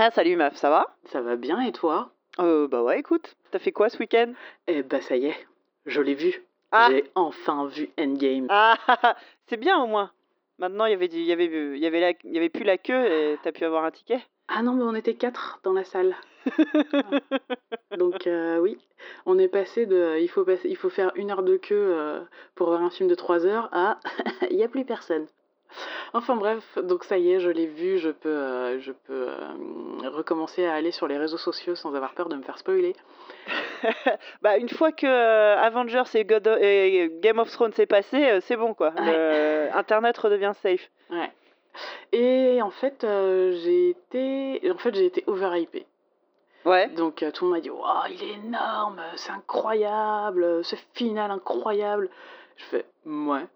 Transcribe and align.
Salut 0.00 0.12
Ah, 0.12 0.14
salut 0.14 0.36
meuf, 0.36 0.56
ça 0.56 0.70
va? 0.70 0.86
Ça 1.04 1.20
va 1.20 1.36
bien 1.36 1.60
et 1.60 1.72
toi? 1.72 2.10
Euh, 2.38 2.66
bah 2.68 2.82
ouais, 2.82 2.98
écoute, 2.98 3.36
t'as 3.50 3.58
fait 3.58 3.70
quoi 3.70 3.90
ce 3.90 3.98
week-end? 3.98 4.32
Eh 4.66 4.82
bah 4.82 5.02
ça 5.02 5.14
y 5.14 5.26
est, 5.26 5.46
je 5.84 6.00
l'ai 6.00 6.14
vu. 6.14 6.42
Ah. 6.72 6.88
J'ai 6.90 7.04
enfin 7.14 7.66
vu 7.66 7.90
Endgame. 7.98 8.46
Ah, 8.48 8.78
c'est 9.46 9.58
bien 9.58 9.78
au 9.78 9.86
moins. 9.86 10.10
Maintenant, 10.58 10.86
il 10.86 10.92
y 10.92 10.94
avait 10.94 11.04
il 11.04 11.24
y 11.24 11.32
avait, 11.32 11.44
il 11.44 11.76
y 11.76 11.84
avait, 11.84 12.00
la, 12.00 12.12
il 12.24 12.32
y 12.32 12.38
avait 12.38 12.48
plus 12.48 12.64
la 12.64 12.78
queue 12.78 13.04
et 13.12 13.38
t'as 13.42 13.52
pu 13.52 13.62
avoir 13.66 13.84
un 13.84 13.90
ticket. 13.90 14.20
Ah 14.48 14.62
non, 14.62 14.72
mais 14.72 14.84
on 14.84 14.94
était 14.94 15.16
quatre 15.16 15.60
dans 15.64 15.74
la 15.74 15.84
salle. 15.84 16.16
Donc 17.98 18.26
euh, 18.26 18.56
oui, 18.58 18.78
on 19.26 19.38
est 19.38 19.48
passé 19.48 19.84
de 19.84 20.18
il 20.18 20.28
faut, 20.28 20.46
passer, 20.46 20.70
il 20.70 20.76
faut 20.76 20.88
faire 20.88 21.12
une 21.14 21.30
heure 21.30 21.42
de 21.42 21.58
queue 21.58 21.74
euh, 21.76 22.20
pour 22.54 22.68
voir 22.68 22.82
un 22.82 22.90
film 22.90 23.10
de 23.10 23.14
trois 23.14 23.44
heures 23.44 23.68
à 23.72 24.00
il 24.50 24.56
n'y 24.56 24.64
a 24.64 24.68
plus 24.68 24.86
personne. 24.86 25.26
Enfin 26.12 26.36
bref, 26.36 26.78
donc 26.78 27.04
ça 27.04 27.18
y 27.18 27.32
est, 27.32 27.40
je 27.40 27.48
l'ai 27.50 27.66
vu, 27.66 27.98
je 27.98 28.10
peux, 28.10 28.28
euh, 28.28 28.80
je 28.80 28.92
peux 28.92 29.28
euh, 29.28 30.08
recommencer 30.08 30.66
à 30.66 30.74
aller 30.74 30.90
sur 30.90 31.06
les 31.06 31.16
réseaux 31.18 31.38
sociaux 31.38 31.74
sans 31.74 31.94
avoir 31.94 32.14
peur 32.14 32.28
de 32.28 32.36
me 32.36 32.42
faire 32.42 32.58
spoiler. 32.58 32.94
bah 34.42 34.56
une 34.58 34.68
fois 34.68 34.92
que 34.92 35.06
euh, 35.06 35.56
Avengers 35.58 36.02
et, 36.14 36.24
God 36.24 36.46
of- 36.48 36.58
et 36.60 37.10
Game 37.20 37.38
of 37.38 37.50
Thrones 37.50 37.72
s'est 37.72 37.86
passé, 37.86 38.38
c'est 38.42 38.56
bon 38.56 38.74
quoi. 38.74 38.92
Internet 39.74 40.18
redevient 40.18 40.52
safe. 40.62 40.90
Ouais. 41.10 41.30
Et 42.12 42.60
en 42.62 42.70
fait, 42.70 42.98
j'ai 43.02 43.90
été, 43.90 44.70
en 44.70 44.76
fait, 44.78 44.94
j'ai 44.94 45.06
été 45.06 45.22
overhypée. 45.28 45.86
Ouais. 46.64 46.88
Donc 46.88 47.24
tout 47.32 47.44
le 47.44 47.50
monde 47.50 47.56
m'a 47.58 47.60
dit 47.62 47.70
Waouh, 47.70 48.10
il 48.10 48.22
est 48.22 48.34
énorme, 48.34 49.00
c'est 49.16 49.30
incroyable, 49.30 50.62
ce 50.64 50.76
final 50.94 51.30
incroyable. 51.30 52.10
Je 52.56 52.64
fais 52.64 52.84
Ouais. 53.06 53.46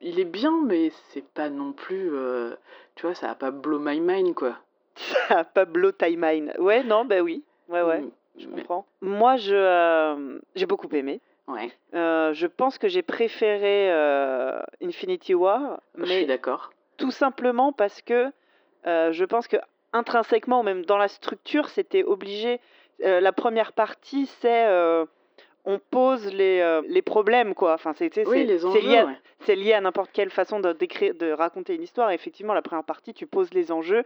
Il 0.00 0.18
est 0.18 0.24
bien, 0.24 0.62
mais 0.64 0.90
c'est 1.10 1.24
pas 1.26 1.50
non 1.50 1.72
plus. 1.72 2.10
euh, 2.12 2.54
tu 2.94 3.06
vois, 3.06 3.14
ça 3.14 3.28
va 3.28 3.34
pas 3.34 3.50
blow 3.50 3.78
my 3.78 4.00
mind, 4.00 4.34
quoi. 4.34 4.56
Ah, 5.30 5.44
Pablo 5.44 5.92
Timeline. 5.92 6.52
Ouais, 6.58 6.82
non, 6.82 7.04
bah 7.04 7.20
oui. 7.20 7.42
Ouais, 7.68 7.82
ouais, 7.82 8.04
je 8.38 8.46
mais- 8.48 8.62
comprends. 8.62 8.86
Moi, 9.00 9.36
je, 9.36 9.54
euh, 9.54 10.38
j'ai 10.54 10.66
beaucoup 10.66 10.88
aimé. 10.94 11.20
Ouais, 11.48 11.70
Euh, 11.94 12.32
je 12.32 12.46
pense 12.46 12.78
que 12.78 12.88
j'ai 12.88 13.02
préféré 13.02 13.90
euh, 13.92 14.60
Infinity 14.82 15.34
War, 15.34 15.80
je 15.96 16.04
suis 16.04 16.14
mais 16.20 16.24
d'accord. 16.26 16.70
tout 16.96 17.10
simplement 17.10 17.72
parce 17.72 18.02
que 18.02 18.30
euh, 18.86 19.10
je 19.12 19.24
pense 19.24 19.48
que 19.48 19.56
intrinsèquement, 19.92 20.60
ou 20.60 20.62
même 20.62 20.84
dans 20.84 20.96
la 20.98 21.08
structure, 21.08 21.68
c'était 21.68 22.04
obligé. 22.04 22.60
Euh, 23.04 23.20
la 23.20 23.32
première 23.32 23.72
partie, 23.72 24.26
c'est 24.40 24.66
euh, 24.66 25.06
on 25.64 25.78
pose 25.78 26.26
les, 26.32 26.60
euh, 26.60 26.82
les 26.88 27.02
problèmes, 27.02 27.54
quoi. 27.54 27.74
Enfin, 27.74 27.92
c'est 27.96 28.10
Oui, 28.26 28.44
lié, 28.46 28.96
à- 28.98 29.06
ouais. 29.06 29.54
lié 29.56 29.72
à 29.74 29.80
n'importe 29.80 30.10
quelle 30.12 30.30
façon 30.30 30.60
de, 30.60 30.72
d'écrire, 30.72 31.14
de 31.14 31.30
raconter 31.32 31.74
une 31.74 31.82
histoire. 31.82 32.10
Et 32.10 32.14
effectivement, 32.14 32.54
la 32.54 32.62
première 32.62 32.84
partie, 32.84 33.12
tu 33.14 33.26
poses 33.26 33.52
les 33.52 33.70
enjeux. 33.72 34.04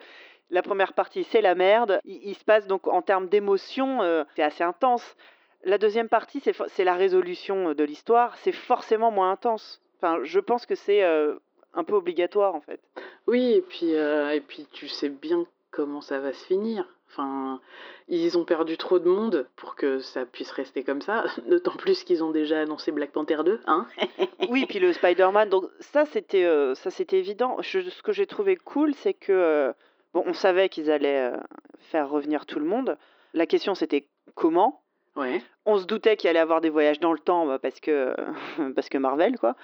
La 0.50 0.62
première 0.62 0.92
partie, 0.92 1.24
c'est 1.24 1.41
la 1.41 1.55
merde. 1.55 2.00
Il, 2.05 2.20
il 2.30 2.34
se 2.34 2.44
passe 2.44 2.66
donc 2.66 2.86
en 2.88 3.02
termes 3.02 3.28
d'émotion, 3.28 4.02
euh, 4.02 4.24
c'est 4.36 4.42
assez 4.42 4.64
intense. 4.64 5.16
La 5.64 5.78
deuxième 5.78 6.08
partie, 6.08 6.41
c'est, 6.41 6.84
la 6.84 6.94
résolution 6.94 7.72
de 7.72 7.84
l'histoire. 7.84 8.36
C'est 8.39 8.52
forcément 8.52 9.11
moins 9.11 9.30
intense. 9.30 9.80
Enfin, 9.96 10.18
je 10.22 10.39
pense 10.41 10.66
que 10.66 10.74
c'est 10.74 11.02
euh, 11.02 11.36
un 11.72 11.84
peu 11.84 11.94
obligatoire, 11.94 12.55
en 12.55 12.61
fait. 12.61 12.80
Oui, 13.27 13.52
et 13.55 13.62
puis, 13.62 13.94
euh, 13.94 14.30
et 14.34 14.41
puis 14.41 14.66
tu 14.72 14.89
sais 14.89 15.08
bien 15.08 15.46
comment 15.70 16.02
ça 16.02 16.20
va 16.20 16.33
se 16.34 16.44
finir. 16.46 16.86
Enfin, 17.16 17.60
ils 18.08 18.36
ont 18.36 18.44
perdu 18.44 18.76
trop 18.76 18.98
de 18.98 19.08
monde 19.08 19.46
pour 19.54 19.76
que 19.76 20.00
ça 20.00 20.26
puisse 20.26 20.50
rester 20.50 20.82
comme 20.82 21.00
ça. 21.00 21.24
D'autant 21.48 21.76
plus 21.76 22.02
qu'ils 22.02 22.24
ont 22.24 22.32
déjà 22.32 22.60
annoncé 22.60 22.90
Black 22.90 23.12
Panther 23.12 23.39
2, 23.44 23.61
hein 23.66 23.86
Oui, 24.50 24.66
puis 24.66 24.80
le 24.80 24.92
Spider-Man, 24.92 25.48
donc 25.48 25.64
ça 25.78 26.05
c'était 26.06 26.44
euh, 26.44 26.74
ça 26.74 26.90
c'était 26.90 27.18
évident. 27.18 27.56
Je- 27.61 27.89
ce 27.89 28.02
que 28.02 28.12
j'ai 28.12 28.27
trouvé 28.27 28.56
cool, 28.56 28.94
c'est 28.94 29.14
que 29.14 29.33
euh, 29.33 29.72
bon, 30.12 30.24
on 30.27 30.34
savait 30.34 30.68
qu'ils 30.68 30.90
allaient 30.90 31.30
euh, 31.33 31.36
faire 31.78 32.11
revenir 32.11 32.46
tout 32.46 32.58
le 32.58 32.66
monde. 32.66 32.98
La 33.33 33.46
question 33.46 33.74
c'était 33.77 34.08
comment? 34.34 34.80
Ouais. 35.16 35.40
On 35.64 35.78
se 35.78 35.86
doutait 35.86 36.16
qu'il 36.16 36.28
allait 36.28 36.40
avoir 36.40 36.60
des 36.60 36.70
voyages 36.70 36.98
dans 36.98 37.12
le 37.12 37.20
temps 37.20 37.46
bah, 37.46 37.60
parce 37.60 37.78
que 37.78 38.14
parce 38.74 38.89
que 38.89 38.98
Marvel 38.98 39.39
quoi. 39.39 39.55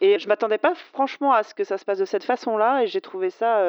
Et 0.00 0.18
je 0.18 0.26
m'attendais 0.28 0.58
pas 0.58 0.74
franchement 0.74 1.32
à 1.32 1.44
ce 1.44 1.54
que 1.54 1.62
ça 1.62 1.78
se 1.78 1.84
passe 1.84 1.98
de 1.98 2.04
cette 2.04 2.24
façon-là 2.24 2.82
et 2.82 2.88
j'ai 2.88 3.00
trouvé 3.00 3.30
ça 3.30 3.64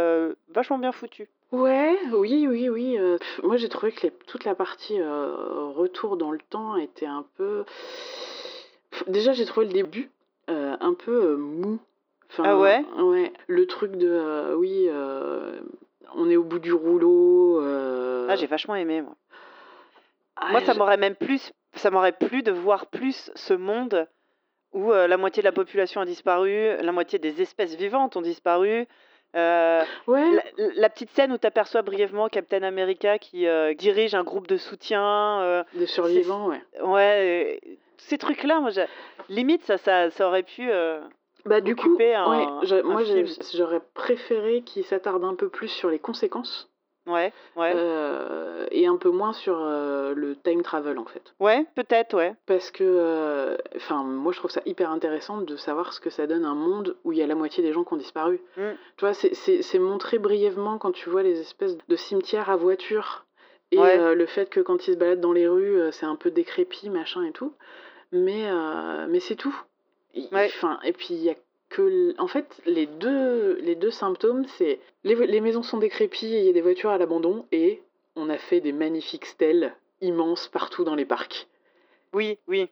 vachement 0.49 0.79
bien 0.79 0.91
foutu. 0.91 1.29
Ouais, 1.51 1.97
oui, 2.11 2.45
oui, 2.47 2.67
oui. 2.69 2.97
euh, 2.99 3.17
pff, 3.17 3.41
moi, 3.43 3.55
j'ai 3.57 3.69
trouvé 3.69 3.91
que 3.93 4.01
les- 4.07 4.11
toute 4.27 4.43
la 4.43 4.53
partie 4.55 4.99
euh, 4.99 5.71
retour 5.75 6.17
dans 6.17 6.31
le 6.31 6.39
temps 6.49 6.75
était 6.75 7.05
un 7.05 7.25
peu. 7.37 7.63
Pff, 8.91 9.03
Déjà, 9.07 9.31
j'ai 9.33 9.45
trouvé 9.45 9.65
le 9.67 9.71
début 9.73 10.11
euh, 10.49 10.75
un 10.81 10.93
peu 10.93 11.11
euh, 11.31 11.37
mou. 11.37 11.79
Enfin, 12.29 12.43
Ah 12.45 12.57
ouais? 12.57 12.83
Ouais. 13.01 13.31
Le 13.47 13.65
truc 13.65 13.93
de. 13.95 14.09
euh, 14.09 14.55
oui, 14.55 14.87
euh, 14.89 15.59
on 16.15 16.29
est 16.29 16.35
au 16.35 16.43
bout 16.43 16.59
du 16.59 16.73
rouleau. 16.73 17.61
euh, 17.61 18.27
Ah, 18.29 18.35
j'ai 18.35 18.47
vachement 18.47 18.75
aimé 18.75 19.01
moi. 19.01 19.15
ah, 20.35 20.51
Moi, 20.51 20.61
ça 20.61 20.73
m'aurait 20.73 20.97
même 20.97 21.15
plus, 21.15 21.53
ça 21.75 21.91
m'aurait 21.91 22.11
plu 22.11 22.43
de 22.43 22.51
voir 22.51 22.87
plus 22.87 23.31
ce 23.35 23.53
monde 23.53 24.05
où 24.73 24.91
euh, 24.91 25.07
la 25.07 25.15
moitié 25.15 25.41
de 25.41 25.47
la 25.47 25.53
population 25.53 26.01
a 26.01 26.05
disparu, 26.05 26.75
la 26.81 26.91
moitié 26.91 27.19
des 27.19 27.41
espèces 27.41 27.75
vivantes 27.75 28.17
ont 28.17 28.21
disparu. 28.21 28.85
Euh, 29.35 29.83
Ouais. 30.07 30.31
la, 30.31 30.43
la 30.75 30.89
petite 30.89 31.11
scène 31.11 31.31
où 31.33 31.37
tu 31.37 31.45
aperçois 31.45 31.81
brièvement 31.81 32.27
Captain 32.29 32.63
America 32.63 33.19
qui 33.19 33.45
euh, 33.47 33.73
dirige 33.73 34.15
un 34.15 34.23
groupe 34.23 34.47
de 34.47 34.57
soutien. 34.57 35.41
euh, 35.41 35.63
Des 35.73 35.85
survivants, 35.85 36.47
ouais. 36.47 36.61
ouais, 36.81 37.59
ces 37.97 38.17
trucs-là, 38.17 38.59
moi, 38.61 38.71
limite, 39.29 39.63
ça, 39.63 39.77
ça, 39.77 40.09
ça 40.11 40.27
aurait 40.27 40.43
pu. 40.43 40.69
Bah, 41.45 41.61
du 41.61 41.75
coup, 41.75 41.97
un- 41.99 42.29
ouais, 42.61 42.69
un 42.71 42.83
moi, 42.83 43.01
j'aurais 43.53 43.81
préféré 43.93 44.61
qu'ils 44.63 44.83
s'attardent 44.85 45.23
un 45.25 45.35
peu 45.35 45.49
plus 45.49 45.67
sur 45.69 45.89
les 45.89 45.99
conséquences 45.99 46.69
ouais, 47.07 47.33
ouais. 47.55 47.73
euh, 47.75 48.67
et 48.71 48.85
un 48.87 48.97
peu 48.97 49.09
moins 49.09 49.33
sur 49.33 49.57
euh, 49.59 50.13
le 50.13 50.35
time 50.35 50.61
travel, 50.61 50.97
en 50.99 51.05
fait. 51.05 51.33
Ouais, 51.39 51.65
peut-être, 51.75 52.15
ouais. 52.15 52.35
Parce 52.45 52.69
que, 52.71 52.83
euh, 52.83 53.57
enfin, 53.75 54.03
moi 54.03 54.31
je 54.33 54.37
trouve 54.39 54.51
ça 54.51 54.61
hyper 54.65 54.91
intéressant 54.91 55.37
de 55.41 55.55
savoir 55.57 55.93
ce 55.93 55.99
que 55.99 56.09
ça 56.09 56.27
donne 56.27 56.45
un 56.45 56.55
monde 56.55 56.95
où 57.03 57.11
il 57.11 57.17
y 57.17 57.23
a 57.23 57.27
la 57.27 57.35
moitié 57.35 57.63
des 57.63 57.73
gens 57.73 57.83
qui 57.83 57.93
ont 57.93 57.97
disparu. 57.97 58.39
Mm. 58.57 58.61
Tu 58.97 59.05
vois, 59.05 59.13
c'est- 59.13 59.79
montré 59.79 60.19
brièvement 60.19 60.77
quand 60.77 60.91
tu 60.91 61.09
vois 61.09 61.23
les 61.23 61.39
espèces 61.39 61.77
de 61.87 61.95
cimetières 61.95 62.49
à 62.49 62.55
voiture 62.55 63.25
et 63.71 63.79
Ouais. 63.79 64.15
le 64.15 64.25
fait 64.25 64.49
que 64.49 64.59
quand 64.59 64.87
ils 64.87 64.93
se 64.93 64.97
baladent 64.97 65.19
dans 65.21 65.33
les 65.33 65.47
rues, 65.47 65.79
c'est 65.91 66.05
un 66.05 66.15
peu 66.15 66.31
décrépit, 66.31 66.89
machin 66.89 67.23
et 67.23 67.31
tout. 67.31 67.53
Mais, 68.11 68.49
mais 69.09 69.19
c'est 69.19 69.35
tout. 69.35 69.55
Ouais. 70.31 70.45
Enfin, 70.55 70.79
et 70.83 70.93
puis 70.93 71.09
il 71.11 71.23
y 71.23 71.29
a 71.29 71.35
que, 71.69 72.13
en 72.19 72.27
fait, 72.27 72.61
les 72.65 72.85
deux, 72.85 73.55
les 73.61 73.75
deux 73.75 73.91
symptômes, 73.91 74.45
c'est 74.57 74.79
les, 75.03 75.15
les 75.15 75.41
maisons 75.41 75.63
sont 75.63 75.77
décrépies 75.77 76.33
et 76.33 76.39
il 76.39 76.45
y 76.45 76.49
a 76.49 76.53
des 76.53 76.61
voitures 76.61 76.89
à 76.91 76.97
l'abandon 76.97 77.45
et 77.51 77.81
on 78.15 78.29
a 78.29 78.37
fait 78.37 78.61
des 78.61 78.71
magnifiques 78.71 79.25
stèles 79.25 79.75
immenses 80.01 80.47
partout 80.47 80.83
dans 80.83 80.95
les 80.95 81.05
parcs. 81.05 81.47
Oui, 82.13 82.37
oui. 82.47 82.69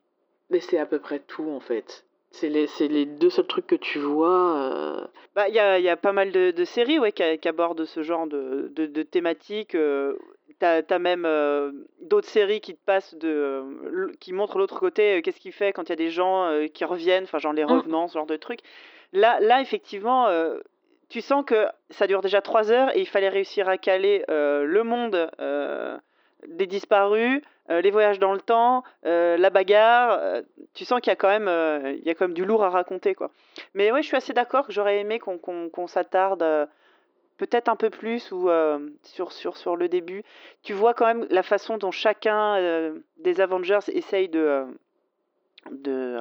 Mais 0.50 0.60
c'est 0.60 0.78
à 0.78 0.86
peu 0.86 1.00
près 1.00 1.20
tout 1.20 1.50
en 1.50 1.60
fait. 1.60 2.06
C'est 2.32 2.50
les, 2.50 2.68
c'est 2.68 2.88
les 2.88 3.06
deux 3.06 3.30
seuls 3.30 3.48
trucs 3.48 3.68
que 3.68 3.76
tu 3.76 4.00
vois. 4.00 4.58
euh, 4.58 5.06
Bah, 5.36 5.48
il 5.50 5.56
y 5.56 5.60
a, 5.60 5.80
y 5.80 5.90
a 5.90 5.98
pas 5.98 6.12
mal 6.12 6.32
de, 6.32 6.52
de 6.52 6.66
séries 6.66 7.00
ouais, 7.00 7.12
qui, 7.12 7.24
qui 7.40 7.48
abordent 7.48 7.86
ce 7.86 8.04
genre 8.04 8.28
de, 8.28 8.72
de, 8.76 8.86
de 8.86 9.04
thématiques. 9.04 9.76
euh, 9.76 10.18
T'as 10.60 10.82
as 10.90 11.00
même 11.00 11.26
euh, 11.26 11.72
d'autres 12.02 12.28
séries 12.30 12.62
qui 12.62 12.76
te 12.76 12.86
passent 12.86 13.16
de, 13.16 13.28
euh, 13.28 14.12
qui 14.20 14.32
montrent 14.32 14.58
l'autre 14.58 14.80
côté. 14.80 15.18
euh, 15.18 15.22
Qu'est-ce 15.22 15.40
qu'il 15.40 15.52
fait 15.52 15.74
quand 15.74 15.84
il 15.84 15.90
y 15.90 15.94
a 15.94 15.98
des 15.98 16.10
gens 16.10 16.50
qui 16.74 16.86
reviennent, 16.86 17.26
enfin 17.26 17.40
genre 17.40 17.54
les 17.54 17.66
Mm. 17.66 17.72
revenants, 17.72 18.08
ce 18.08 18.14
genre 18.14 18.26
de 18.26 18.38
trucs. 18.38 18.62
Là, 19.14 19.38
là 19.42 19.62
effectivement, 19.62 20.28
tu 21.10 21.22
sens 21.22 21.44
que 21.46 21.68
ça 21.90 22.08
dure 22.08 22.22
déjà 22.22 22.42
trois 22.42 22.72
heures 22.72 22.96
et 22.96 23.00
il 23.02 23.08
fallait 23.08 23.30
réussir 23.30 23.68
à 23.70 23.78
caler 23.78 24.24
le 24.28 24.82
monde 24.84 25.30
des 26.48 26.68
disparus, 26.68 27.42
les 27.70 27.92
voyages 27.92 28.20
dans 28.20 28.34
le 28.34 28.42
temps, 28.42 28.84
la 29.04 29.50
bagarre. 29.50 30.42
tu 30.74 30.86
sens 30.86 31.00
qu'il 31.02 31.12
y 31.12 31.14
a 31.14 31.16
quand 31.16 31.28
même, 31.30 31.50
il 31.98 32.04
y 32.06 32.10
a 32.10 32.16
quand 32.16 32.26
même 32.26 32.34
du 32.34 32.46
lourd 32.46 32.64
à 32.64 32.70
raconter 32.70 33.14
quoi. 33.16 33.30
Mais 33.74 33.92
ouais, 33.92 34.02
je 34.02 34.08
suis 34.08 34.18
assez 34.18 34.34
d'accord 34.34 34.68
que 34.68 34.74
j'aurais 34.74 35.00
aimé 35.00 35.20
qu'on 35.20 35.38
qu'on 35.38 35.88
s'attarde 35.88 36.44
peut-être 37.38 37.70
un 37.70 37.76
peu 37.76 37.90
plus 37.90 38.32
ou 38.32 38.50
euh, 38.50 38.80
sur, 39.04 39.32
sur, 39.32 39.58
sur 39.58 39.76
le 39.76 39.90
début. 39.90 40.24
Tu 40.64 40.74
vois 40.74 40.94
quand 40.94 41.06
même 41.06 41.28
la 41.30 41.44
façon 41.44 41.78
dont 41.78 41.92
chacun 41.92 42.56
euh, 42.58 43.00
des 43.18 43.42
Avengers 43.42 43.80
essaye 43.90 44.30
de, 44.30 44.40
euh, 44.40 44.66
de, 45.72 46.20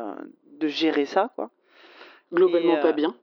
de 0.58 0.68
gérer 0.68 1.04
ça, 1.04 1.30
quoi. 1.34 1.50
globalement 2.32 2.74
Et, 2.74 2.78
euh, 2.78 2.82
pas 2.82 2.92
bien. 2.92 3.14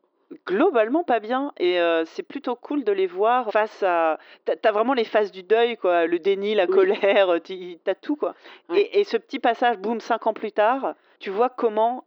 Globalement 0.48 1.04
pas 1.04 1.20
bien 1.20 1.52
et 1.60 1.78
c'est 2.06 2.24
plutôt 2.24 2.56
cool 2.56 2.86
de 2.86 2.94
les 2.94 3.06
voir 3.06 3.52
face 3.52 3.84
à... 3.84 4.18
T'as 4.46 4.72
vraiment 4.72 4.94
les 4.94 5.04
phases 5.04 5.30
du 5.30 5.44
deuil, 5.44 5.76
quoi, 5.76 6.06
le 6.08 6.20
déni, 6.20 6.56
la 6.56 6.68
Oui. 6.68 6.72
colère, 6.74 7.28
t'as 7.84 7.96
tout, 7.96 8.16
quoi. 8.16 8.34
Ouais. 8.70 8.80
Et, 8.80 9.02
et 9.02 9.04
ce 9.04 9.18
petit 9.18 9.40
passage, 9.40 9.78
boum, 9.78 10.00
cinq 10.00 10.28
ans 10.28 10.34
plus 10.34 10.54
tard, 10.54 10.96
tu 11.20 11.32
vois 11.32 11.50
comment, 11.50 12.06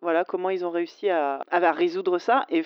voilà, 0.00 0.24
comment 0.24 0.48
ils 0.48 0.64
ont 0.64 0.70
réussi 0.70 1.10
à, 1.10 1.44
à 1.50 1.72
résoudre 1.72 2.18
ça 2.18 2.46
et 2.48 2.62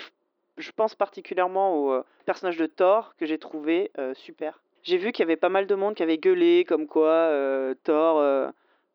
je 0.58 0.70
pense 0.72 0.94
particulièrement 0.94 1.76
au 1.76 1.92
euh, 1.92 2.04
personnage 2.26 2.56
de 2.56 2.66
Thor 2.66 3.14
que 3.18 3.26
j'ai 3.26 3.38
trouvé 3.38 3.90
euh, 3.98 4.14
super. 4.14 4.60
J'ai 4.82 4.96
vu 4.96 5.12
qu'il 5.12 5.22
y 5.22 5.26
avait 5.26 5.36
pas 5.36 5.48
mal 5.48 5.66
de 5.66 5.74
monde 5.74 5.94
qui 5.94 6.02
avait 6.02 6.18
gueulé 6.18 6.64
comme 6.64 6.86
quoi 6.86 7.10
euh, 7.10 7.74
Thor, 7.84 8.20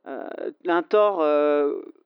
un 0.06 0.83
Thor 0.83 1.24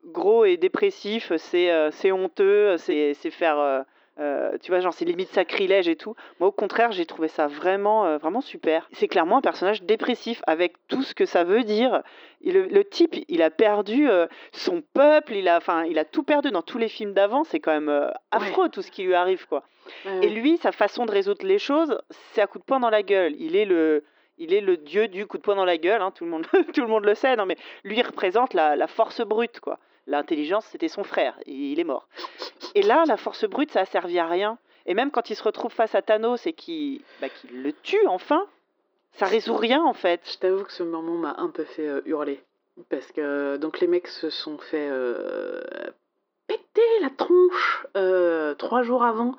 gros 0.06 0.46
et 0.46 0.58
dépressif, 0.58 1.32
c'est 1.38 2.12
honteux, 2.12 2.78
c'est 2.78 3.14
faire 3.32 3.86
euh, 4.22 4.58
tu 4.62 4.72
vois, 4.72 4.80
genre 4.80 4.94
c'est 4.94 5.04
limite 5.06 5.30
sacrilège 5.30 5.88
et 5.90 5.96
tout. 5.96 6.16
Moi, 6.40 6.48
au 6.50 6.52
contraire, 6.52 6.92
j'ai 6.92 7.06
trouvé 7.06 7.28
ça 7.28 7.48
vraiment, 7.48 8.06
euh, 8.06 8.18
vraiment 8.18 8.42
super. 8.42 8.88
C'est 8.94 9.08
clairement 9.08 9.38
un 9.38 9.42
personnage 9.42 9.84
dépressif 9.84 10.42
avec 10.48 10.74
tout 10.88 11.02
ce 11.02 11.14
que 11.16 11.26
ça 11.26 11.44
veut 11.44 11.64
dire. 11.64 12.04
Et 12.42 12.52
le, 12.52 12.68
le 12.68 12.84
type, 12.86 13.16
il 13.28 13.42
a 13.42 13.50
perdu 13.50 14.10
euh, 14.10 14.28
son 14.52 14.82
peuple, 14.94 15.34
il 15.34 15.48
a, 15.48 15.58
enfin, 15.58 15.84
il 15.86 15.98
a 16.00 16.06
tout 16.06 16.24
perdu 16.24 16.52
dans 16.52 16.62
tous 16.62 16.78
les 16.78 16.88
films 16.88 17.14
d'avant. 17.14 17.44
C'est 17.44 17.60
quand 17.60 17.72
même 17.74 18.12
affreux 18.32 18.70
tout 18.70 18.82
ce 18.82 18.92
qui 18.92 19.04
lui 19.04 19.16
arrive, 19.16 19.48
quoi. 19.48 19.64
Ouais, 20.06 20.28
Et 20.28 20.30
lui, 20.30 20.58
sa 20.58 20.72
façon 20.72 21.06
de 21.06 21.12
résoudre 21.12 21.46
les 21.46 21.58
choses, 21.60 22.00
c'est 22.34 22.42
à 22.42 22.48
coup 22.48 22.60
de 22.60 22.64
poing 22.64 22.80
dans 22.80 22.90
la 22.92 23.04
gueule. 23.04 23.34
Il 23.40 23.56
est 23.56 23.66
le, 23.66 24.04
il 24.38 24.54
est 24.54 24.62
le 24.62 24.78
dieu 24.78 25.08
du 25.08 25.26
coup 25.26 25.38
de 25.38 25.42
poing 25.44 25.56
dans 25.56 25.66
la 25.66 25.78
gueule. 25.78 26.02
hein, 26.02 26.12
tout, 26.12 26.24
le 26.26 26.30
monde, 26.32 26.46
tout 26.74 26.82
le 26.82 26.88
monde 26.88 27.06
le 27.06 27.16
sait. 27.16 27.36
Non, 27.36 27.46
mais 27.46 27.58
lui, 27.84 27.98
il 27.98 28.04
représente 28.04 28.54
la, 28.54 28.76
la 28.76 28.88
force 28.88 29.22
brute, 29.22 29.60
quoi. 29.60 29.80
L'intelligence, 30.08 30.66
c'était 30.66 30.88
son 30.88 31.04
frère. 31.04 31.38
Et 31.46 31.54
il 31.54 31.80
est 31.80 31.84
mort. 31.86 32.08
Et 32.76 32.82
là, 32.82 33.04
la 33.08 33.18
force 33.18 33.46
brute, 33.46 33.72
ça 33.72 33.82
a 33.82 33.86
servi 33.86 34.20
à 34.20 34.26
rien. 34.28 34.58
Et 34.86 34.94
même 34.94 35.12
quand 35.12 35.30
il 35.30 35.36
se 35.36 35.44
retrouve 35.44 35.72
face 35.72 35.94
à 35.96 36.02
Thanos 36.02 36.48
et 36.48 36.54
qu'il 36.54 37.02
bah, 37.22 37.28
le 37.54 37.72
tue 37.72 38.06
enfin, 38.08 38.46
ça 39.14 39.26
résout 39.28 39.56
rien 39.56 39.84
en 39.84 39.94
fait. 39.94 40.22
Je 40.32 40.38
t'avoue 40.40 40.64
que 40.64 40.72
ce 40.74 40.82
moment 40.84 41.14
m'a 41.16 41.36
un 41.38 41.50
peu 41.50 41.64
fait 41.66 41.88
euh, 41.88 42.02
hurler. 42.06 42.42
Parce 42.90 43.12
que 43.12 43.58
donc 43.58 43.80
les 43.80 43.86
mecs 43.88 44.08
se 44.08 44.30
sont 44.32 44.58
fait 44.58 44.88
euh, 44.90 45.62
péter 46.48 46.82
la 47.02 47.10
tronche 47.12 47.86
euh, 47.96 48.56
trois 48.56 48.82
jours 48.82 49.04
avant. 49.04 49.36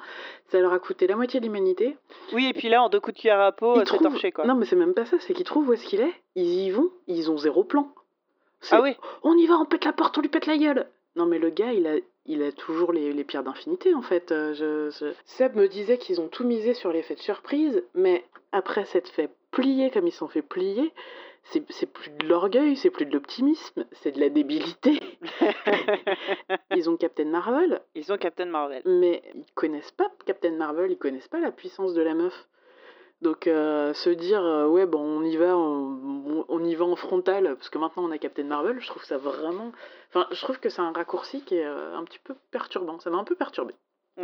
Ça 0.51 0.61
leur 0.61 0.73
a 0.73 0.79
coûté 0.79 1.07
la 1.07 1.17
moitié 1.17 1.41
de 1.41 1.47
l'humanité. 1.47 1.97
Oui, 2.33 2.47
et 2.47 2.53
puis 2.53 2.69
là, 2.69 2.83
en 2.83 2.89
deux 2.89 3.01
coups 3.01 3.15
de 3.17 3.21
cuillère 3.21 3.41
à 3.41 3.53
peau, 3.53 3.75
c'est 3.79 3.85
trouvent- 3.85 4.03
torché 4.03 4.31
quoi. 4.33 4.45
Non, 4.47 4.55
mais 4.55 4.67
c'est 4.67 4.77
même 4.77 4.95
pas 4.95 5.07
ça, 5.07 5.17
c'est 5.21 5.33
qu'ils 5.35 5.47
trouvent 5.47 5.69
où 5.69 5.73
est-ce 5.73 5.87
qu'il 5.87 6.03
est. 6.03 6.15
Ils 6.37 6.45
y 6.67 6.71
vont, 6.71 6.91
ils 7.09 7.31
ont 7.31 7.39
zéro 7.39 7.65
plan. 7.65 7.89
Ah 8.71 8.81
oui, 8.83 8.97
On 9.23 9.37
y 9.37 9.47
va, 9.47 9.55
on 9.59 9.65
pète 9.67 9.85
la 9.85 9.93
porte, 9.93 10.17
on 10.19 10.21
lui 10.21 10.29
pète 10.29 10.47
la 10.47 10.57
gueule. 10.59 10.87
Non, 11.17 11.27
mais 11.27 11.39
le 11.39 11.51
gars, 11.51 11.73
il 11.73 11.87
a, 11.87 11.97
il 12.27 12.43
a 12.43 12.53
toujours 12.53 12.93
les, 12.93 13.13
les 13.13 13.25
pierres 13.25 13.43
d'infinité, 13.43 13.95
en 13.95 14.03
fait. 14.03 14.33
Euh, 14.33 14.55
je- 14.55 14.91
je- 14.91 15.13
Seb 15.25 15.57
me 15.57 15.69
disait 15.69 15.99
qu'ils 15.99 16.21
ont 16.21 16.29
tout 16.29 16.45
misé 16.45 16.73
sur 16.75 16.93
l'effet 16.93 17.15
de 17.15 17.21
surprise, 17.21 17.83
mais 17.95 18.25
après 18.53 18.85
s'être 18.87 19.09
fait 19.11 19.31
plier 19.51 19.91
comme 19.91 20.07
ils 20.07 20.13
sont 20.13 20.29
fait 20.29 20.41
plier, 20.43 20.93
c'est 21.45 21.65
c'est 21.71 21.87
plus 21.93 22.11
de 22.11 22.27
l'orgueil, 22.27 22.77
c'est 22.77 22.91
plus 22.91 23.05
de 23.05 23.13
l'optimisme, 23.13 23.85
c'est 23.93 24.13
de 24.13 24.21
la 24.21 24.29
débilité. 24.31 25.01
Ils 26.75 26.89
ont 26.89 26.97
Captain 26.97 27.25
Marvel, 27.27 27.81
ils 27.95 28.13
ont 28.13 28.17
Captain 28.17 28.47
Marvel. 28.47 28.83
mais 28.87 29.23
ils 29.35 29.45
connaissent 29.55 29.91
pas 29.93 30.11
Captain 30.27 30.53
Marvel, 30.53 30.91
ils 30.93 30.99
connaissent 30.99 31.29
pas 31.29 31.41
la 31.41 31.53
puissance 31.53 31.95
de 31.95 32.03
la 32.03 32.15
meuf. 32.15 32.49
Donc 33.23 33.47
euh, 33.47 33.95
se 33.95 34.11
dire 34.11 34.45
euh, 34.45 34.67
ouais 34.67 34.85
bon 34.85 34.99
on 35.01 35.23
y 35.23 35.37
va 35.37 35.57
on, 35.57 36.45
on 36.49 36.65
y 36.65 36.75
va 36.75 36.85
en 36.85 36.97
frontal 36.97 37.55
parce 37.55 37.71
que 37.71 37.79
maintenant 37.79 38.05
on 38.05 38.11
a 38.11 38.19
Captain 38.19 38.43
Marvel, 38.43 38.81
je 38.81 38.87
trouve 38.89 39.05
ça 39.05 39.17
vraiment 39.17 39.71
enfin 40.09 40.27
je 40.33 40.41
trouve 40.43 40.59
que 40.59 40.69
c'est 40.69 40.83
un 40.83 40.91
raccourci 40.91 41.43
qui 41.43 41.55
est 41.55 41.65
euh, 41.65 41.97
un 41.97 42.03
petit 42.03 42.19
peu 42.19 42.35
perturbant, 42.51 42.99
ça 42.99 43.11
m'a 43.11 43.19
un 43.19 43.25
peu 43.25 43.37
perturbé. 43.37 43.75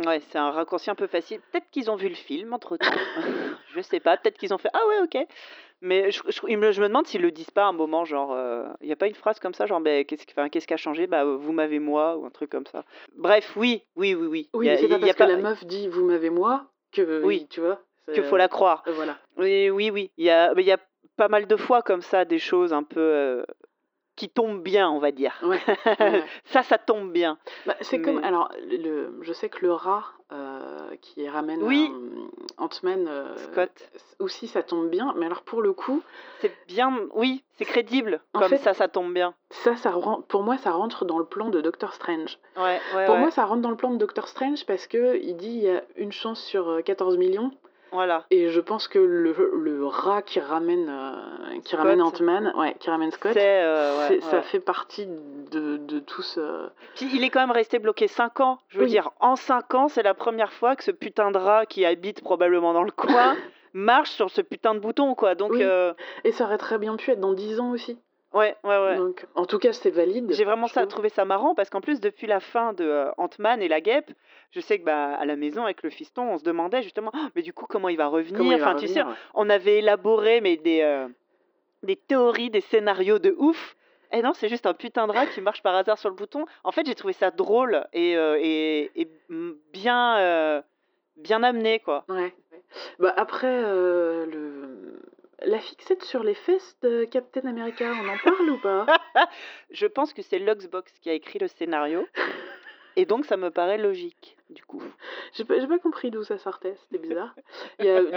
Ouais, 0.05 0.19
c'est 0.29 0.37
un 0.37 0.51
raccourci 0.51 0.91
un 0.91 0.95
peu 0.95 1.07
facile. 1.07 1.39
Peut-être 1.51 1.67
qu'ils 1.71 1.89
ont 1.89 1.95
vu 1.95 2.09
le 2.09 2.15
film 2.15 2.53
entre 2.53 2.77
temps. 2.77 2.85
je 3.73 3.81
sais 3.81 3.99
pas, 3.99 4.17
peut-être 4.17 4.37
qu'ils 4.37 4.53
ont 4.53 4.59
fait 4.59 4.69
Ah 4.73 4.85
ouais, 4.87 4.99
ok. 5.01 5.27
Mais 5.81 6.11
je, 6.11 6.21
je, 6.27 6.41
je 6.41 6.81
me 6.81 6.87
demande 6.87 7.07
s'ils 7.07 7.21
le 7.21 7.31
disent 7.31 7.49
pas 7.49 7.63
à 7.63 7.69
un 7.69 7.71
moment, 7.71 8.05
genre, 8.05 8.37
il 8.81 8.85
n'y 8.85 8.93
a 8.93 8.95
pas 8.95 9.07
une 9.07 9.15
phrase 9.15 9.39
comme 9.39 9.55
ça, 9.55 9.65
genre, 9.65 9.79
ben, 9.81 10.05
qu'est-ce 10.05 10.25
enfin, 10.29 10.49
qu'est-ce 10.49 10.67
qui 10.67 10.75
a 10.75 10.77
changé? 10.77 11.07
Bah, 11.07 11.23
vous 11.25 11.51
m'avez 11.53 11.79
moi, 11.79 12.17
ou 12.17 12.25
un 12.27 12.29
truc 12.29 12.51
comme 12.51 12.67
ça. 12.67 12.85
Bref, 13.17 13.53
oui, 13.55 13.81
oui, 13.95 14.13
oui, 14.13 14.27
oui. 14.27 14.49
Oui, 14.53 14.67
c'est 14.67 14.87
pas 14.87 14.93
y 14.93 14.95
a 14.95 14.99
parce 14.99 15.13
que 15.15 15.23
la 15.23 15.37
meuf 15.37 15.65
dit 15.65 15.87
vous 15.87 16.05
m'avez 16.05 16.29
moi 16.29 16.67
que 16.91 17.23
Oui. 17.25 17.47
tu 17.49 17.61
vois. 17.61 17.81
Qu'il 18.13 18.23
faut 18.23 18.37
la 18.37 18.47
croire. 18.47 18.83
Euh, 18.87 18.93
voilà. 18.93 19.17
Oui, 19.37 19.69
oui, 19.69 19.89
oui. 19.91 20.11
Il 20.17 20.25
y 20.25 20.29
a, 20.29 20.53
mais 20.53 20.63
il 20.63 20.67
y 20.67 20.71
a 20.71 20.79
pas 21.17 21.27
mal 21.27 21.47
de 21.47 21.55
fois 21.55 21.81
comme 21.81 22.01
ça, 22.01 22.25
des 22.25 22.39
choses 22.39 22.73
un 22.73 22.83
peu. 22.83 22.99
euh, 22.99 23.43
qui 24.15 24.27
tombent 24.27 24.61
bien, 24.61 24.89
on 24.89 24.99
va 24.99 25.11
dire. 25.11 25.33
Ouais. 25.43 25.61
ouais. 26.01 26.23
ça, 26.43 26.61
ça 26.61 26.77
tombe 26.77 27.13
bien. 27.13 27.37
Bah, 27.65 27.75
c'est 27.79 28.01
comme 28.01 28.21
alors 28.21 28.51
le, 28.69 29.17
je 29.21 29.31
sais 29.31 29.47
que 29.47 29.59
le 29.65 29.71
rat 29.71 30.03
euh, 30.33 30.67
qui 31.01 31.25
ramène 31.29 31.63
Oui. 31.63 31.89
euh, 31.89 32.27
Ant-Man 32.57 33.07
euh, 33.07 33.33
Scott. 33.37 33.71
aussi 34.19 34.47
ça 34.49 34.61
tombe 34.61 34.89
bien, 34.89 35.13
mais 35.17 35.25
alors 35.25 35.43
pour 35.43 35.61
le 35.61 35.71
coup 35.71 36.03
C'est 36.41 36.51
bien, 36.67 36.99
oui, 37.13 37.45
c'est 37.57 37.63
crédible. 37.63 38.19
En 38.33 38.39
Comme 38.41 38.49
fait- 38.49 38.57
ça, 38.57 38.73
ça 38.73 38.89
tombe 38.89 39.13
bien. 39.13 39.35
ça 39.51 39.77
ça 39.77 39.91
rend- 39.91 40.21
pour 40.23 40.43
moi 40.43 40.57
ça 40.57 40.71
rentre 40.71 41.05
dans 41.05 41.17
le 41.17 41.23
plan 41.25 41.47
de 41.47 41.61
Doctor 41.61 41.93
Strange. 41.93 42.39
Ouais, 42.57 42.81
Pour 43.05 43.15
moi, 43.15 43.31
ça 43.31 43.45
rentre 43.45 43.61
dans 43.61 43.69
le 43.71 43.77
plan 43.77 43.89
de 43.91 43.97
Doctor 43.97 44.27
Strange 44.27 44.65
parce 44.65 44.85
que 44.85 45.15
il 45.15 45.37
dit 45.37 45.47
il 45.47 45.63
y 45.63 45.69
a 45.69 45.81
une 45.95 46.11
chance 46.11 46.43
sur 46.43 46.67
euh, 46.69 46.81
14 46.81 47.17
millions. 47.17 47.51
Voilà. 47.91 48.25
Et 48.31 48.49
je 48.49 48.59
pense 48.59 48.87
que 48.87 48.99
le, 48.99 49.33
le 49.55 49.85
rat 49.85 50.21
qui 50.21 50.39
ramène, 50.39 50.87
euh, 50.89 51.59
qui 51.63 51.69
Scott. 51.69 51.79
ramène 51.79 52.01
Ant-Man, 52.01 52.53
ouais, 52.57 52.75
qui 52.79 52.89
ramène 52.89 53.11
Scott, 53.11 53.35
euh, 53.35 54.09
ouais, 54.09 54.21
ça 54.21 54.41
fait 54.41 54.59
partie 54.59 55.07
de, 55.07 55.77
de 55.77 55.99
tout 55.99 56.21
ce. 56.21 56.69
Puis 56.95 57.09
il 57.13 57.23
est 57.23 57.29
quand 57.29 57.39
même 57.39 57.51
resté 57.51 57.79
bloqué 57.79 58.07
5 58.07 58.39
ans. 58.41 58.59
Je 58.69 58.77
veux 58.77 58.85
Oui. 58.85 58.89
dire, 58.91 59.11
en 59.19 59.35
5 59.35 59.73
ans, 59.75 59.87
c'est 59.87 60.03
la 60.03 60.13
première 60.13 60.51
fois 60.51 60.75
que 60.75 60.83
ce 60.83 60.91
putain 60.91 61.31
de 61.31 61.37
rat 61.37 61.65
qui 61.65 61.85
habite 61.85 62.21
probablement 62.21 62.73
dans 62.73 62.83
le 62.83 62.91
coin 62.91 63.35
marche 63.73 64.11
sur 64.11 64.29
ce 64.29 64.41
putain 64.41 64.73
de 64.73 64.79
bouton, 64.79 65.15
quoi. 65.15 65.35
Donc, 65.35 65.51
Oui. 65.51 65.63
euh, 65.63 65.93
Et 66.23 66.31
ça 66.31 66.45
aurait 66.45 66.57
très 66.57 66.77
bien 66.77 66.95
pu 66.95 67.11
être 67.11 67.19
dans 67.19 67.33
10 67.33 67.59
ans 67.59 67.71
aussi. 67.71 67.97
Ouais, 68.33 68.55
ouais, 68.63 68.77
ouais. 68.77 68.97
Donc, 68.97 69.25
en 69.35 69.45
tout 69.45 69.59
cas, 69.59 69.73
c'est 69.73 69.89
valide. 69.89 70.31
J'ai 70.31 70.45
vraiment 70.45 70.67
ça, 70.67 70.85
trouvé 70.87 71.09
ça 71.09 71.25
marrant 71.25 71.55
parce 71.55 71.69
qu'en 71.69 71.81
plus, 71.81 71.99
depuis 71.99 72.27
la 72.27 72.39
fin 72.39 72.73
de 72.73 72.83
euh, 72.83 73.11
Ant-Man 73.17 73.61
et 73.61 73.67
la 73.67 73.81
guêpe, 73.81 74.11
je 74.51 74.59
sais 74.59 74.79
que 74.79 74.85
bah, 74.85 75.15
à 75.15 75.25
la 75.25 75.35
maison, 75.35 75.63
avec 75.63 75.83
le 75.83 75.89
fiston, 75.89 76.23
on 76.23 76.37
se 76.37 76.43
demandait 76.43 76.81
justement, 76.81 77.11
Ah, 77.13 77.29
mais 77.35 77.41
du 77.41 77.53
coup, 77.53 77.65
comment 77.67 77.89
il 77.89 77.97
va 77.97 78.07
revenir? 78.07 78.57
Va 78.57 78.63
Enfin, 78.63 78.75
tu 78.75 78.87
sais, 78.87 79.03
ouais. 79.03 79.13
on 79.33 79.49
avait 79.49 79.79
élaboré 79.79 80.41
mais 80.41 80.57
des, 80.57 80.81
euh, 80.81 81.07
des 81.83 81.95
théories, 81.95 82.49
des 82.49 82.61
scénarios 82.61 83.19
de 83.19 83.35
ouf. 83.37 83.75
Et 84.11 84.21
non, 84.23 84.33
c'est 84.33 84.49
juste 84.49 84.65
un 84.65 84.73
putain 84.73 85.05
de 85.05 85.11
rat 85.11 85.27
qui 85.27 85.39
marche 85.39 85.61
par 85.61 85.75
hasard 85.75 85.99
sur 85.99 86.09
le 86.09 86.15
bouton. 86.15 86.45
En 86.63 86.71
fait, 86.71 86.85
j'ai 86.85 86.95
trouvé 86.95 87.13
ça 87.13 87.29
drôle 87.29 87.85
et, 87.93 88.17
euh, 88.17 88.39
et, 88.41 88.89
et, 88.95 89.07
bien, 89.71 90.63
bien 91.17 91.43
amené, 91.43 91.79
quoi. 91.79 92.05
Ouais. 92.09 92.33
Bah, 92.97 93.13
après, 93.17 93.61
le... 93.61 94.99
la 95.43 95.59
fixette 95.59 96.03
sur 96.03 96.23
les 96.23 96.33
fesses 96.33 96.77
de 96.81 97.05
Captain 97.05 97.47
America, 97.47 97.91
on 98.01 98.07
en 98.07 98.17
parle 98.17 98.49
ou 98.49 98.57
pas? 98.57 98.85
Je 99.71 99.87
pense 99.87 100.13
que 100.13 100.21
c'est 100.21 100.39
Luxbox 100.39 100.91
qui 100.99 101.09
a 101.09 101.13
écrit 101.13 101.39
le 101.39 101.47
scénario. 101.47 102.05
Et 102.95 103.05
donc, 103.05 103.25
ça 103.25 103.37
me 103.37 103.49
paraît 103.49 103.77
logique, 103.77 104.37
du 104.49 104.63
coup. 104.63 104.83
J'ai 105.33 105.45
pas, 105.45 105.55
pas 105.65 105.79
compris 105.79 106.11
d'où 106.11 106.23
ça 106.23 106.37
sortait, 106.37 106.75
c'était 106.81 106.97
bizarre. 107.07 107.33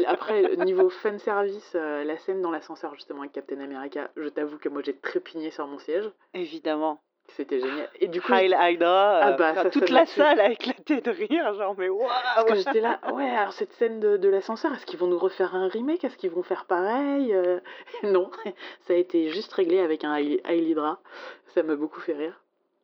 Après, 0.06 0.56
niveau 0.56 0.90
fan 0.90 1.18
service, 1.18 1.72
euh, 1.74 2.04
la 2.04 2.16
scène 2.16 2.40
dans 2.40 2.50
l'ascenseur 2.50 2.94
justement 2.94 3.20
avec 3.20 3.32
Captain 3.32 3.60
America, 3.60 4.10
je 4.16 4.28
t'avoue 4.28 4.58
que 4.58 4.68
moi 4.68 4.82
j'ai 4.84 4.96
trépigné 4.96 5.50
sur 5.50 5.66
mon 5.66 5.78
siège. 5.78 6.10
Évidemment. 6.34 7.00
C'était 7.36 7.60
génial. 7.60 7.88
Et 8.00 8.08
du 8.08 8.20
coup, 8.20 8.32
Heil 8.32 8.54
Hydra, 8.58 9.20
Ah 9.22 9.28
euh, 9.28 9.36
bah, 9.36 9.50
enfin, 9.52 9.62
ça, 9.64 9.70
toute 9.70 9.88
la 9.90 10.04
salle 10.06 10.38
a 10.40 10.50
éclaté 10.50 11.00
de 11.00 11.10
rire, 11.10 11.54
genre 11.54 11.74
mais 11.78 11.88
waouh 11.88 12.06
parce 12.34 12.44
que 12.46 12.54
j'étais 12.56 12.80
là, 12.80 13.00
ouais, 13.12 13.28
alors 13.30 13.52
cette 13.54 13.72
scène 13.72 14.00
de, 14.00 14.16
de 14.18 14.28
l'ascenseur, 14.28 14.72
est-ce 14.74 14.84
qu'ils 14.84 14.98
vont 14.98 15.06
nous 15.06 15.18
refaire 15.18 15.54
un 15.54 15.68
remake? 15.68 16.04
Est-ce 16.04 16.16
qu'ils 16.18 16.30
vont 16.30 16.42
faire 16.42 16.66
pareil 16.66 17.32
Euh, 17.34 17.58
Non, 18.02 18.30
ça 18.82 18.92
a 18.92 18.96
été 18.96 19.30
juste 19.30 19.52
réglé 19.54 19.80
avec 19.80 20.04
un 20.04 20.14
Heil 20.14 20.40
Hydra. 20.46 20.98
Ça 21.54 21.62
m'a 21.62 21.74
beaucoup 21.76 22.00
fait 22.00 22.12
rire. 22.14 22.38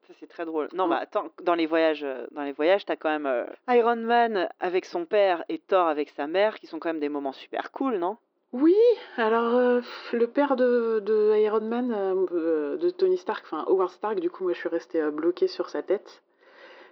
Ça, 0.07 0.15
c'est 0.19 0.27
très 0.29 0.47
drôle. 0.47 0.69
Non, 0.73 0.87
Mm. 0.87 0.91
bah 0.91 0.99
attends, 1.03 1.27
dans 1.43 1.55
les 1.55 1.67
voyages, 1.67 2.03
euh, 2.05 2.27
dans 2.31 2.43
les 2.43 2.53
voyages, 2.53 2.87
t'as 2.87 2.97
quand 2.97 3.11
même 3.11 3.27
euh, 3.27 3.45
Iron 3.69 3.97
Man 3.97 4.49
avec 4.61 4.87
son 4.87 5.05
père 5.05 5.45
et 5.51 5.59
Thor 5.59 5.87
avec 5.89 6.09
sa 6.11 6.27
mère, 6.27 6.59
qui 6.59 6.67
sont 6.67 6.79
quand 6.79 6.89
même 6.89 7.01
des 7.01 7.11
moments 7.11 7.33
super 7.35 7.71
cool, 7.73 7.99
non? 7.99 8.17
Oui, 8.53 8.75
alors 9.17 9.55
euh, 9.57 9.81
le 10.13 10.27
père 10.27 10.57
de, 10.57 11.01
de 11.01 11.37
Iron 11.39 11.61
Man, 11.61 11.93
euh, 11.93 12.27
euh, 12.33 12.77
de 12.79 12.89
Tony 12.91 13.19
Stark, 13.19 13.45
enfin 13.45 13.65
Howard 13.69 13.91
Stark, 13.91 14.21
du 14.21 14.31
coup 14.31 14.45
moi 14.45 14.55
je 14.55 14.59
suis 14.59 14.69
restée 14.71 15.01
euh, 15.03 15.11
bloquée 15.11 15.49
sur 15.49 15.69
sa 15.69 15.83
tête. 15.83 16.23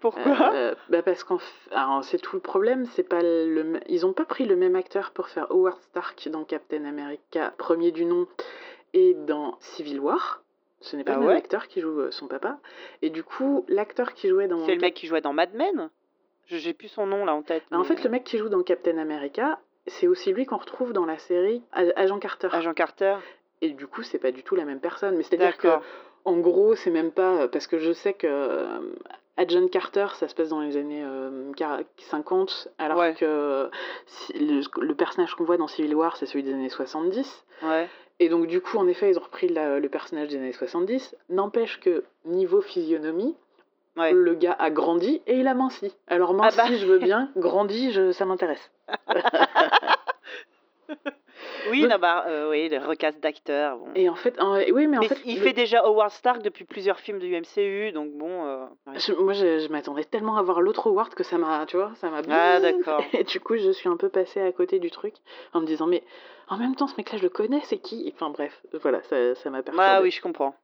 Pourquoi? 0.02 0.52
Bah 0.90 1.02
parce 1.02 1.24
qu'en 1.24 1.36
f- 1.36 1.70
alors, 1.70 2.04
c'est 2.04 2.18
tout 2.18 2.36
le 2.36 2.42
problème, 2.42 2.84
c'est 2.92 3.02
pas 3.02 3.22
le 3.22 3.60
m- 3.60 3.80
ils 3.88 4.04
ont 4.04 4.12
pas 4.12 4.26
pris 4.26 4.44
le 4.44 4.54
même 4.54 4.76
acteur 4.76 5.12
pour 5.12 5.28
faire 5.28 5.50
Howard 5.50 5.80
Stark 5.80 6.28
dans 6.28 6.44
Captain 6.44 6.84
America 6.84 7.54
premier 7.56 7.90
du 7.90 8.04
nom 8.04 8.28
et 8.92 9.14
dans 9.14 9.56
Civil 9.60 9.98
War. 9.98 10.42
Ce 10.82 10.94
n'est 10.94 11.04
pas 11.04 11.12
Ah 11.12 11.14
le 11.14 11.20
même 11.20 11.28
ouais? 11.30 11.36
acteur 11.38 11.66
qui 11.68 11.80
joue 11.80 12.10
son 12.10 12.28
papa. 12.28 12.58
Et 13.00 13.08
du 13.08 13.24
coup, 13.24 13.64
l'acteur 13.68 14.12
qui 14.12 14.28
jouait 14.28 14.46
dans 14.46 14.58
C'est 14.66 14.74
le 14.74 14.80
mec 14.82 14.92
qui 14.94 15.06
jouait 15.06 15.22
dans 15.22 15.32
Mad 15.32 15.54
Men? 15.54 15.88
J'ai 16.48 16.74
plus 16.74 16.88
son 16.88 17.06
nom 17.06 17.24
là 17.24 17.34
en 17.34 17.42
tête. 17.42 17.64
Bah, 17.70 17.78
en 17.78 17.82
mais, 17.82 17.88
fait, 17.88 18.04
le 18.04 18.10
mec 18.10 18.24
qui 18.24 18.36
joue 18.38 18.50
dans 18.50 18.62
Captain 18.62 18.98
America, 18.98 19.58
c'est 19.86 20.06
aussi 20.06 20.32
lui 20.32 20.46
qu'on 20.46 20.56
retrouve 20.56 20.92
dans 20.92 21.06
la 21.06 21.18
série 21.18 21.62
Agent 21.72 22.18
Carter. 22.18 22.48
euh, 22.52 22.56
Agent 22.56 22.74
Carter. 22.74 23.16
Et 23.62 23.70
du 23.70 23.86
coup, 23.86 24.02
c'est 24.02 24.18
pas 24.18 24.32
du 24.32 24.42
tout 24.42 24.54
la 24.54 24.64
même 24.64 24.80
personne. 24.80 25.16
Mais 25.16 25.22
c'est-à-dire 25.22 25.56
que. 25.58 25.68
En 26.24 26.38
gros, 26.38 26.74
c'est 26.74 26.90
même 26.90 27.12
pas. 27.12 27.46
Parce 27.48 27.68
que 27.68 27.78
je 27.78 27.92
sais 27.92 28.12
que 28.12 28.26
euh, 28.28 28.80
Agent 29.36 29.68
Carter, 29.68 30.08
ça 30.14 30.26
se 30.28 30.34
passe 30.34 30.48
dans 30.48 30.60
les 30.60 30.76
années 30.76 31.04
euh, 31.04 31.52
quar- 31.52 31.84
50, 31.98 32.68
alors 32.78 32.98
Ouais. 32.98 33.14
que 33.14 33.70
si- 34.06 34.32
le, 34.32 34.60
le 34.84 34.94
personnage 34.96 35.34
qu'on 35.36 35.44
voit 35.44 35.56
dans 35.56 35.68
Civil 35.68 35.94
War, 35.94 36.16
c'est 36.16 36.26
celui 36.26 36.42
des 36.42 36.52
années 36.52 36.68
70. 36.68 37.44
Ouais. 37.62 37.88
Et 38.18 38.28
donc, 38.28 38.46
du 38.48 38.60
coup, 38.60 38.76
en 38.78 38.88
effet, 38.88 39.10
ils 39.10 39.18
ont 39.18 39.22
repris 39.22 39.48
la- 39.48 39.78
le 39.78 39.88
personnage 39.88 40.28
des 40.28 40.36
années 40.36 40.52
70. 40.52 41.14
N'empêche 41.28 41.78
que, 41.80 42.02
niveau 42.24 42.60
physionomie, 42.60 43.36
Ouais. 43.96 44.12
le 44.12 44.34
gars 44.34 44.56
a 44.58 44.70
grandi 44.70 45.22
et 45.26 45.36
il 45.38 45.46
a 45.48 45.54
minci. 45.54 45.94
Alors, 46.06 46.34
minci, 46.34 46.56
bah. 46.56 46.66
je 46.70 46.84
veux 46.86 46.98
bien, 46.98 47.30
grandi, 47.36 47.92
je, 47.92 48.12
ça 48.12 48.24
m'intéresse. 48.24 48.70
Oui, 51.70 51.82
Donc- 51.82 51.90
non, 51.90 51.98
bah, 51.98 52.24
euh, 52.28 52.48
oui, 52.50 52.68
le 52.68 52.78
recast 52.78 53.20
d'acteurs. 53.20 53.76
Bon. 53.78 53.86
Et 53.96 54.08
en 54.08 54.14
fait, 54.14 54.38
oui, 54.72 54.86
mais 54.86 54.98
en 54.98 55.00
Mais 55.00 55.08
fait, 55.08 55.18
il 55.24 55.38
le- 55.38 55.42
fait 55.42 55.52
déjà 55.52 55.80
Howard 55.84 56.10
Stark 56.12 56.40
depuis 56.40 56.64
plusieurs 56.64 57.00
films 57.00 57.18
du 57.18 57.34
MCU, 57.34 57.90
donc 57.92 58.12
bon. 58.12 58.46
euh, 58.46 58.64
ouais. 58.86 58.98
je- 58.98 59.12
moi, 59.14 59.32
je, 59.32 59.58
je 59.58 59.68
m'attendais 59.68 60.04
tellement 60.04 60.36
à 60.36 60.42
voir 60.42 60.60
l'autre 60.60 60.86
Howard 60.86 61.12
que 61.14 61.24
ça 61.24 61.38
m'a, 61.38 61.66
tu 61.66 61.76
vois, 61.76 61.90
ça 61.96 62.08
m'a 62.08 62.22
Ah, 62.30 62.60
d'accord. 62.60 63.02
Et 63.12 63.24
du 63.24 63.40
coup, 63.40 63.56
je 63.56 63.70
suis 63.72 63.88
un 63.88 63.96
peu 63.96 64.08
passée 64.08 64.40
à 64.40 64.52
côté 64.52 64.78
du 64.78 64.90
truc 64.92 65.14
en 65.54 65.60
me 65.60 65.66
disant, 65.66 65.86
mais 65.88 66.04
en 66.48 66.56
même 66.56 66.76
temps, 66.76 66.86
ce 66.86 66.94
mec-là, 66.96 67.18
je 67.18 67.24
le 67.24 67.30
connais, 67.30 67.60
c'est 67.64 67.78
qui? 67.78 68.10
Enfin 68.14 68.30
bref, 68.30 68.62
voilà, 68.80 69.02
ça, 69.02 69.34
ça 69.34 69.50
m'a 69.50 69.62
perturbée. 69.62 69.88
Ah 69.90 70.00
oui, 70.02 70.12
je 70.12 70.22
comprends. 70.22 70.54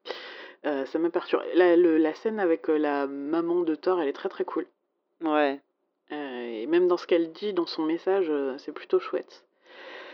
Euh, 0.64 0.85
ça 0.87 0.99
m'a 0.99 1.11
perturbée. 1.11 1.47
La, 1.54 1.76
le- 1.76 1.99
la 1.99 2.14
scène 2.14 2.38
avec 2.38 2.69
euh, 2.71 2.78
la 2.78 3.07
maman 3.07 3.62
de 3.62 3.75
Thor, 3.75 4.00
elle 4.00 4.09
est 4.09 4.12
très 4.12 4.28
très 4.28 4.45
cool. 4.45 4.66
Ouais. 5.23 5.61
Euh, 6.12 6.45
et 6.45 6.66
même 6.66 6.88
dans 6.88 6.97
ce 6.97 7.07
qu'elle 7.07 7.33
dit, 7.33 7.52
dans 7.52 7.66
son 7.66 7.83
message, 7.83 8.26
euh, 8.31 8.57
c'est 8.59 8.73
plutôt 8.73 9.00
chouette. 9.00 9.45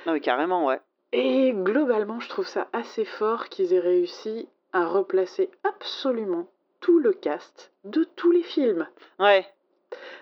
Non, 0.07 0.13
mais 0.13 0.21
carrément, 0.21 0.65
ouais. 0.67 0.81
Et 1.13 1.53
globalement, 1.53 2.21
je 2.21 2.29
trouve 2.29 2.47
ça 2.47 2.69
assez 2.73 3.05
fort 3.05 3.49
qu'ils 3.49 3.73
aient 3.75 3.79
réussi 3.81 4.49
à 4.73 4.87
replacer 4.87 5.51
absolument 5.65 6.47
tout 6.81 6.99
le 6.99 7.13
cast 7.13 7.73
de 7.85 8.05
tous 8.17 8.31
les 8.31 8.43
films. 8.43 8.87
Ouais. 9.19 9.47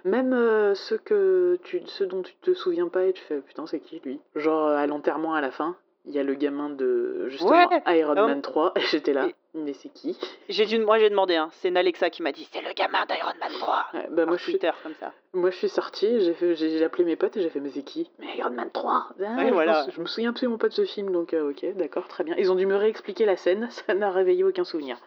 Même 0.04 0.32
euh, 0.32 0.74
ceux, 0.74 0.98
que 0.98 1.58
tu, 1.64 1.82
ceux 1.86 2.06
dont 2.06 2.22
tu 2.22 2.34
te 2.36 2.54
souviens 2.54 2.88
pas 2.88 3.04
et 3.04 3.12
tu 3.12 3.22
fais 3.24 3.40
putain, 3.40 3.66
c'est 3.66 3.80
qui 3.80 4.00
lui? 4.04 4.20
Genre 4.36 4.68
à 4.68 4.86
l'enterrement 4.86 5.34
à 5.34 5.40
la 5.40 5.50
fin, 5.50 5.76
il 6.04 6.12
y 6.12 6.18
a 6.20 6.22
le 6.22 6.34
gamin 6.34 6.70
de 6.70 7.28
justement 7.28 7.66
Ouais, 7.68 7.98
Iron 7.98 8.14
ah 8.16 8.26
Man 8.26 8.40
3, 8.42 8.72
et 8.76 8.80
j'étais 8.82 9.12
là, 9.12 9.28
mais 9.56 9.72
c'est 9.72 9.88
qui? 9.88 10.18
J'ai 10.48 10.66
dû, 10.66 10.78
moi, 10.78 10.98
j'ai 10.98 11.10
demandé, 11.10 11.36
hein. 11.36 11.48
c'est 11.52 11.70
Nalexa 11.70 12.10
qui 12.10 12.22
m'a 12.22 12.32
dit 12.32 12.48
c'est 12.52 12.62
le 12.62 12.72
gamin 12.74 13.04
d'Iron 13.06 13.32
Man 13.40 13.52
3. 13.58 13.86
Ouais, 13.94 14.06
bah, 14.10 14.26
moi, 14.26 14.36
je 14.36 14.42
suis, 14.42 14.58
comme 14.58 14.94
ça. 15.00 15.12
moi 15.32 15.50
je 15.50 15.56
suis 15.56 15.68
sortie, 15.68 16.20
j'ai 16.20 16.34
fait- 16.34 16.54
j'ai 16.56 16.78
j'ai 16.78 16.84
appelé 16.84 17.04
mes 17.04 17.16
potes 17.16 17.36
et 17.36 17.42
j'ai 17.42 17.50
fait 17.50 17.60
mais 17.60 17.70
c'est 17.70 17.82
qui? 17.82 18.10
Mais 18.18 18.36
Iron 18.38 18.50
Man 18.50 18.70
3 18.72 19.08
Ah, 19.24 19.36
Ouais, 19.36 19.48
je, 19.48 19.52
voilà. 19.52 19.86
je 19.90 20.00
me 20.00 20.06
souviens 20.06 20.30
absolument 20.30 20.58
pas 20.58 20.68
de 20.68 20.74
ce 20.74 20.84
film, 20.84 21.10
donc 21.12 21.34
euh, 21.34 21.50
ok, 21.50 21.74
d'accord, 21.76 22.08
très 22.08 22.24
bien. 22.24 22.34
Ils 22.38 22.50
ont 22.52 22.54
dû 22.56 22.66
me 22.66 22.76
réexpliquer 22.76 23.24
la 23.24 23.36
scène, 23.36 23.68
ça 23.70 23.94
n'a 23.94 24.10
réveillé 24.10 24.44
aucun 24.44 24.64
souvenir. 24.64 24.98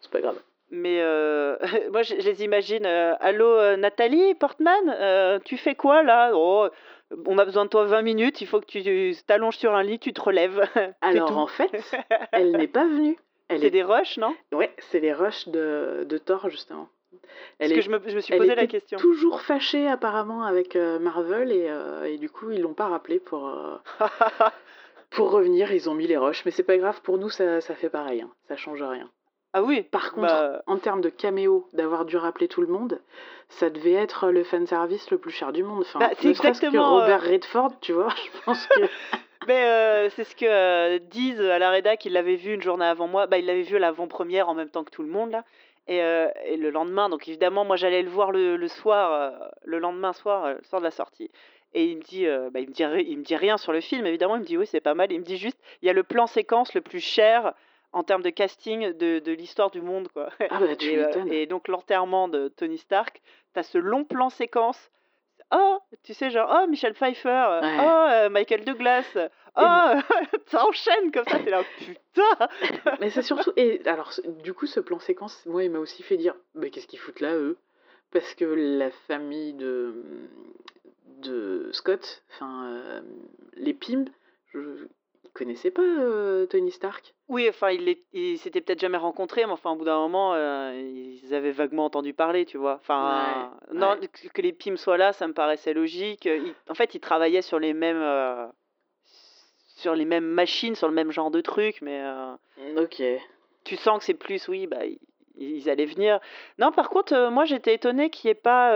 C'est 0.00 0.10
pas 0.10 0.20
grave. 0.20 0.38
Mais 0.70 1.00
euh, 1.02 1.56
moi, 1.92 2.02
je, 2.02 2.14
les 2.14 2.42
imagine. 2.44 2.86
euh, 2.86 3.14
Allô, 3.20 3.46
euh, 3.46 3.76
Nathalie 3.76 4.34
Portman 4.34 5.40
Tu 5.44 5.56
fais 5.58 5.74
quoi 5.74 6.02
là? 6.02 6.30
Oh, 6.34 6.68
on 7.26 7.36
a 7.36 7.44
besoin 7.44 7.66
de 7.66 7.70
toi 7.70 7.84
20 7.84 8.00
minutes. 8.00 8.40
Il 8.40 8.46
faut 8.46 8.58
que 8.58 8.64
tu 8.64 9.14
t'allonges 9.26 9.58
sur 9.58 9.74
un 9.74 9.82
lit, 9.82 9.98
tu 9.98 10.14
te 10.14 10.20
relèves. 10.22 10.66
Alors 11.02 11.36
en 11.36 11.46
fait, 11.46 11.70
elle 12.32 12.52
n'est 12.52 12.68
pas 12.68 12.86
venue. 12.86 13.18
C'est 13.50 13.64
est... 13.64 13.70
des 13.70 13.82
rushs, 13.82 14.16
non? 14.18 14.34
Ouais, 14.52 14.74
c'est 14.90 15.00
les 15.00 15.12
rushs 15.12 15.48
de, 15.48 16.04
de 16.08 16.18
Thor 16.18 16.48
justement. 16.48 16.88
Parce 17.58 17.72
que 17.72 17.80
je 17.82 17.90
me, 17.90 18.00
je 18.06 18.14
me 18.16 18.20
suis 18.20 18.32
elle 18.32 18.40
posé 18.40 18.54
la 18.54 18.66
question. 18.66 18.98
toujours 18.98 19.42
fâchée 19.42 19.86
apparemment 19.86 20.44
avec 20.44 20.76
euh, 20.76 20.98
Marvel 20.98 21.52
et, 21.52 21.66
euh, 21.68 22.04
et 22.04 22.16
du 22.16 22.30
coup 22.30 22.50
ils 22.50 22.60
l'ont 22.62 22.72
pas 22.74 22.88
rappelé 22.88 23.20
pour, 23.20 23.48
euh, 23.48 23.76
pour 25.10 25.30
revenir, 25.30 25.72
ils 25.72 25.90
ont 25.90 25.94
mis 25.94 26.06
les 26.06 26.16
rushs, 26.16 26.44
mais 26.44 26.50
c'est 26.50 26.62
pas 26.62 26.78
grave, 26.78 27.00
pour 27.02 27.18
nous 27.18 27.28
ça, 27.28 27.60
ça 27.60 27.74
fait 27.74 27.90
pareil, 27.90 28.22
hein, 28.22 28.30
ça 28.48 28.56
change 28.56 28.82
rien. 28.82 29.10
ah 29.52 29.62
oui? 29.62 29.82
Par 29.82 30.12
contre, 30.12 30.28
Bah, 30.28 30.62
en 30.66 30.78
termes 30.78 31.02
de 31.02 31.10
caméo, 31.10 31.68
d'avoir 31.74 32.06
dû 32.06 32.16
rappeler 32.16 32.48
tout 32.48 32.62
le 32.62 32.68
monde, 32.68 32.98
ça 33.50 33.68
devait 33.68 33.92
être 33.92 34.30
le 34.30 34.42
fanservice 34.44 35.10
le 35.10 35.18
plus 35.18 35.30
cher 35.32 35.52
du 35.52 35.62
monde. 35.62 35.80
Enfin, 35.82 35.98
Bah, 35.98 36.10
c'est 36.16 36.22
que 36.22 36.28
exactement, 36.28 36.96
euh, 36.96 37.00
Robert 37.02 37.22
Redford, 37.22 37.72
tu 37.82 37.92
vois, 37.92 38.08
je 38.34 38.44
pense 38.44 38.66
que... 38.68 38.80
mais 39.46 39.64
euh, 39.64 40.10
c'est 40.10 40.24
ce 40.24 40.34
que 40.34 40.46
euh, 40.46 40.98
disent 40.98 41.40
à 41.40 41.58
la 41.58 41.70
rédac. 41.70 42.00
qu'il 42.00 42.12
l'avait 42.12 42.36
vu 42.36 42.54
une 42.54 42.62
journée 42.62 42.84
avant 42.84 43.06
moi. 43.06 43.26
Bah, 43.26 43.38
il 43.38 43.46
l'avait 43.46 43.62
vu 43.62 43.76
à 43.76 43.78
l'avant-première 43.78 44.48
en 44.48 44.54
même 44.54 44.68
temps 44.68 44.84
que 44.84 44.90
tout 44.90 45.02
le 45.02 45.08
monde 45.08 45.30
là. 45.30 45.44
Et, 45.88 46.02
euh, 46.02 46.28
et 46.44 46.56
le 46.56 46.70
lendemain, 46.70 47.08
donc 47.08 47.26
évidemment, 47.26 47.64
moi 47.64 47.74
j'allais 47.74 48.02
le 48.02 48.08
voir 48.08 48.30
le, 48.30 48.56
le 48.56 48.68
soir, 48.68 49.32
le 49.64 49.78
lendemain 49.80 50.12
soir, 50.12 50.54
le 50.54 50.62
soir 50.62 50.80
de 50.80 50.86
la 50.86 50.92
sortie. 50.92 51.28
Et 51.74 51.86
il 51.86 51.96
me 51.96 52.02
dit, 52.02 52.26
bah, 52.52 52.60
il 52.60 52.68
me 52.68 52.72
dit, 52.72 52.84
il 53.10 53.18
me 53.18 53.24
dit 53.24 53.34
rien 53.34 53.56
sur 53.56 53.72
le 53.72 53.80
film, 53.80 54.06
évidemment. 54.06 54.36
Il 54.36 54.42
me 54.42 54.44
dit 54.44 54.56
oui, 54.56 54.66
c'est 54.66 54.80
pas 54.80 54.94
mal. 54.94 55.10
Il 55.10 55.18
me 55.18 55.24
dit 55.24 55.38
juste, 55.38 55.58
il 55.82 55.86
y 55.86 55.90
a 55.90 55.92
le 55.92 56.04
plan 56.04 56.26
séquence 56.26 56.74
le 56.74 56.82
plus 56.82 57.00
cher 57.00 57.52
en 57.92 58.02
termes 58.04 58.22
de 58.22 58.30
casting 58.30 58.92
de, 58.92 59.18
de 59.18 59.32
l'histoire 59.32 59.70
du 59.70 59.80
monde, 59.80 60.08
quoi. 60.08 60.28
Ah 60.50 60.60
bah 60.60 60.76
tu 60.78 60.90
Et, 61.30 61.42
et 61.42 61.46
donc 61.46 61.68
l'enterrement 61.68 62.28
de 62.28 62.48
Tony 62.48 62.78
Stark, 62.78 63.20
t'as 63.52 63.62
ce 63.62 63.78
long 63.78 64.04
plan 64.04 64.30
séquence. 64.30 64.90
Oh, 65.52 65.78
tu 66.02 66.14
sais, 66.14 66.30
genre, 66.30 66.50
oh, 66.62 66.66
Michel 66.68 66.94
Pfeiffer, 66.94 67.28
euh, 67.28 67.60
Ouais. 67.60 67.76
oh, 67.80 68.06
euh, 68.10 68.28
Michael 68.30 68.64
Douglas, 68.64 69.04
oh, 69.16 69.20
ça 70.46 70.66
enchaîne 70.66 71.12
comme 71.12 71.26
ça, 71.28 71.38
t'es 71.38 71.50
là, 71.50 71.62
putain 71.78 72.48
Mais 73.00 73.10
c'est 73.10 73.22
surtout. 73.22 73.52
Et 73.56 73.80
alors, 73.86 74.12
du 74.42 74.54
coup, 74.54 74.66
ce 74.66 74.80
plan 74.80 74.98
séquence, 74.98 75.44
moi, 75.46 75.62
il 75.64 75.70
m'a 75.70 75.78
aussi 75.78 76.02
fait 76.02 76.16
dire 76.16 76.34
Mais 76.54 76.70
qu'est-ce 76.70 76.86
qu'ils 76.86 76.98
foutent 76.98 77.20
là, 77.20 77.34
eux? 77.34 77.58
Parce 78.12 78.34
que 78.34 78.44
la 78.44 78.90
famille 79.08 79.54
de, 79.54 79.94
de 81.18 81.68
Scott, 81.72 82.22
enfin, 82.30 82.66
euh, 82.66 83.00
les 83.54 83.74
Pym, 83.74 84.06
connaissaient 85.32 85.70
pas 85.70 85.82
euh, 85.82 86.46
Tony 86.46 86.70
Stark? 86.70 87.14
Oui, 87.28 87.48
enfin, 87.48 87.70
ils 87.70 87.96
ils 88.12 88.38
s'étaient 88.38 88.60
peut-être 88.60 88.80
jamais 88.80 88.98
rencontrés, 88.98 89.46
mais 89.46 89.52
enfin, 89.52 89.70
au 89.70 89.76
bout 89.76 89.84
d'un 89.84 89.98
moment, 89.98 90.34
euh, 90.34 90.72
ils 90.74 91.34
avaient 91.34 91.52
vaguement 91.52 91.84
entendu 91.84 92.12
parler, 92.14 92.44
tu 92.44 92.58
vois. 92.58 92.74
Enfin, 92.74 93.50
Ouais, 93.70 93.74
non, 93.76 93.92
ouais. 93.98 94.08
que- 94.32 94.42
les 94.42 94.52
Pym 94.52 94.76
soient 94.76 94.96
là, 94.98 95.12
ça 95.12 95.26
me 95.26 95.32
paraissait 95.32 95.72
logique. 95.74 96.26
Ils- 96.26 96.54
en 96.68 96.74
fait, 96.74 96.94
ils 96.94 97.00
travaillaient 97.00 97.42
sur 97.42 97.58
les 97.58 97.72
mêmes. 97.72 98.00
euh, 98.02 98.46
sur 99.76 99.94
les 99.94 100.04
mêmes 100.04 100.26
machines, 100.26 100.74
sur 100.76 100.86
le 100.88 100.94
même 100.94 101.10
genre 101.10 101.30
de 101.30 101.40
trucs, 101.40 101.82
mais. 101.82 102.00
euh, 102.02 102.34
Ok. 102.76 103.02
tu 103.64 103.76
sens 103.76 103.98
que 103.98 104.04
c'est 104.04 104.14
plus, 104.14 104.46
oui, 104.48 104.66
bah, 104.66 104.84
ils, 104.86 104.98
ils 105.36 105.70
allaient 105.70 105.86
venir. 105.86 106.20
Non, 106.58 106.70
par 106.72 106.88
contre, 106.90 107.14
euh, 107.14 107.30
moi, 107.30 107.44
j'étais 107.46 107.74
étonnée 107.74 108.10
qu'il 108.10 108.28
n'y 108.28 108.32
ait 108.32 108.34
pas. 108.34 108.72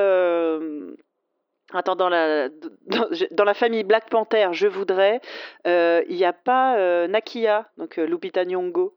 Attends, 1.73 1.96
dans 1.96 2.08
la, 2.08 2.49
dans, 2.49 3.06
je- 3.11 3.25
dans 3.32 3.44
la 3.44 3.54
famille 3.54 3.82
Black 3.85 4.08
Panther, 4.08 4.49
je 4.52 4.68
voudrais, 4.68 5.20
euh, 5.66 6.02
il 6.08 6.16
n'y 6.16 6.25
a 6.25 6.32
pas 6.32 6.76
euh, 6.78 7.08
Nakia, 7.08 7.68
donc 7.76 7.99
euh, 7.99 8.04
Lupita 8.06 8.44
Nyong'o, 8.44 8.94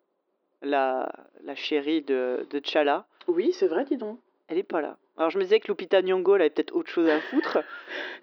la, 0.61 1.11
la 1.43 1.55
chérie 1.55 2.01
de, 2.03 2.45
de 2.49 2.59
T'Challa. 2.59 3.05
Oui, 3.27 3.51
c'est 3.53 3.67
vrai, 3.67 3.85
dis 3.85 3.97
donc. 3.97 4.19
Elle 4.47 4.57
n'est 4.57 4.63
pas 4.63 4.81
là. 4.81 4.97
Alors, 5.17 5.29
je 5.31 5.37
me 5.37 5.43
disais 5.43 5.59
que 5.59 5.67
Lupita 5.67 6.01
Nyong'o, 6.01 6.35
elle 6.35 6.41
avait 6.41 6.49
peut-être 6.51 6.75
autre 6.75 6.89
chose 6.89 7.09
à 7.09 7.19
foutre. 7.21 7.57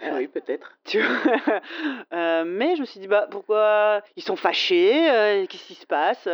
Euh, 0.02 0.10
oui, 0.16 0.28
peut-être. 0.28 0.72
tu 0.84 1.00
vois. 1.00 2.44
Mais 2.44 2.76
je 2.76 2.80
me 2.80 2.86
suis 2.86 3.00
dit, 3.00 3.08
bah, 3.08 3.26
pourquoi 3.30 4.02
Ils 4.16 4.22
sont 4.22 4.36
fâchés 4.36 5.46
Qu'est-ce 5.48 5.66
qui 5.66 5.74
se 5.74 5.86
passe? 5.86 6.28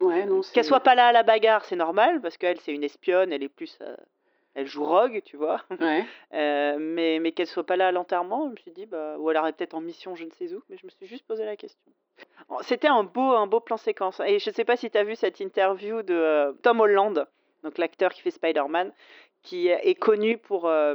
Ouais, 0.00 0.24
non. 0.26 0.40
Qu'elle 0.52 0.64
soit 0.64 0.80
pas 0.80 0.94
là 0.94 1.08
à 1.08 1.12
la 1.12 1.22
bagarre, 1.22 1.64
c'est 1.64 1.76
normal, 1.76 2.20
parce 2.20 2.36
qu'elle, 2.38 2.58
c'est 2.60 2.72
une 2.72 2.84
espionne, 2.84 3.32
elle 3.32 3.42
est 3.42 3.48
plus. 3.48 3.78
Elle 4.54 4.66
joue 4.66 4.84
rogue, 4.84 5.22
tu 5.24 5.36
vois. 5.36 5.62
Ouais. 5.80 6.04
Euh, 6.32 6.76
mais 6.78 7.18
mais 7.20 7.32
qu'elle 7.32 7.46
soit 7.48 7.66
pas 7.66 7.76
là 7.76 7.88
à 7.88 7.92
l'enterrement, 7.92 8.46
je 8.46 8.50
me 8.52 8.56
suis 8.56 8.70
dit, 8.70 8.86
bah, 8.86 9.16
ou 9.18 9.30
elle 9.30 9.36
aurait 9.36 9.52
peut-être 9.52 9.74
en 9.74 9.80
mission, 9.80 10.14
je 10.14 10.24
ne 10.24 10.30
sais 10.30 10.52
où, 10.54 10.62
mais 10.68 10.76
je 10.76 10.86
me 10.86 10.90
suis 10.90 11.06
juste 11.06 11.26
posé 11.26 11.44
la 11.44 11.56
question. 11.56 11.90
C'était 12.62 12.88
un 12.88 13.02
beau, 13.02 13.32
un 13.32 13.46
beau 13.46 13.60
plan 13.60 13.76
séquence. 13.76 14.20
Et 14.26 14.38
je 14.38 14.50
sais 14.50 14.64
pas 14.64 14.76
si 14.76 14.90
tu 14.90 14.96
as 14.98 15.04
vu 15.04 15.16
cette 15.16 15.40
interview 15.40 16.02
de 16.02 16.14
euh, 16.14 16.52
Tom 16.62 16.80
Holland, 16.80 17.26
donc 17.64 17.78
l'acteur 17.78 18.12
qui 18.12 18.20
fait 18.22 18.30
Spider-Man, 18.30 18.92
qui 19.42 19.68
est 19.68 19.94
connu 19.94 20.38
pour. 20.38 20.66
euh, 20.68 20.94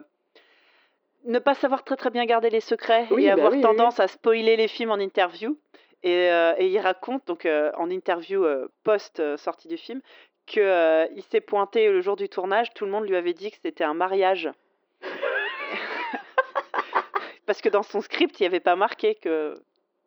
ne 1.25 1.39
pas 1.39 1.55
savoir 1.55 1.83
très 1.83 1.95
très 1.95 2.11
bien 2.11 2.25
garder 2.25 2.49
les 2.51 2.61
secrets 2.61 3.07
Oui, 3.09 3.23
et 3.23 3.27
bah 3.27 3.33
avoir 3.33 3.51
oui, 3.51 3.57
oui, 3.57 3.63
tendance 3.63 3.99
à 3.99 4.07
spoiler 4.07 4.55
les 4.55 4.67
films 4.67 4.91
en 4.91 4.97
interview. 4.99 5.57
Et, 6.05 6.31
euh, 6.31 6.53
et 6.59 6.67
il 6.67 6.77
raconte, 6.77 7.25
donc 7.25 7.47
euh, 7.47 7.71
en 7.77 7.89
interview 7.89 8.45
euh, 8.45 8.67
post-sortie 8.83 9.67
du 9.67 9.75
film, 9.75 10.01
qu'il 10.45 11.23
s'est 11.31 11.41
pointé 11.41 11.89
le 11.89 11.99
jour 12.01 12.15
du 12.15 12.29
tournage, 12.29 12.71
tout 12.75 12.85
le 12.85 12.91
monde 12.91 13.09
lui 13.09 13.15
avait 13.15 13.33
dit 13.33 13.49
que 13.49 13.57
c'était 13.59 13.83
un 13.83 13.95
mariage. 13.95 14.51
parce 17.47 17.59
que 17.59 17.69
dans 17.69 17.81
son 17.81 18.01
script, 18.01 18.39
il 18.39 18.43
n'y 18.43 18.47
avait 18.47 18.59
pas 18.59 18.75
marqué 18.75 19.15
que 19.15 19.55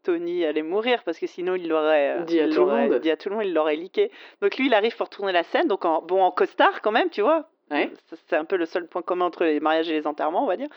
Tony 0.05 0.45
allait 0.45 0.63
mourir, 0.63 1.03
parce 1.03 1.19
que 1.19 1.27
sinon 1.27 1.57
il 1.57 1.69
l'aurait 1.69 2.23
Dit 2.27 2.39
à 2.39 2.45
il 2.45 2.55
tout 2.55 2.61
le 2.61 2.67
l'aurait 2.67 2.89
monde. 2.89 3.01
dit 3.01 3.11
à 3.11 3.17
tout 3.17 3.29
le 3.31 3.35
monde, 3.35 3.47
il 3.47 3.53
l'aurait 3.53 3.75
leaké. 3.75 4.13
Donc 4.41 4.57
lui, 4.57 4.67
il 4.67 4.75
arrive 4.75 4.97
pour 4.97 5.11
tourner 5.11 5.33
la 5.33 5.43
scène, 5.43 5.67
donc 5.67 5.85
en, 5.85 6.01
bon, 6.03 6.23
en 6.23 6.31
costard 6.31 6.81
quand 6.81 6.93
même, 6.93 7.11
tu 7.11 7.23
vois. 7.23 7.49
Ouais. 7.73 7.91
C'est 8.29 8.37
un 8.37 8.45
peu 8.45 8.57
le 8.57 8.67
seul 8.67 8.87
point 8.87 9.03
commun 9.03 9.25
entre 9.27 9.43
les 9.45 9.59
mariages 9.59 9.91
et 9.91 9.95
les 9.95 10.07
enterrements, 10.07 10.45
on 10.45 10.47
va 10.47 10.57
dire. 10.57 10.69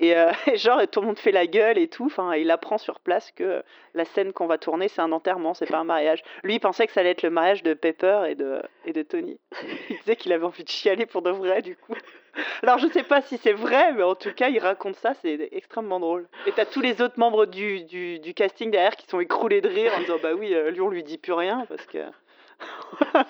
Et 0.00 0.16
euh, 0.16 0.32
genre, 0.54 0.80
tout 0.90 1.00
le 1.00 1.06
monde 1.06 1.18
fait 1.18 1.30
la 1.30 1.46
gueule 1.46 1.78
et 1.78 1.86
tout. 1.86 2.06
Enfin, 2.06 2.34
il 2.34 2.50
apprend 2.50 2.78
sur 2.78 2.98
place 3.00 3.30
que 3.32 3.62
la 3.94 4.04
scène 4.04 4.32
qu'on 4.32 4.46
va 4.46 4.58
tourner, 4.58 4.88
c'est 4.88 5.02
un 5.02 5.12
enterrement, 5.12 5.54
c'est 5.54 5.66
pas 5.66 5.78
un 5.78 5.84
mariage. 5.84 6.22
Lui, 6.42 6.54
il 6.54 6.60
pensait 6.60 6.86
que 6.86 6.92
ça 6.92 7.00
allait 7.00 7.10
être 7.10 7.22
le 7.22 7.30
mariage 7.30 7.62
de 7.62 7.74
Pepper 7.74 8.22
et 8.28 8.34
de, 8.34 8.62
et 8.86 8.92
de 8.92 9.02
Tony. 9.02 9.38
Il 9.90 9.98
disait 9.98 10.16
qu'il 10.16 10.32
avait 10.32 10.44
envie 10.44 10.64
de 10.64 10.68
chialer 10.68 11.06
pour 11.06 11.22
de 11.22 11.30
vrai, 11.30 11.60
du 11.62 11.76
coup. 11.76 11.94
Alors, 12.62 12.78
je 12.78 12.88
sais 12.88 13.02
pas 13.02 13.20
si 13.20 13.36
c'est 13.36 13.52
vrai, 13.52 13.92
mais 13.92 14.02
en 14.02 14.14
tout 14.14 14.32
cas, 14.32 14.48
il 14.48 14.58
raconte 14.58 14.96
ça, 14.96 15.12
c'est 15.20 15.48
extrêmement 15.52 16.00
drôle. 16.00 16.28
Et 16.46 16.52
t'as 16.52 16.64
tous 16.64 16.80
les 16.80 17.02
autres 17.02 17.18
membres 17.18 17.44
du, 17.44 17.84
du, 17.84 18.20
du 18.20 18.32
casting 18.34 18.70
derrière 18.70 18.96
qui 18.96 19.06
sont 19.06 19.20
écroulés 19.20 19.60
de 19.60 19.68
rire 19.68 19.92
en 19.96 20.00
disant 20.00 20.18
Bah 20.22 20.32
oui, 20.32 20.54
euh, 20.54 20.70
lui, 20.70 20.80
on 20.80 20.88
lui 20.88 21.02
dit 21.02 21.18
plus 21.18 21.32
rien 21.32 21.66
parce 21.68 21.84
que. 21.86 21.98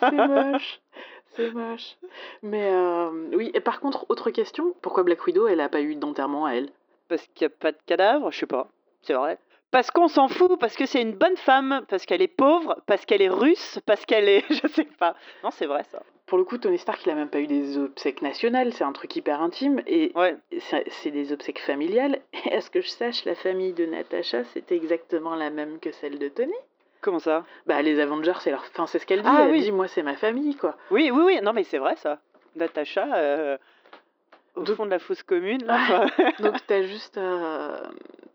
C'est 0.01 0.13
moche. 0.13 0.81
C'est 1.37 1.51
moche. 1.53 1.97
Mais 2.43 2.71
euh, 2.73 3.11
oui, 3.35 3.51
et 3.55 3.61
par 3.61 3.81
contre, 3.81 4.07
autre 4.09 4.31
question 4.31 4.75
pourquoi 4.83 5.03
Black 5.05 5.25
Widow, 5.27 5.47
elle 5.47 5.61
a 5.61 5.69
pas 5.69 5.81
eu 5.81 5.95
d'enterrement 5.95 6.47
à 6.47 6.53
elle? 6.55 6.71
Parce 7.09 7.27
qu'il 7.35 7.47
n'y 7.47 7.53
a 7.53 7.57
pas 7.57 7.73
de 7.73 7.79
cadavre, 7.87 8.31
je 8.31 8.39
sais 8.41 8.47
pas. 8.47 8.69
C'est 9.03 9.15
vrai. 9.15 9.39
Parce 9.71 9.93
qu'on 9.93 10.09
s'en 10.09 10.27
fout, 10.27 10.59
parce 10.59 10.75
que 10.75 10.85
c'est 10.87 11.01
une 11.01 11.13
bonne 11.15 11.37
femme, 11.37 11.85
parce 11.89 12.05
qu'elle 12.05 12.23
est 12.23 12.27
pauvre, 12.29 12.77
parce 12.87 13.07
qu'elle 13.07 13.23
est 13.23 13.29
russe, 13.29 13.79
parce 13.87 14.05
qu'elle 14.05 14.29
est. 14.29 14.45
Je 14.51 14.67
sais 14.67 14.85
pas. 14.99 15.15
Non, 15.45 15.51
c'est 15.53 15.67
vrai 15.67 15.85
ça. 15.85 16.03
Pour 16.27 16.39
le 16.39 16.45
coup, 16.45 16.59
Tony 16.59 16.77
Stark, 16.79 17.05
il 17.07 17.11
a 17.11 17.15
même 17.15 17.29
pas 17.29 17.39
eu 17.41 17.47
des 17.47 17.79
obsèques 17.79 18.21
nationales, 18.23 18.73
c'est 18.73 18.83
un 18.85 18.93
truc 18.93 19.15
hyper 19.15 19.41
intime, 19.41 19.81
et 19.87 20.11
Ouais. 20.17 20.37
c'est 20.61 21.11
des 21.13 21.33
obsèques 21.33 21.61
familiales. 21.61 22.21
Et 22.47 22.53
à 22.55 22.61
ce 22.61 22.71
que 22.71 22.81
je 22.81 22.89
sache, 22.89 23.25
la 23.25 23.37
famille 23.37 23.73
de 23.73 23.87
Natasha, 23.87 24.43
c'était 24.45 24.77
exactement 24.77 25.37
la 25.37 25.51
même 25.51 25.79
que 25.79 25.93
celle 25.93 26.19
de 26.19 26.29
Tony. 26.29 26.55
Comment 27.01 27.19
ça 27.19 27.45
Bah, 27.67 27.81
les 27.83 27.99
Avengers, 28.01 28.35
c'est 28.41 28.51
leur. 28.51 28.63
Enfin, 28.71 28.87
c'est 28.87 28.99
ce 28.99 29.07
qu'elle 29.07 29.23
dit. 29.23 29.29
Ah 29.29 29.43
elle 29.45 29.53
oui. 29.53 29.61
dit, 29.63 29.73
moi, 29.73 29.89
c'est 29.89 30.03
ma 30.03 30.15
famille, 30.17 30.55
quoi. 30.57 30.77
Oui, 30.91 31.11
oui, 31.13 31.23
oui. 31.25 31.41
Non, 31.43 31.53
mais 31.53 31.65
c'est 31.65 31.79
vrai 31.79 31.97
ça. 31.97 32.19
Natacha, 32.57 33.07
euh, 33.15 33.57
au 34.57 34.63
Donc- 34.65 34.77
fond 34.77 34.85
de 34.87 34.91
la 34.91 34.99
fosse 34.99 35.23
commune, 35.23 35.65
là. 35.65 36.07
Donc, 36.41 36.57
t'as 36.67 36.83
juste, 36.83 37.17
euh, 37.17 37.81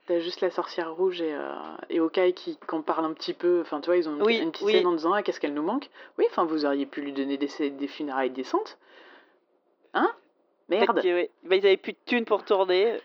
t'as 0.07 0.19
juste 0.19 0.41
la 0.41 0.49
sorcière 0.49 0.93
rouge 0.95 1.21
et, 1.21 1.33
euh, 1.33 1.51
et 1.89 1.99
Hawkeye 1.99 2.33
qui, 2.33 2.57
qui 2.57 2.75
en 2.75 2.81
parlent 2.81 3.05
un 3.05 3.13
petit 3.13 3.33
peu. 3.33 3.59
Enfin, 3.61 3.81
tu 3.81 3.87
vois, 3.87 3.97
ils 3.97 4.07
ont 4.09 4.15
une, 4.15 4.23
Oui, 4.23 4.37
une 4.37 4.51
petite 4.51 4.65
oui. 4.65 4.73
scène 4.73 4.87
en 4.87 4.93
disant 4.93 5.13
Ah, 5.13 5.21
qu'est-ce 5.21 5.39
qu'elle 5.39 5.53
nous 5.53 5.61
manque? 5.63 5.89
Oui, 6.17 6.25
enfin, 6.31 6.45
vous 6.45 6.65
auriez 6.65 6.85
pu 6.85 7.01
lui 7.01 7.11
donner 7.13 7.37
des, 7.37 7.69
des 7.69 7.87
funérailles 7.87 8.31
décentes. 8.31 8.77
Hein? 9.93 10.09
Merde. 10.69 11.01
que. 11.01 11.29
Bah, 11.43 11.55
ils 11.55 11.65
avaient 11.65 11.77
plus 11.77 11.93
de 11.93 11.97
thunes 12.05 12.25
pour 12.25 12.43
tourner. 12.43 12.97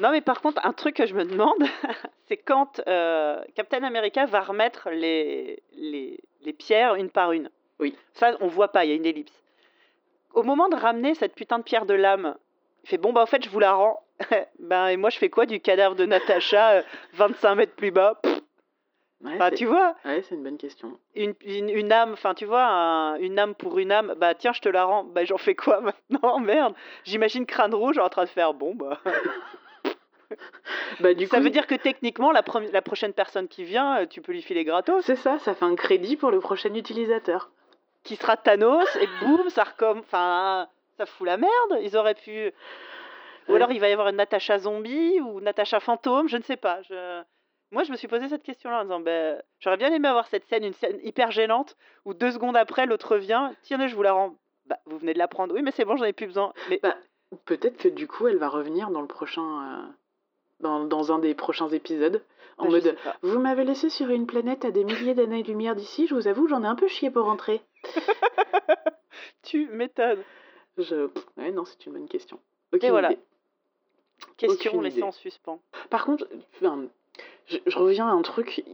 Non, 0.00 0.10
mais 0.10 0.20
par 0.20 0.40
contre, 0.40 0.64
un 0.64 0.72
truc 0.72 0.96
que 0.96 1.06
je 1.06 1.14
me 1.14 1.24
demande, 1.24 1.62
c'est 2.28 2.36
quand 2.36 2.80
euh, 2.86 3.42
Captain 3.54 3.82
America 3.82 4.24
va 4.26 4.40
remettre 4.40 4.90
les, 4.90 5.62
les, 5.74 6.20
les 6.42 6.52
pierres 6.52 6.94
une 6.94 7.10
par 7.10 7.32
une. 7.32 7.50
Oui. 7.80 7.96
Ça, 8.14 8.36
on 8.40 8.46
voit 8.46 8.68
pas, 8.68 8.84
il 8.84 8.90
y 8.90 8.92
a 8.92 8.96
une 8.96 9.06
ellipse. 9.06 9.42
Au 10.34 10.42
moment 10.42 10.68
de 10.68 10.76
ramener 10.76 11.14
cette 11.14 11.34
putain 11.34 11.58
de 11.58 11.64
pierre 11.64 11.86
de 11.86 11.94
lame, 11.94 12.36
il 12.84 12.88
fait 12.88 12.98
bon, 12.98 13.12
bah 13.12 13.22
en 13.22 13.26
fait, 13.26 13.44
je 13.44 13.50
vous 13.50 13.60
la 13.60 13.74
rends. 13.74 14.02
ben, 14.60 14.86
et 14.86 14.96
moi, 14.96 15.10
je 15.10 15.18
fais 15.18 15.28
quoi 15.28 15.46
du 15.46 15.60
cadavre 15.60 15.96
de 15.96 16.06
Natacha, 16.06 16.70
euh, 16.72 16.82
25 17.14 17.54
mètres 17.56 17.74
plus 17.74 17.90
bas? 17.90 18.20
Ouais, 19.24 19.32
Enfin, 19.34 19.50
tu 19.50 19.66
vois, 19.66 19.94
ouais, 20.04 20.22
c'est 20.22 20.34
une 20.34 20.42
bonne 20.42 20.56
question. 20.58 20.98
une, 21.14 21.34
une, 21.44 21.68
une 21.68 21.92
âme, 21.92 22.12
enfin, 22.14 22.34
tu 22.34 22.44
vois, 22.44 22.64
un- 22.64 23.16
une 23.18 23.38
âme 23.38 23.54
pour 23.54 23.78
une 23.78 23.92
âme, 23.92 24.14
bah 24.16 24.34
tiens, 24.34 24.52
je 24.52 24.60
te 24.60 24.68
la 24.68 24.84
rends. 24.84 25.04
Bah, 25.04 25.24
j'en 25.24 25.38
fais 25.38 25.54
quoi 25.54 25.80
maintenant? 25.80 26.38
Merde. 26.40 26.74
J'imagine 27.04 27.46
Crâne 27.46 27.74
Rouge 27.74 27.98
en 27.98 28.08
train 28.08 28.24
de 28.24 28.28
faire 28.28 28.52
bon, 28.52 28.74
bah. 28.74 28.98
Bah, 31.00 31.12
du 31.14 31.26
ça 31.26 31.36
coup, 31.38 31.44
veut 31.44 31.50
dire 31.50 31.66
que 31.66 31.74
techniquement, 31.74 32.32
la, 32.32 32.42
prochaine 32.42 33.12
personne 33.12 33.48
qui 33.48 33.64
vient, 33.64 34.00
euh, 34.00 34.06
tu 34.06 34.22
peux 34.22 34.32
lui 34.32 34.42
filer 34.42 34.64
gratos, 34.64 35.04
c'est 35.04 35.16
ça, 35.16 35.38
ça 35.38 35.54
fait 35.54 35.64
un 35.64 35.76
crédit 35.76 36.16
pour 36.16 36.30
le 36.30 36.40
prochain 36.40 36.72
utilisateur. 36.74 37.50
qui 38.02 38.16
sera 38.16 38.36
Thanos, 38.36 38.88
et 38.96 39.06
boum, 39.20 39.48
ça 39.50 39.64
recomm... 39.64 39.98
Enfin, 40.00 40.68
ça 40.96 41.06
fout 41.06 41.26
la 41.26 41.36
merde. 41.36 41.78
Ils 41.82 41.96
auraient 41.96 42.14
pu. 42.14 42.50
Ou 43.48 43.52
Ouais. 43.52 43.56
alors 43.56 43.72
il 43.72 43.80
va 43.80 43.88
y 43.88 43.92
avoir 43.92 44.08
une 44.08 44.16
Natacha 44.16 44.58
zombie 44.58 45.20
ou 45.20 45.40
Natacha 45.40 45.80
fantôme, 45.80 46.28
je 46.28 46.36
ne 46.38 46.42
sais 46.42 46.56
pas. 46.56 46.80
Je... 46.88 47.22
Moi, 47.72 47.84
je 47.84 47.90
me 47.90 47.96
suis 47.96 48.06
posé 48.06 48.28
cette 48.28 48.42
question-là 48.42 48.80
en 48.80 48.84
disant, 48.84 49.00
ben, 49.00 49.42
j'aurais 49.58 49.78
bien 49.78 49.92
aimé 49.92 50.06
avoir 50.06 50.26
cette 50.28 50.44
scène, 50.46 50.62
une 50.64 50.74
scène 50.74 51.00
hyper 51.02 51.30
gênante, 51.30 51.76
où 52.04 52.12
deux 52.14 52.30
secondes 52.30 52.56
après, 52.56 52.86
l'autre 52.86 53.16
vient, 53.16 53.54
tiens, 53.62 53.86
je 53.86 53.94
vous 53.96 54.02
la 54.02 54.12
rends. 54.12 54.36
Bah, 54.66 54.78
vous 54.86 54.98
venez 54.98 55.14
de 55.14 55.18
la 55.18 55.26
prendre. 55.26 55.54
Oui, 55.54 55.62
mais 55.62 55.72
c'est 55.72 55.84
bon, 55.84 55.96
j'en 55.96 56.04
ai 56.04 56.12
plus 56.12 56.26
besoin. 56.26 56.52
Mais 56.70 56.78
Bah, 56.82 56.94
Peut-être 57.46 57.78
que 57.78 57.88
du 57.88 58.06
coup, 58.06 58.28
elle 58.28 58.36
va 58.36 58.48
revenir 58.48 58.90
dans 58.90 59.00
le 59.00 59.06
prochain. 59.08 59.42
euh, 59.42 59.86
dans, 60.60 60.84
dans 60.84 61.12
un 61.12 61.18
des 61.18 61.34
prochains 61.34 61.68
épisodes. 61.70 62.22
En 62.58 62.64
bah, 62.64 62.70
mode. 62.72 62.96
Vous 63.22 63.38
m'avez 63.38 63.64
laissé 63.64 63.88
sur 63.90 64.10
une 64.10 64.26
planète 64.26 64.64
à 64.64 64.70
des 64.70 64.84
milliers 64.84 65.14
d'années-lumière 65.14 65.74
d'ici, 65.74 66.06
je 66.06 66.14
vous 66.14 66.28
avoue, 66.28 66.46
j'en 66.46 66.62
ai 66.62 66.66
un 66.66 66.76
peu 66.76 66.88
chié 66.88 67.10
pour 67.10 67.24
rentrer. 67.24 67.62
Tu 69.42 69.66
m'étonnes. 69.68 70.22
Je... 70.78 71.08
Ouais, 71.36 71.50
non, 71.50 71.64
c'est 71.64 71.84
une 71.86 71.92
bonne 71.92 72.08
question. 72.08 72.38
Ok, 72.72 72.84
voilà. 72.84 73.12
idée. 73.12 73.20
Question 74.36 74.80
laissée 74.80 75.02
en 75.02 75.12
suspens. 75.12 75.60
Par 75.90 76.04
contre, 76.04 76.28
enfin, 76.54 76.84
je, 77.46 77.58
je 77.66 77.78
reviens 77.78 78.06
à 78.08 78.12
un 78.12 78.22
truc. 78.22 78.64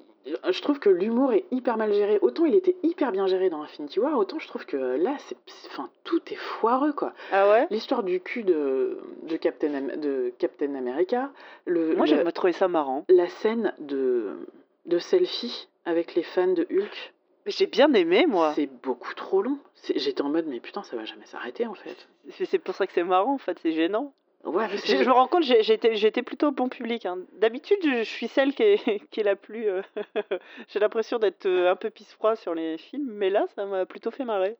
Je 0.51 0.61
trouve 0.61 0.79
que 0.79 0.91
l'humour 0.91 1.33
est 1.33 1.45
hyper 1.51 1.79
mal 1.79 1.93
géré. 1.93 2.19
Autant 2.21 2.45
il 2.45 2.55
était 2.55 2.77
hyper 2.83 3.13
bien 3.13 3.27
géré 3.27 3.49
dans 3.49 3.63
Infinity 3.63 3.99
War, 3.99 4.19
autant 4.19 4.39
je 4.39 4.47
trouve 4.47 4.67
que 4.67 4.77
là, 4.77 5.17
c'est, 5.21 5.37
enfin, 5.69 5.89
tout 6.05 6.21
est 6.31 6.37
foireux, 6.37 6.93
quoi. 6.93 7.15
Ah 7.33 7.49
ouais? 7.51 7.67
L'histoire 7.71 8.03
du 8.03 8.21
cul 8.21 8.43
de, 8.43 8.99
de, 9.23 9.37
Captain, 9.37 9.73
Am- 9.75 9.97
de 9.97 10.33
Captain 10.39 10.75
America, 10.75 11.31
le, 11.65 11.97
Moi, 11.97 12.05
la, 12.07 12.25
j'ai 12.25 12.33
trouvé 12.33 12.53
ça 12.53 12.69
marrant. 12.69 13.07
la 13.09 13.27
scène 13.29 13.73
de, 13.79 14.37
de 14.85 14.99
selfie 14.99 15.69
avec 15.87 16.15
les 16.15 16.23
fans 16.25 16.49
de 16.53 16.67
Hulk, 16.71 17.15
J'ai 17.47 17.67
bien 17.67 17.91
aimé, 17.95 18.27
moi. 18.29 18.53
c'est 18.55 18.67
beaucoup 18.83 19.15
trop 19.15 19.41
long. 19.41 19.59
J'étais 19.97 20.21
en 20.21 20.29
mode, 20.29 20.45
mais 20.47 20.61
putain, 20.61 20.83
ça 20.83 20.97
va 20.97 21.07
jamais 21.07 21.25
s'arrêter, 21.25 21.67
en 21.67 21.73
fait. 21.75 22.07
C'est 22.45 22.59
pour 22.59 22.75
ça 22.75 22.87
que 22.87 22.93
c'est 22.93 23.05
marrant, 23.05 23.33
en 23.35 23.39
fait, 23.39 23.59
c'est 23.63 23.73
gênant. 23.73 24.13
Ouais, 24.45 24.69
Je, 24.85 25.05
me 25.05 25.11
rends 25.11 25.27
compte, 25.27 25.45
été 25.51 26.23
plutôt 26.23 26.51
bon 26.53 26.69
public. 26.69 27.07
hein. 27.07 27.19
D'habitude, 27.35 27.79
je, 27.83 27.99
je 27.99 28.03
suis 28.09 28.29
celle 28.29 28.55
qui 28.55 28.63
est, 28.63 29.03
qui 29.11 29.21
est 29.21 29.25
la 29.25 29.37
plus. 29.37 29.69
euh, 29.69 29.83
j'ai 30.69 30.79
l'impression 30.79 31.19
d'être 31.19 31.47
euh, 31.47 31.71
un 31.71 31.77
peu 31.77 31.91
pisse-froid 31.91 32.37
sur 32.37 32.55
les 32.55 32.79
films, 32.79 33.11
mais 33.11 33.31
là, 33.31 33.47
ça 33.55 33.67
m'a 33.67 33.85
plutôt 33.85 34.11
fait 34.11 34.25
marrer. 34.25 34.57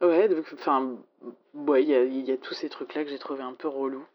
Ouais, 0.00 0.28
enfin, 0.54 0.96
ouais, 1.54 1.82
il 1.82 1.88
y 1.88 1.94
a, 1.94 2.04
y 2.04 2.32
a 2.32 2.36
tous 2.36 2.54
ces 2.54 2.68
trucs-là 2.68 3.04
que 3.04 3.10
j'ai 3.10 3.18
trouvé 3.18 3.42
un 3.42 3.54
peu 3.54 3.68
relous. 3.68 4.06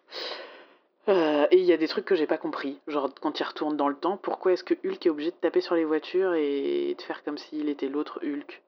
Euh, 1.09 1.47
et 1.51 1.57
il 1.57 1.65
y 1.65 1.73
a 1.73 1.77
des 1.77 1.87
trucs 1.87 2.05
que 2.05 2.15
j'ai 2.15 2.27
pas 2.27 2.37
compris. 2.37 2.79
Genre, 2.87 3.09
quand 3.19 3.39
il 3.39 3.43
retourne 3.43 3.75
dans 3.75 3.89
le 3.89 3.95
temps, 3.95 4.17
pourquoi 4.17 4.53
est-ce 4.53 4.63
que 4.63 4.75
Hulk 4.85 5.05
est 5.05 5.09
obligé 5.09 5.31
de 5.31 5.35
taper 5.35 5.59
sur 5.61 5.75
les 5.75 5.83
voitures 5.83 6.35
et 6.35 6.95
de 6.95 7.01
faire 7.01 7.23
comme 7.23 7.37
s'il 7.37 7.69
était 7.69 7.87
l'autre 7.87 8.19
Hulk? 8.23 8.61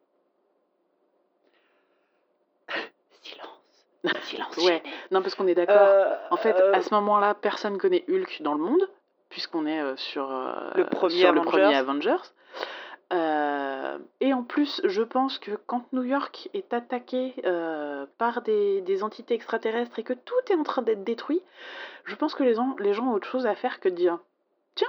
Silence. 4.24 4.58
Ouais. 4.58 4.84
Non, 5.12 5.22
parce 5.22 5.36
qu'on 5.36 5.48
est 5.48 5.56
d'accord. 5.56 5.78
Euh, 5.80 6.16
En 6.30 6.38
fait, 6.38 6.56
euh, 6.56 6.74
à 6.74 6.82
ce 6.82 6.94
moment-là, 6.94 7.34
personne 7.34 7.78
connaît 7.78 8.04
Hulk 8.10 8.42
dans 8.42 8.54
le 8.54 8.60
monde, 8.60 8.90
puisqu'on 9.30 9.66
est 9.66 9.80
euh, 9.80 9.96
sur, 9.96 10.28
Le 10.76 10.86
premier 10.86 11.22
sur 11.22 11.32
le 11.32 11.40
Avengers. 11.40 11.52
premier 11.62 11.76
Avengers. 11.76 12.24
Et 14.22 14.34
en 14.34 14.44
plus, 14.44 14.82
je 14.86 15.02
pense 15.04 15.38
que 15.38 15.52
quand 15.68 15.86
New 15.94 16.04
York 16.04 16.50
est 16.54 16.74
attaqué 16.74 17.36
par 18.18 18.42
des, 18.42 18.82
des 18.82 19.04
entités 19.04 19.36
extraterrestres 19.36 20.00
et 20.00 20.04
que 20.04 20.14
tout 20.14 20.34
est 20.50 20.56
en 20.56 20.64
train 20.64 20.82
d'être 20.82 21.04
détruit, 21.04 21.42
je 22.06 22.16
pense 22.16 22.34
que 22.34 22.44
les 22.44 22.56
gens, 22.56 22.76
les 22.80 22.94
gens 22.94 23.06
ont 23.08 23.14
autre 23.14 23.28
chose 23.28 23.46
à 23.46 23.56
faire 23.56 23.80
que 23.80 23.90
de 23.90 23.96
dire 23.96 24.18
Tiens, 24.76 24.88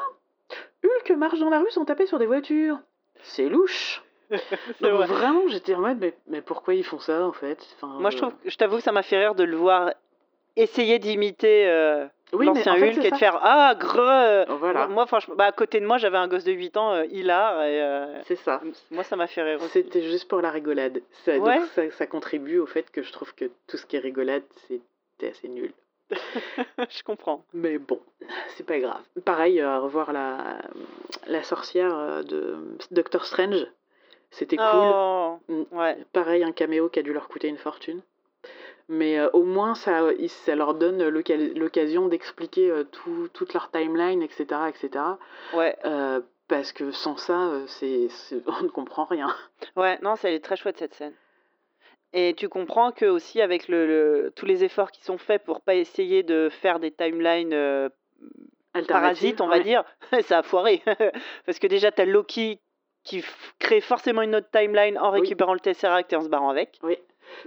Hulk 0.82 1.10
marche 1.18 1.38
dans 1.38 1.50
la 1.50 1.58
rue 1.60 1.70
sans 1.70 1.84
taper 1.84 2.06
sur 2.06 2.18
des 2.18 2.26
voitures. 2.26 2.78
C'est 3.22 3.48
louche. 3.48 4.02
c'est 4.30 4.82
Donc, 4.82 4.92
vrai. 4.92 5.06
vraiment, 5.06 5.42
j'étais 5.48 5.74
en 5.74 5.80
mode 5.80 5.98
mais, 6.00 6.14
mais 6.28 6.40
pourquoi 6.42 6.74
ils 6.74 6.84
font 6.84 6.98
ça 6.98 7.24
en 7.26 7.32
fait? 7.32 7.58
Enfin, 7.76 7.98
Moi, 8.00 8.10
je 8.10 8.16
euh, 8.16 8.20
trouve, 8.20 8.34
je 8.44 8.56
t'avoue 8.56 8.76
que 8.76 8.82
ça 8.82 8.92
m'a 8.92 9.02
fait 9.02 9.18
rire 9.18 9.34
de 9.34 9.44
le 9.44 9.56
voir 9.56 9.92
essayer 10.56 10.98
d'imiter 10.98 11.68
euh, 11.68 12.06
oui, 12.32 12.46
l'ancien 12.46 12.76
fait, 12.76 12.90
Hulk 12.96 13.04
et 13.04 13.10
de 13.10 13.16
faire 13.16 13.38
Ah, 13.42 13.74
greu 13.78 14.44
Voilà. 14.58 14.86
Moi, 14.88 15.06
franchement, 15.06 15.34
bah, 15.36 15.46
à 15.46 15.52
côté 15.52 15.80
de 15.80 15.86
moi, 15.86 15.98
j'avais 15.98 16.16
un 16.16 16.28
gosse 16.28 16.44
de 16.44 16.52
8 16.52 16.76
ans, 16.76 16.92
euh, 16.92 17.04
hilar, 17.06 17.62
et 17.64 17.82
euh, 17.82 18.22
C'est 18.24 18.36
ça. 18.36 18.60
moi, 18.90 19.02
ça 19.04 19.16
m'a 19.16 19.26
fait 19.26 19.42
rire. 19.42 19.60
C'était 19.70 20.02
juste 20.02 20.28
pour 20.28 20.40
la 20.40 20.50
rigolade. 20.50 21.00
Ça, 21.24 21.38
donc 21.38 21.62
ça, 21.74 21.90
ça 21.90 22.06
contribue 22.06 22.58
au 22.58 22.66
fait 22.66 22.90
que 22.90 23.02
je 23.02 23.12
trouve 23.12 23.34
que 23.34 23.46
tout 23.68 23.76
ce 23.76 23.86
qui 23.86 23.96
est 23.96 24.00
rigolade, 24.00 24.42
c'était 24.68 25.30
assez 25.30 25.48
nul. 25.48 25.72
je 26.78 27.02
comprends. 27.02 27.44
Mais 27.54 27.78
bon, 27.78 27.98
c'est 28.56 28.66
pas 28.66 28.78
grave. 28.78 29.00
Pareil, 29.24 29.60
euh, 29.60 29.78
revoir 29.80 30.12
la, 30.12 30.58
la 31.26 31.42
sorcière 31.42 31.96
euh, 31.96 32.22
de 32.22 32.56
Doctor 32.90 33.24
Strange, 33.24 33.66
c'était 34.34 34.56
cool. 34.56 34.66
Oh, 34.66 35.38
Mm. 35.48 35.62
ouais. 35.72 35.96
Pareil, 36.12 36.44
un 36.44 36.52
caméo 36.52 36.88
qui 36.88 36.98
a 37.00 37.02
dû 37.02 37.12
leur 37.12 37.28
coûter 37.28 37.48
une 37.48 37.58
fortune. 37.58 38.00
Mais 38.88 39.18
euh, 39.18 39.28
au 39.32 39.42
moins, 39.44 39.74
ça, 39.74 40.02
ça 40.28 40.54
leur 40.54 40.74
donne 40.74 41.02
l'occasion 41.08 42.08
d'expliquer 42.08 42.70
euh, 42.70 42.84
tout- 42.84 43.28
toute 43.32 43.54
leur 43.54 43.70
timeline, 43.70 44.22
etc. 44.22 44.68
etc. 44.68 45.04
Ouais, 45.54 45.74
Euh, 45.86 46.20
parce 46.48 46.72
que 46.72 46.90
sans 46.90 47.16
ça, 47.16 47.50
c'est 47.66 48.08
on 48.46 48.62
ne 48.64 48.68
comprend 48.68 49.04
rien. 49.06 49.34
ouais, 49.76 49.98
non, 50.02 50.16
ça, 50.16 50.28
elle 50.28 50.34
est 50.34 50.44
très 50.44 50.56
chouette 50.56 50.78
cette 50.78 50.94
scène. 50.94 51.14
Et 52.12 52.34
tu 52.36 52.48
comprends 52.48 52.92
que 52.92 53.06
aussi 53.06 53.40
avec 53.40 53.66
le, 53.68 53.86
le- 53.86 54.32
tous 54.36 54.46
les 54.46 54.62
efforts 54.64 54.92
qui 54.92 55.02
sont 55.02 55.18
faits 55.18 55.42
pour 55.44 55.62
pas 55.62 55.74
essayer 55.74 56.22
de 56.22 56.48
faire 56.48 56.78
des 56.78 56.90
timelines 56.92 57.90
parasites, 58.88 59.40
on 59.40 59.48
va 59.48 59.60
dire, 59.60 59.84
ça 60.22 60.38
a 60.38 60.42
foiré. 60.42 60.82
Parce 61.46 61.58
que 61.58 61.66
déjà, 61.66 61.90
t'as 61.90 62.04
Loki 62.04 62.60
qui 63.04 63.22
crée 63.58 63.80
forcément 63.80 64.22
une 64.22 64.34
autre 64.34 64.48
timeline 64.50 64.98
en 64.98 65.12
Oui. 65.12 65.20
récupérant 65.20 65.54
le 65.54 65.60
Tesseract 65.60 66.12
et 66.12 66.16
en 66.16 66.22
se 66.22 66.28
barrant 66.28 66.48
avec. 66.50 66.78
Oui. 66.82 66.96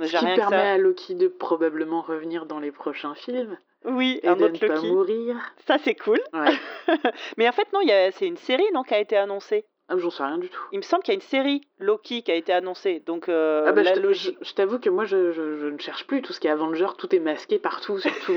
Ce 0.01 0.07
qui 0.09 0.17
rien 0.17 0.35
permet 0.35 0.57
ça. 0.57 0.71
à 0.73 0.77
Loki 0.77 1.15
de 1.15 1.27
probablement 1.27 2.01
revenir 2.01 2.45
dans 2.45 2.59
les 2.59 2.71
prochains 2.71 3.15
films 3.15 3.57
Oui, 3.85 4.19
et 4.23 4.27
un 4.27 4.35
de 4.35 4.45
autre 4.45 4.53
ne 4.53 4.67
pas 4.67 4.75
Loki. 4.75 4.87
mourir. 4.91 5.35
Ça, 5.67 5.77
c'est 5.77 5.95
cool. 5.95 6.19
Ouais. 6.33 6.53
Mais 7.37 7.47
en 7.47 7.51
fait, 7.51 7.67
non, 7.73 7.81
il 7.81 7.89
y 7.89 7.91
a- 7.91 8.11
c'est 8.11 8.27
une 8.27 8.37
série 8.37 8.65
non, 8.73 8.83
qui 8.83 8.93
a 8.93 8.99
été 8.99 9.15
annoncée. 9.17 9.65
Ah, 9.89 9.97
j'en 9.97 10.09
sais 10.09 10.23
rien 10.23 10.37
du 10.37 10.49
tout. 10.49 10.61
Il 10.73 10.77
me 10.79 10.83
semble 10.83 11.01
qu'il 11.03 11.13
y 11.13 11.15
a 11.15 11.19
une 11.19 11.21
série 11.21 11.61
Loki 11.79 12.21
qui 12.21 12.31
a 12.31 12.35
été 12.35 12.51
annoncée. 12.51 12.99
Donc, 13.05 13.29
euh, 13.29 13.63
ah 13.67 13.71
bah, 13.71 13.83
la 13.83 13.93
je, 13.93 14.53
t'avoue 14.53 14.79
que 14.79 14.89
moi, 14.89 15.05
je, 15.05 15.31
je- 15.31 15.57
je 15.57 15.65
ne 15.67 15.77
cherche 15.77 16.05
plus 16.05 16.21
tout 16.21 16.33
ce 16.33 16.41
qui 16.41 16.47
est 16.47 16.49
Avenger. 16.49 16.87
Tout 16.97 17.15
est 17.15 17.19
masqué 17.19 17.57
partout, 17.57 17.97
sur 17.99 18.11
tout 18.25 18.33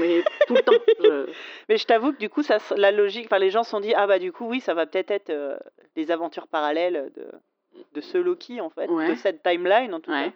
le 0.55 0.63
temps. 0.63 0.73
Mais 1.69 1.77
je 1.77 1.87
t'avoue 1.87 2.13
que 2.13 2.19
du 2.19 2.29
coup, 2.31 2.45
ça, 2.45 2.59
la 2.77 2.93
logique, 2.93 3.27
enfin, 3.27 3.39
les 3.39 3.51
gens 3.51 3.65
se 3.65 3.71
sont 3.71 3.81
dit, 3.81 3.93
ah 3.95 4.07
bah 4.07 4.21
du 4.21 4.31
coup, 4.31 4.47
oui, 4.47 4.61
ça 4.61 4.75
va 4.75 4.87
peut-être 4.87 5.11
être 5.11 5.31
euh, 5.31 5.57
des 5.97 6.13
aventures 6.13 6.47
parallèles 6.47 7.11
de, 7.17 7.27
de 7.95 8.01
ce 8.01 8.17
Loki, 8.17 8.61
en 8.61 8.71
fait, 8.71 8.89
Ouais. 8.89 9.11
de 9.11 9.15
cette 9.17 9.43
timeline, 9.43 9.93
en 9.93 9.99
tout 10.01 10.13
Ouais. 10.13 10.27
cas. 10.31 10.33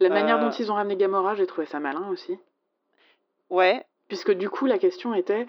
La 0.00 0.08
manière 0.08 0.38
Euh. 0.38 0.40
dont 0.42 0.50
ils 0.50 0.72
ont 0.72 0.74
ramené 0.74 0.96
Gamora, 0.96 1.36
j'ai 1.36 1.46
trouvé 1.46 1.66
ça 1.68 1.78
malin 1.78 2.08
aussi. 2.10 2.36
Ouais, 3.50 3.84
Puisque 4.08 4.30
du 4.32 4.48
coup, 4.48 4.66
la 4.66 4.78
question 4.78 5.14
était 5.14 5.46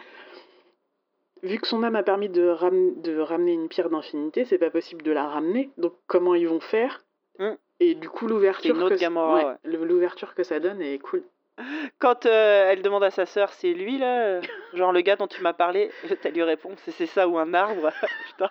vu 1.47 1.60
que 1.60 1.67
son 1.67 1.83
âme 1.83 1.95
a 1.95 2.03
permis 2.03 2.29
de, 2.29 2.47
ram- 2.47 3.01
de 3.01 3.17
ramener 3.19 3.53
une 3.53 3.67
pierre 3.69 3.89
d'infinité, 3.89 4.45
c'est 4.45 4.57
pas 4.57 4.69
possible 4.69 5.01
de 5.03 5.12
la 5.12 5.25
ramener. 5.27 5.69
Donc 5.77 5.93
comment 6.07 6.36
ils 6.36 6.47
vont 6.47 6.60
faire? 6.60 7.01
Hmm. 7.39 7.53
Et 7.79 7.95
du 7.95 8.10
coup, 8.10 8.27
l'ouverture 8.27 8.75
que, 8.89 8.95
ouais, 9.36 9.55
l'ouverture 9.65 10.33
que 10.36 10.43
ça 10.43 10.60
donne 10.60 10.81
est 10.81 10.99
cool. 10.99 11.23
Quand 11.99 12.25
euh, 12.25 12.69
elle 12.71 12.81
demande 12.81 13.03
à 13.03 13.10
sa 13.12 13.25
sœur, 13.25 13.51
c'est 13.53 13.73
lui 13.73 13.97
là 13.97 14.19
euh, 14.25 14.41
Genre 14.73 14.91
le 14.91 15.01
gars 15.01 15.15
dont 15.15 15.27
tu 15.27 15.41
m'as 15.41 15.53
parlé, 15.53 15.91
elle 16.23 16.33
lui 16.33 16.43
répond, 16.43 16.71
c'est 16.77 16.91
c'est 16.91 17.05
ça 17.07 17.27
ou 17.27 17.38
un 17.38 17.53
arbre? 17.53 17.91
Putain. 18.27 18.49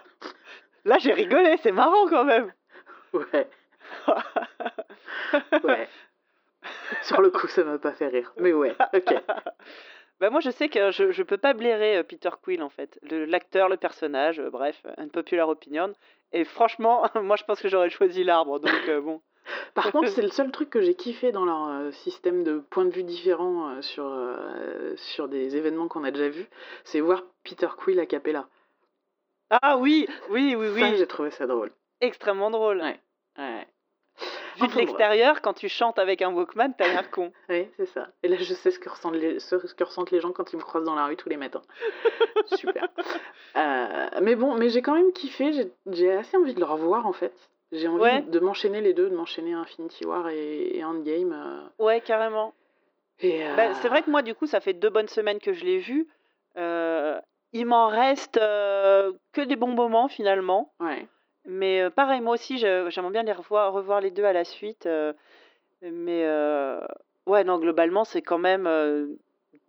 Là 0.84 0.98
j'ai 0.98 1.12
rigolé, 1.12 1.56
c'est 1.62 1.72
marrant 1.72 2.06
quand 2.08 2.24
même. 2.24 2.52
Ouais. 3.12 3.48
ouais. 5.64 5.88
Sur 7.02 7.20
le 7.20 7.30
coup, 7.30 7.46
ça 7.48 7.62
m'a 7.64 7.78
pas 7.78 7.92
fait 7.92 8.08
rire. 8.08 8.32
Mais 8.38 8.52
ouais, 8.52 8.74
ok. 8.94 9.14
Bah 10.20 10.30
moi 10.30 10.40
je 10.40 10.50
sais 10.50 10.68
que 10.68 10.90
je, 10.90 11.12
je 11.12 11.22
peux 11.22 11.36
pas 11.36 11.52
blairer 11.52 11.98
euh, 11.98 12.02
Peter 12.02 12.30
Quill 12.42 12.62
en 12.62 12.70
fait. 12.70 12.98
Le- 13.02 13.26
L'acteur, 13.26 13.68
le, 13.68 13.76
personnage, 13.76 14.40
euh, 14.40 14.50
bref, 14.50 14.80
un 14.96 15.08
popular 15.08 15.48
opinion. 15.48 15.92
Et 16.32 16.44
franchement, 16.44 17.04
moi 17.22 17.36
je 17.36 17.44
pense 17.44 17.60
que 17.60 17.68
j'aurais 17.68 17.90
choisi 17.90 18.24
l'arbre, 18.24 18.58
donc 18.58 18.88
euh, 18.88 19.00
bon. 19.00 19.20
Par 19.74 19.92
contre, 19.92 20.08
c'est 20.08 20.22
le 20.22 20.28
seul 20.28 20.50
truc 20.50 20.70
que 20.70 20.80
j'ai 20.80 20.94
kiffé 20.94 21.30
dans 21.30 21.44
leur 21.44 21.68
euh, 21.68 21.90
système 21.92 22.42
de 22.42 22.58
points 22.58 22.84
de 22.84 22.90
vue 22.90 23.04
différents 23.04 23.70
euh, 23.70 23.82
sur, 23.82 24.06
euh, 24.06 24.96
sur 24.96 25.28
des 25.28 25.56
événements 25.56 25.86
qu'on 25.86 26.02
a 26.02 26.10
déjà 26.10 26.28
vus, 26.28 26.48
c'est 26.82 27.00
voir 27.00 27.22
Peter 27.44 27.68
Quill 27.76 28.00
a 28.00 28.06
cappella. 28.06 28.48
Ah 29.50 29.76
oui, 29.76 30.08
oui, 30.30 30.56
oui, 30.56 30.66
Ça, 30.68 30.90
oui. 30.90 30.96
j'ai 30.96 31.06
trouvé 31.06 31.30
ça 31.30 31.46
drôle. 31.46 31.70
Extrêmement 32.00 32.50
drôle. 32.50 32.78
Ouais. 32.80 32.98
Ouais. 33.38 33.66
Vu 34.60 34.68
de 34.68 34.74
l'extérieur, 34.76 35.42
quand 35.42 35.52
tu 35.54 35.68
chantes 35.68 35.98
avec 35.98 36.22
un 36.22 36.32
Walkman, 36.32 36.72
t'as 36.76 36.88
l'air 36.88 37.10
con. 37.10 37.32
Oui, 37.48 37.68
c'est 37.76 37.86
ça. 37.86 38.08
Et 38.22 38.28
là, 38.28 38.36
je 38.38 38.54
sais 38.54 38.70
ce 38.70 38.78
que, 38.78 38.88
ressentent 38.88 39.14
les, 39.14 39.38
ce 39.40 39.56
que 39.56 39.84
ressentent 39.84 40.10
les 40.10 40.20
gens 40.20 40.32
quand 40.32 40.52
ils 40.52 40.56
me 40.56 40.62
croisent 40.62 40.84
dans 40.86 40.94
la 40.94 41.06
rue 41.06 41.16
tous 41.16 41.28
les 41.28 41.36
matins. 41.36 41.62
Super. 42.56 42.88
Euh, 43.56 44.06
mais 44.22 44.34
bon, 44.34 44.54
mais 44.54 44.68
j'ai 44.68 44.82
quand 44.82 44.94
même 44.94 45.12
kiffé. 45.12 45.52
J'ai- 45.86 46.12
assez 46.12 46.36
envie 46.36 46.54
de 46.54 46.60
le 46.60 46.66
revoir, 46.66 47.06
en 47.06 47.12
fait. 47.12 47.32
J'ai 47.72 47.88
envie 47.88 48.02
Ouais. 48.02 48.22
de 48.22 48.38
m'enchaîner 48.38 48.80
les 48.80 48.94
deux, 48.94 49.10
de 49.10 49.16
m'enchaîner 49.16 49.52
Infinity 49.52 50.04
War 50.06 50.28
et, 50.28 50.76
et 50.76 50.84
Endgame. 50.84 51.32
euh, 51.32 51.84
Ouais, 51.84 52.00
carrément. 52.00 52.54
euh, 53.24 53.56
Bah, 53.56 53.74
c'est 53.74 53.88
vrai 53.88 54.02
que 54.02 54.10
moi, 54.10 54.22
du 54.22 54.34
coup, 54.34 54.46
ça 54.46 54.60
fait 54.60 54.72
deux 54.72 54.90
bonnes 54.90 55.08
semaines 55.08 55.40
que 55.40 55.52
je 55.52 55.64
l'ai 55.64 55.78
vu. 55.78 56.06
Euh, 56.56 57.18
il 57.52 57.66
m'en 57.66 57.88
reste 57.88 58.34
que 58.38 59.40
des 59.44 59.56
bons 59.56 59.74
moments 59.74 60.08
finalement. 60.08 60.72
Ouais. 60.80 61.06
Mais 61.46 61.80
euh, 61.82 61.90
pareil, 61.90 62.20
moi 62.20 62.34
aussi, 62.34 62.58
je- 62.58 62.88
j'aimerais 62.90 63.12
bien 63.12 63.22
les 63.22 63.32
revoir, 63.32 63.72
revoir 63.72 64.00
les 64.00 64.10
deux 64.10 64.24
à 64.24 64.32
la 64.32 64.44
suite. 64.44 64.86
euh, 64.86 65.12
mais 65.82 66.24
euh, 66.24 66.80
ouais, 67.26 67.44
non, 67.44 67.58
globalement, 67.58 68.04
c'est 68.04 68.22
quand 68.22 68.38
même 68.38 68.66
euh, 68.66 69.06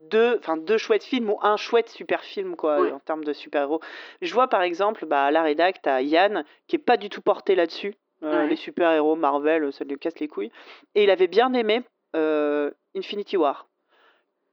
deux, 0.02 0.38
enfin 0.40 0.58
deux 0.58 0.78
chouettes 0.78 1.04
films 1.04 1.30
ou 1.30 1.40
un 1.42 1.58
chouette 1.58 1.90
super 1.90 2.24
film 2.24 2.56
quoi, 2.56 2.80
Ouais. 2.82 2.92
en 2.92 3.00
termes 3.00 3.24
de 3.24 3.34
super-héros. 3.34 3.82
Je 4.22 4.34
vois 4.34 4.48
par 4.48 4.62
exemple, 4.62 5.06
bah, 5.06 5.26
à 5.26 5.32
la 5.32 5.44
rédac, 5.44 5.82
t'as 5.82 6.02
Yann 6.02 6.44
qui 6.68 6.76
est 6.78 6.80
pas 6.80 6.98
du 6.98 7.10
tout 7.10 7.22
porté 7.22 7.56
là-dessus. 7.56 7.96
Euh, 8.24 8.44
Ouais. 8.44 8.48
Les 8.48 8.56
super-héros 8.56 9.16
Marvel, 9.16 9.72
ça 9.74 9.84
lui 9.86 9.98
casse 10.00 10.20
les 10.20 10.28
couilles. 10.28 10.52
Et 10.96 11.04
il 11.04 11.10
avait 11.12 11.28
bien 11.28 11.54
aimé 11.54 11.84
euh, 12.16 12.72
Infinity 12.96 13.38
War, 13.38 13.68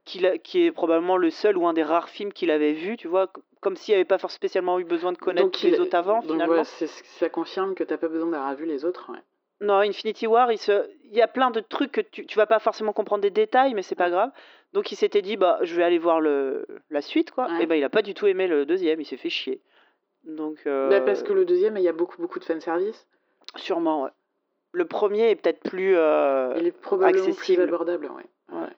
qui 0.04 0.64
est 0.64 0.70
probablement 0.72 1.16
le 1.16 1.30
seul 1.30 1.56
ou 1.56 1.66
un 1.66 1.72
des 1.72 1.82
rares 1.82 2.08
films 2.08 2.32
qu'il 2.32 2.50
avait 2.50 2.72
vu, 2.72 2.96
tu 2.96 3.08
vois, 3.08 3.30
comme 3.60 3.76
s'il 3.76 3.94
n'avait 3.94 4.04
pas 4.04 4.18
forcément 4.18 4.36
spécialement 4.36 4.78
eu 4.78 4.84
besoin 4.84 5.12
de 5.12 5.18
connaître 5.18 5.46
Donc, 5.46 5.62
les 5.62 5.80
autres 5.80 5.94
avant, 5.96 6.20
Donc 6.20 6.32
finalement. 6.32 6.46
voilà, 6.46 6.64
ça 6.64 7.28
confirme 7.30 7.74
que 7.74 7.84
t'as 7.84 7.96
pas 7.96 8.08
besoin 8.08 8.28
d'avoir 8.30 8.54
vu 8.54 8.66
les 8.66 8.84
autres. 8.84 9.10
Ouais. 9.10 9.18
Non, 9.60 9.78
Infinity 9.78 10.26
War, 10.26 10.52
il, 10.52 10.58
se... 10.58 10.86
il 11.04 11.14
y 11.16 11.22
a 11.22 11.28
plein 11.28 11.50
de 11.50 11.60
trucs 11.60 11.92
que 11.92 12.00
tu, 12.02 12.26
tu 12.26 12.36
vas 12.36 12.46
pas 12.46 12.58
forcément 12.58 12.92
comprendre 12.92 13.22
des 13.22 13.30
détails, 13.30 13.72
mais 13.72 13.82
c'est 13.82 13.94
pas 13.94 14.10
grave. 14.10 14.30
Donc 14.74 14.92
il 14.92 14.96
s'était 14.96 15.22
dit, 15.22 15.36
bah, 15.36 15.58
je 15.62 15.74
vais 15.74 15.84
aller 15.84 15.98
voir 15.98 16.20
le... 16.20 16.66
la 16.90 17.00
suite, 17.00 17.30
quoi. 17.30 17.46
Ouais. 17.46 17.62
Et 17.62 17.66
bah, 17.66 17.76
il 17.76 17.84
a 17.84 17.88
pas 17.88 18.02
du 18.02 18.12
tout 18.12 18.26
aimé 18.26 18.46
le 18.46 18.66
deuxième, 18.66 19.00
il 19.00 19.04
s'est 19.06 19.16
fait 19.16 19.30
chier. 19.30 19.62
Donc, 20.24 20.58
euh, 20.66 20.90
Bah, 20.90 21.00
parce 21.00 21.22
que 21.22 21.32
le 21.32 21.44
deuxième, 21.44 21.76
il 21.78 21.82
y 21.82 21.88
a 21.88 21.92
beaucoup, 21.92 22.20
beaucoup 22.20 22.38
de 22.40 22.44
fanservice. 22.44 23.06
sûrement, 23.56 24.02
ouais. 24.04 24.10
Le 24.72 24.84
premier 24.86 25.30
est 25.30 25.36
peut-être 25.36 25.60
plus. 25.60 25.94
euh, 25.96 26.52
Il 26.58 26.66
est 26.66 26.72
probablement 26.72 27.22
accessible. 27.24 27.62
plus 27.62 27.62
abordable, 27.62 28.06
ouais. 28.10 28.56
Ouais. 28.58 28.68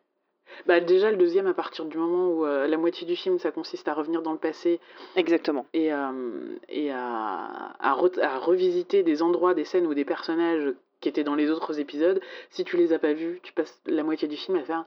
Bah, 0.66 0.80
déjà, 0.80 1.10
le 1.10 1.16
deuxième, 1.16 1.46
à 1.46 1.54
partir 1.54 1.84
du 1.84 1.96
moment 1.98 2.28
où 2.28 2.44
euh, 2.44 2.66
la 2.66 2.76
moitié 2.76 3.06
du 3.06 3.16
film, 3.16 3.38
ça 3.38 3.50
consiste 3.50 3.88
à 3.88 3.94
revenir 3.94 4.22
dans 4.22 4.32
le 4.32 4.38
passé 4.38 4.80
Exactement. 5.16 5.66
et, 5.74 5.92
euh, 5.92 6.56
et 6.68 6.90
à, 6.92 7.74
à, 7.80 7.94
re- 7.96 8.20
à 8.20 8.38
revisiter 8.38 9.02
des 9.02 9.22
endroits, 9.22 9.54
des 9.54 9.64
scènes 9.64 9.86
ou 9.86 9.94
des 9.94 10.04
personnages 10.04 10.72
qui 11.00 11.08
étaient 11.08 11.24
dans 11.24 11.34
les 11.34 11.50
autres 11.50 11.78
épisodes. 11.78 12.20
Si 12.50 12.64
tu 12.64 12.76
les 12.76 12.92
as 12.92 12.98
pas 12.98 13.12
vus, 13.12 13.40
tu 13.42 13.52
passes 13.52 13.80
la 13.86 14.02
moitié 14.02 14.28
du 14.28 14.36
film 14.36 14.56
à 14.56 14.62
faire. 14.64 14.84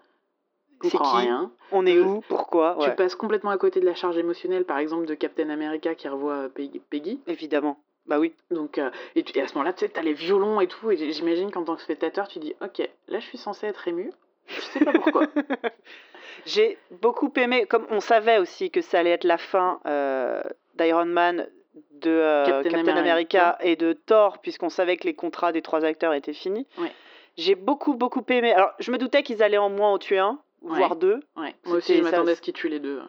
C'est 0.81 0.91
comprends 0.91 1.11
qui 1.19 1.25
rien. 1.25 1.51
On 1.71 1.85
est 1.85 1.97
Euh, 1.97 2.03
où 2.05 2.21
Pourquoi? 2.29 2.75
Tu 2.79 2.87
ouais. 2.87 2.95
passes 2.95 3.15
complètement 3.15 3.49
à 3.51 3.57
côté 3.57 3.79
de 3.81 3.85
la 3.85 3.95
charge 3.95 4.17
émotionnelle, 4.17 4.63
par 4.65 4.77
exemple, 4.77 5.05
de 5.05 5.13
Captain 5.13 5.49
America 5.49 5.93
qui 5.93 6.07
revoit 6.07 6.47
Peggy. 6.49 6.79
Peggy. 6.89 7.19
Évidemment. 7.27 7.77
Bah 8.05 8.17
oui. 8.17 8.33
Donc, 8.49 8.77
euh, 8.77 8.89
et, 9.15 9.23
tu- 9.23 9.37
et 9.37 9.41
à 9.41 9.47
ce 9.47 9.53
moment-là, 9.55 9.73
tu 9.73 9.81
sais, 9.81 9.89
t'as 9.89 10.01
les 10.01 10.13
violons 10.13 10.61
et 10.61 10.67
tout. 10.67 10.89
Et 10.89 11.11
j'imagine 11.11 11.51
qu'en 11.51 11.63
tant 11.63 11.75
que 11.75 11.81
spectateur, 11.81 12.27
tu 12.29 12.39
dis 12.39 12.55
Ok, 12.61 12.79
là, 13.09 13.19
je 13.19 13.25
suis 13.25 13.37
censé 13.37 13.67
être 13.67 13.87
ému. 13.87 14.09
Je 14.49 14.61
sais 14.61 14.85
pas 14.85 14.91
pourquoi. 14.93 15.27
J'ai 16.45 16.77
beaucoup 17.01 17.31
aimé, 17.35 17.65
comme 17.65 17.85
on 17.89 17.99
savait 17.99 18.37
aussi 18.37 18.71
que 18.71 18.81
ça 18.81 18.99
allait 18.99 19.11
être 19.11 19.23
la 19.23 19.37
fin 19.37 19.79
euh, 19.85 20.41
d'Iron 20.75 21.05
Man, 21.05 21.47
de 21.93 22.09
euh, 22.09 22.45
Captain 22.45 22.69
Captain, 22.69 22.97
America. 22.97 23.49
America. 23.49 23.57
et 23.61 23.75
de 23.75 23.93
Thor, 23.93 24.39
puisqu'on 24.39 24.69
savait 24.69 24.97
que 24.97 25.05
les 25.05 25.13
contrats 25.13 25.51
des 25.51 25.61
trois 25.61 25.83
acteurs 25.85 26.13
étaient 26.13 26.33
finis. 26.33 26.65
Ouais. 26.77 26.91
J'ai 27.37 27.55
beaucoup, 27.55 27.93
beaucoup 27.93 28.23
aimé. 28.29 28.53
Alors, 28.53 28.71
je 28.79 28.91
me 28.91 28.97
doutais 28.97 29.23
qu'ils 29.23 29.43
allaient 29.43 29.57
en 29.57 29.69
moins 29.69 29.93
en 29.93 29.97
tuer 29.97 30.19
un, 30.19 30.39
Ouais. 30.61 30.77
voire 30.77 30.95
deux. 30.97 31.21
Moi 31.37 31.53
aussi, 31.65 31.95
je 31.95 32.01
m'attendais 32.03 32.33
à 32.33 32.35
ce 32.35 32.41
qu'ils 32.41 32.53
tuent 32.53 32.67
les 32.69 32.79
deux. 32.79 33.01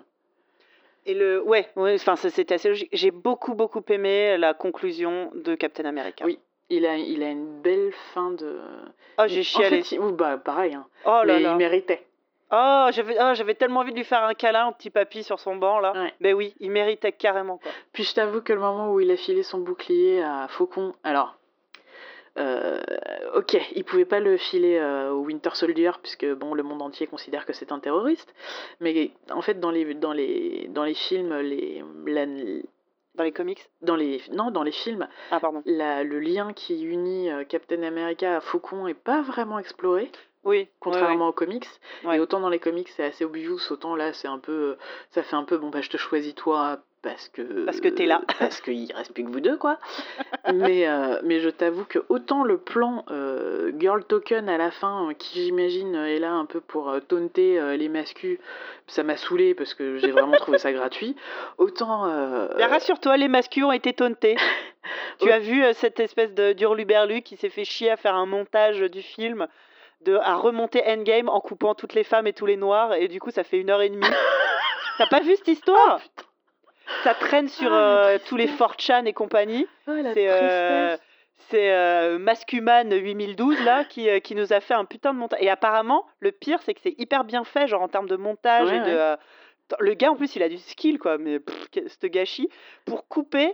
Et 1.06 1.14
le, 1.14 1.42
ouais, 1.42 1.68
ouais, 1.76 1.94
enfin, 1.94 2.14
c'était 2.14 2.54
assez 2.54 2.68
logique. 2.68 2.90
J'ai 2.92 3.10
beaucoup, 3.10 3.54
beaucoup 3.54 3.82
aimé 3.88 4.36
la 4.38 4.54
conclusion 4.54 5.32
de 5.34 5.54
Captain 5.54 5.84
America. 5.84 6.24
Oui. 6.24 6.38
Il 6.70 6.86
a, 6.86 6.96
il 6.96 7.22
a 7.22 7.30
une 7.30 7.60
belle 7.60 7.92
fin 8.14 8.30
de. 8.30 8.60
Oh, 9.18 9.24
j'ai 9.26 9.40
En 9.40 9.42
chialé. 9.42 9.82
fait, 9.82 9.96
il- 9.96 10.00
ou 10.00 10.12
bah, 10.12 10.38
pareil. 10.38 10.74
Hein. 10.74 10.86
oh 11.04 11.22
là 11.24 11.34
mais 11.34 11.40
là. 11.40 11.50
il 11.52 11.56
méritait. 11.56 12.06
Oh, 12.52 12.88
j'avais, 12.90 13.16
oh, 13.20 13.54
tellement 13.54 13.80
envie 13.80 13.92
de 13.92 13.96
lui 13.96 14.04
faire 14.04 14.24
un 14.24 14.34
câlin 14.34 14.68
au 14.68 14.72
petit 14.72 14.90
papy 14.90 15.22
sur 15.22 15.38
son 15.38 15.54
banc 15.56 15.78
là. 15.80 15.92
Ouais. 15.92 16.12
Ben 16.20 16.34
oui, 16.34 16.54
il 16.58 16.70
méritait 16.70 17.12
carrément 17.12 17.58
quoi. 17.58 17.70
Puis 17.92 18.02
je 18.04 18.14
t'avoue 18.14 18.40
que 18.40 18.52
le 18.52 18.58
moment 18.60 18.92
où 18.92 18.98
il 19.00 19.10
a 19.10 19.16
filé 19.16 19.42
son 19.44 19.58
bouclier 19.58 20.20
à 20.22 20.48
Faucon, 20.48 20.94
alors, 21.04 21.36
euh, 22.38 22.80
ok, 23.36 23.56
il 23.74 23.84
pouvait 23.84 24.04
pas 24.04 24.18
le 24.20 24.36
filer 24.36 24.78
euh, 24.78 25.10
au 25.10 25.20
Winter 25.24 25.50
Soldier 25.54 25.90
puisque 26.02 26.26
bon, 26.34 26.54
le 26.54 26.62
monde 26.62 26.82
entier 26.82 27.06
considère 27.06 27.46
que 27.46 27.52
c'est 27.52 27.70
un 27.72 27.78
terroriste. 27.80 28.32
Mais 28.80 29.10
en 29.30 29.42
fait, 29.42 29.60
dans 29.60 29.70
les 29.70 29.94
dans 29.94 30.12
les 30.12 30.66
dans 30.70 30.84
les 30.84 30.94
films, 30.94 31.34
les 31.40 31.84
la- 32.06 32.26
Dans 33.20 33.24
les 33.24 33.32
comics. 33.32 33.68
dans 33.82 33.96
les 33.96 34.22
non 34.32 34.50
dans 34.50 34.62
les 34.62 34.72
films, 34.72 35.06
Ah 35.30 35.40
pardon. 35.40 35.62
la- 35.66 36.04
le 36.04 36.18
lien 36.20 36.54
qui 36.54 36.82
unit 36.82 37.30
euh, 37.30 37.44
Captain 37.44 37.82
America 37.82 38.36
à 38.36 38.40
Faucon 38.40 38.86
est 38.86 38.94
pas 38.94 39.20
vraiment 39.20 39.58
exploré, 39.58 40.10
Oui. 40.44 40.68
contrairement 40.80 41.28
aux 41.28 41.32
comics. 41.32 41.68
Et 42.10 42.18
autant 42.18 42.40
dans 42.40 42.48
les 42.48 42.58
comics 42.58 42.88
c'est 42.88 43.04
assez 43.04 43.26
obvious, 43.26 43.58
autant 43.70 43.94
là 43.94 44.14
c'est 44.14 44.28
un 44.28 44.38
peu, 44.38 44.78
ça 45.10 45.22
fait 45.22 45.36
un 45.36 45.44
peu 45.44 45.58
bon 45.58 45.68
bah 45.68 45.82
je 45.82 45.90
te 45.90 45.98
choisis 45.98 46.34
toi 46.34 46.78
parce 47.02 47.28
que 47.30 47.64
Parce 47.64 47.80
que 47.80 47.88
t'es 47.88 48.06
là. 48.06 48.20
parce 48.38 48.60
qu'il 48.60 48.92
reste 48.94 49.12
plus 49.14 49.24
que 49.24 49.30
vous 49.30 49.40
deux 49.40 49.56
quoi. 49.56 49.78
mais 50.52 50.86
euh, 50.86 51.18
mais 51.24 51.40
je 51.40 51.48
t'avoue 51.48 51.84
que 51.84 51.98
autant 52.08 52.44
le 52.44 52.58
plan 52.58 53.04
euh, 53.10 53.72
Girl 53.78 54.04
Token 54.04 54.48
à 54.48 54.58
la 54.58 54.70
fin, 54.70 55.08
euh, 55.08 55.14
qui 55.14 55.42
j'imagine 55.44 55.94
est 55.94 56.18
là 56.18 56.32
un 56.32 56.44
peu 56.46 56.60
pour 56.60 56.92
taunter 57.08 57.58
euh, 57.58 57.76
les 57.76 57.88
mascus, 57.88 58.38
ça 58.86 59.02
m'a 59.02 59.16
saoulé 59.16 59.54
parce 59.54 59.74
que 59.74 59.96
j'ai 59.98 60.10
vraiment 60.10 60.36
trouvé 60.36 60.58
ça 60.58 60.72
gratuit. 60.72 61.16
Autant 61.58 62.02
rassure-toi, 62.58 63.16
les 63.16 63.28
mascus 63.28 63.64
ont 63.64 63.72
été 63.72 63.92
tauntés. 63.92 64.36
tu 65.20 65.28
Oh. 65.28 65.32
as 65.32 65.38
vu 65.38 65.62
cette 65.74 66.00
espèce 66.00 66.32
de 66.34 66.52
d'hurluberlu 66.52 67.22
qui 67.22 67.36
s'est 67.36 67.50
fait 67.50 67.64
chier 67.64 67.90
à 67.90 67.96
faire 67.96 68.14
un 68.14 68.26
montage 68.26 68.80
du 68.80 69.02
film, 69.02 69.46
de, 70.02 70.16
à 70.16 70.36
remonter 70.36 70.82
Endgame 70.86 71.28
en 71.28 71.40
coupant 71.40 71.74
toutes 71.74 71.92
les 71.94 72.04
femmes 72.04 72.26
et 72.26 72.32
tous 72.32 72.46
les 72.46 72.56
noirs, 72.56 72.94
et 72.94 73.06
du 73.08 73.20
coup 73.20 73.30
ça 73.30 73.44
fait 73.44 73.58
une 73.58 73.68
heure 73.70 73.82
et 73.82 73.90
demie. 73.90 74.06
T'as 74.98 75.06
pas 75.06 75.20
vu 75.20 75.36
cette 75.36 75.48
histoire? 75.48 76.00
Ça 77.04 77.14
traîne 77.14 77.48
sur 77.48 77.72
Ah, 77.72 77.76
euh, 78.08 78.18
tous 78.26 78.36
les 78.36 78.46
4chan 78.46 79.04
et 79.06 79.12
compagnie. 79.12 79.66
oh, 79.88 79.92
C'est 80.12 80.28
euh, 80.28 80.96
c'est 81.48 81.72
euh, 81.72 82.18
Mascuman 82.18 82.90
8012 82.94 83.60
là 83.64 83.84
qui, 83.84 84.08
euh, 84.10 84.20
qui 84.20 84.34
nous 84.34 84.52
a 84.52 84.60
fait 84.60 84.74
un 84.74 84.84
putain 84.84 85.14
de 85.14 85.18
montage. 85.18 85.38
Et 85.42 85.48
apparemment, 85.48 86.06
le 86.20 86.32
pire 86.32 86.60
c'est 86.62 86.74
que 86.74 86.80
c'est 86.82 86.94
hyper 86.98 87.24
bien 87.24 87.44
fait, 87.44 87.66
genre 87.66 87.82
en 87.82 87.88
termes 87.88 88.08
de 88.08 88.16
montage 88.16 88.68
Ouais, 88.68 88.76
et 88.76 88.80
de. 88.80 88.84
ouais. 88.86 88.92
euh, 88.92 89.16
le 89.78 89.94
gars 89.94 90.10
en 90.10 90.16
plus 90.16 90.34
il 90.36 90.42
a 90.42 90.48
du 90.48 90.58
skill 90.58 90.98
quoi, 90.98 91.16
mais 91.16 91.38
ce 91.74 92.06
gâchis 92.06 92.48
pour 92.84 93.06
couper. 93.08 93.52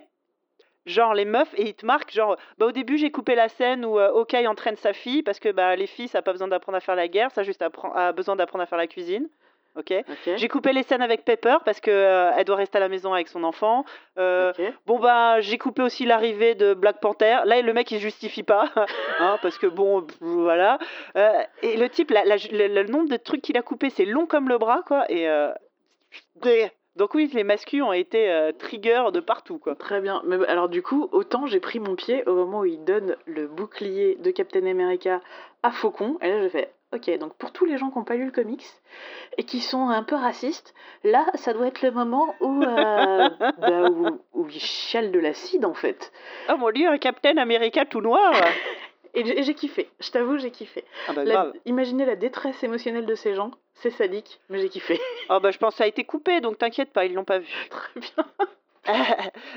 Genre 0.86 1.14
les 1.14 1.24
meufs 1.24 1.52
et 1.56 1.62
il 1.68 1.74
te 1.74 1.84
marque 1.84 2.12
genre 2.12 2.36
bah 2.58 2.66
au 2.66 2.70
début 2.72 2.96
j'ai 2.96 3.10
coupé 3.10 3.34
la 3.34 3.48
scène 3.48 3.84
où 3.84 3.98
Hawkeye 3.98 4.46
entraîne 4.46 4.76
sa 4.76 4.92
fille 4.92 5.24
parce 5.24 5.40
que 5.40 5.48
bah 5.50 5.74
les 5.74 5.88
filles 5.88 6.06
ça 6.06 6.18
a 6.18 6.22
pas 6.22 6.30
besoin 6.30 6.46
d'apprendre 6.46 6.76
à 6.76 6.80
faire 6.80 6.94
la 6.94 7.08
guerre 7.08 7.32
ça 7.32 7.42
juste 7.42 7.60
apprend- 7.60 7.92
a 7.92 8.12
besoin 8.12 8.36
d'apprendre 8.36 8.62
à 8.62 8.66
faire 8.66 8.78
la 8.78 8.86
cuisine 8.86 9.28
ok 9.76 9.92
Ok. 10.08 10.32
j'ai 10.36 10.48
coupé 10.48 10.72
les 10.72 10.82
scènes 10.82 11.02
avec 11.02 11.24
Pepper 11.24 11.56
parce 11.64 11.80
que 11.80 11.90
euh, 11.90 12.30
elle 12.36 12.44
doit 12.44 12.56
rester 12.56 12.78
à 12.78 12.80
la 12.80 12.88
maison 12.88 13.12
avec 13.14 13.28
son 13.28 13.44
enfant 13.44 13.84
Euh. 14.18 14.52
Bon 14.86 14.98
bah 14.98 15.40
j'ai 15.40 15.58
coupé 15.58 15.82
aussi 15.82 16.06
l'arrivée 16.06 16.54
de 16.54 16.72
Black 16.74 17.00
Panther. 17.00 17.38
Là 17.44 17.60
le 17.60 17.72
mec 17.72 17.90
il 17.90 17.96
se 17.98 18.02
justifie 18.02 18.42
pas, 18.42 18.70
hein, 19.20 19.38
parce 19.42 19.58
que 19.58 19.66
bon 19.66 20.02
pff, 20.02 20.16
voilà. 20.20 20.78
Euh, 21.16 21.30
et 21.62 21.76
le 21.76 21.88
type, 21.88 22.10
la- 22.10 22.24
la- 22.24 22.36
le, 22.36 22.66
le 22.68 22.84
nombre 22.84 23.08
de 23.08 23.16
trucs 23.16 23.42
qu'il 23.42 23.56
a 23.58 23.62
coupé, 23.62 23.90
c'est 23.90 24.04
long 24.06 24.26
comme 24.26 24.48
le 24.48 24.58
bras 24.58 24.82
quoi. 24.86 25.04
Et 25.10 25.28
euh, 25.28 25.52
Donc 26.96 27.14
oui, 27.14 27.30
les 27.34 27.44
mascus 27.44 27.82
ont 27.82 27.92
été 27.92 28.30
euh, 28.30 28.52
trigger 28.52 29.04
de 29.12 29.20
partout, 29.20 29.58
quoi. 29.58 29.74
Très 29.74 30.00
bien. 30.00 30.22
Mais 30.24 30.36
alors 30.46 30.70
du 30.70 30.82
coup, 30.82 31.08
autant 31.12 31.44
j'ai 31.46 31.60
pris 31.60 31.78
mon 31.78 31.94
pied 31.94 32.24
au 32.26 32.34
moment 32.34 32.60
où 32.60 32.64
il 32.64 32.82
donne 32.84 33.16
le 33.26 33.46
bouclier 33.46 34.16
de 34.18 34.30
Captain 34.30 34.64
America 34.64 35.20
à 35.62 35.70
Faucon. 35.72 36.16
Et 36.22 36.28
là, 36.30 36.40
j'ai 36.40 36.48
fait, 36.48 36.72
ok, 36.92 37.18
donc 37.18 37.34
pour 37.36 37.52
tous 37.52 37.64
les 37.64 37.78
gens 37.78 37.90
qui 37.90 37.98
n'ont 37.98 38.04
pas 38.04 38.16
lu 38.16 38.24
le 38.26 38.30
comics 38.30 38.66
et 39.36 39.44
qui 39.44 39.60
sont 39.60 39.88
un 39.88 40.02
peu 40.02 40.14
racistes, 40.14 40.74
là, 41.04 41.26
ça 41.34 41.52
doit 41.52 41.66
être 41.66 41.82
le 41.82 41.90
moment 41.90 42.34
où, 42.40 42.62
euh, 42.62 43.28
bah, 43.58 43.90
où, 43.90 44.20
où 44.34 44.48
ils 44.48 44.60
chialent 44.60 45.12
de 45.12 45.18
l'acide, 45.18 45.64
en 45.64 45.74
fait. 45.74 46.12
Oh 46.48 46.56
mon 46.56 46.70
dieu, 46.70 46.88
un 46.88 46.98
Captain 46.98 47.36
America 47.36 47.84
tout 47.84 48.00
noir 48.00 48.32
Et 49.14 49.42
j'ai 49.42 49.54
kiffé. 49.54 49.88
Je 49.98 50.10
t'avoue, 50.10 50.36
j'ai 50.36 50.50
kiffé. 50.50 50.84
Ah 51.08 51.14
bah 51.14 51.24
La- 51.24 51.52
imaginez 51.64 52.04
la 52.04 52.16
détresse 52.16 52.62
émotionnelle 52.62 53.06
de 53.06 53.14
ces 53.14 53.34
gens. 53.34 53.50
C'est 53.72 53.90
sadique, 53.90 54.40
mais 54.50 54.58
j'ai 54.58 54.68
kiffé. 54.68 55.00
Ah 55.30 55.40
bah 55.42 55.50
je 55.50 55.56
pense 55.56 55.72
que 55.72 55.78
ça 55.78 55.84
a 55.84 55.86
été 55.86 56.04
coupé, 56.04 56.42
donc 56.42 56.58
t'inquiète 56.58 56.92
pas, 56.92 57.06
ils 57.06 57.14
l'ont 57.14 57.24
pas 57.24 57.38
vu. 57.38 57.48
Très 57.70 58.00
bien. 58.00 58.26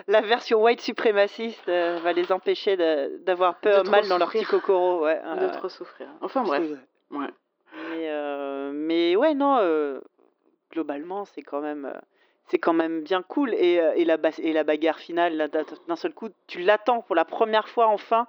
La 0.08 0.22
version 0.22 0.64
white 0.64 0.80
suprémaciste 0.80 1.68
euh, 1.68 2.00
va 2.02 2.14
les 2.14 2.32
empêcher 2.32 2.78
d'avoir 3.26 3.60
peur 3.60 3.84
mal 3.84 4.08
dans 4.08 4.18
leur 4.18 4.32
petit 4.32 4.46
cocoro, 4.46 5.04
ouais. 5.04 5.20
de 5.40 5.58
trop 5.58 5.70
souffrir. 5.70 6.08
Enfin 6.22 6.44
bref. 6.44 6.64
Ouais. 7.12 7.28
Mais, 7.92 8.10
euh, 8.10 8.72
mais 8.74 9.16
ouais, 9.16 9.34
non, 9.34 9.58
euh, 9.60 10.00
globalement, 10.72 11.26
c'est 11.26 11.42
quand 11.42 11.62
même, 11.62 11.86
euh, 11.86 12.00
c'est 12.48 12.58
quand 12.60 12.74
même 12.74 13.02
bien 13.02 13.22
cool. 13.22 13.54
Et, 13.54 13.76
et, 13.96 14.06
la, 14.06 14.18
et 14.40 14.54
la 14.54 14.64
bagarre 14.64 15.00
finale, 15.00 15.50
d'un 15.88 15.96
seul 15.96 16.14
coup, 16.14 16.30
tu 16.48 16.60
l'attends 16.60 17.02
pour 17.02 17.16
la 17.16 17.26
première 17.26 17.68
fois 17.70 17.88
enfin. 17.88 18.28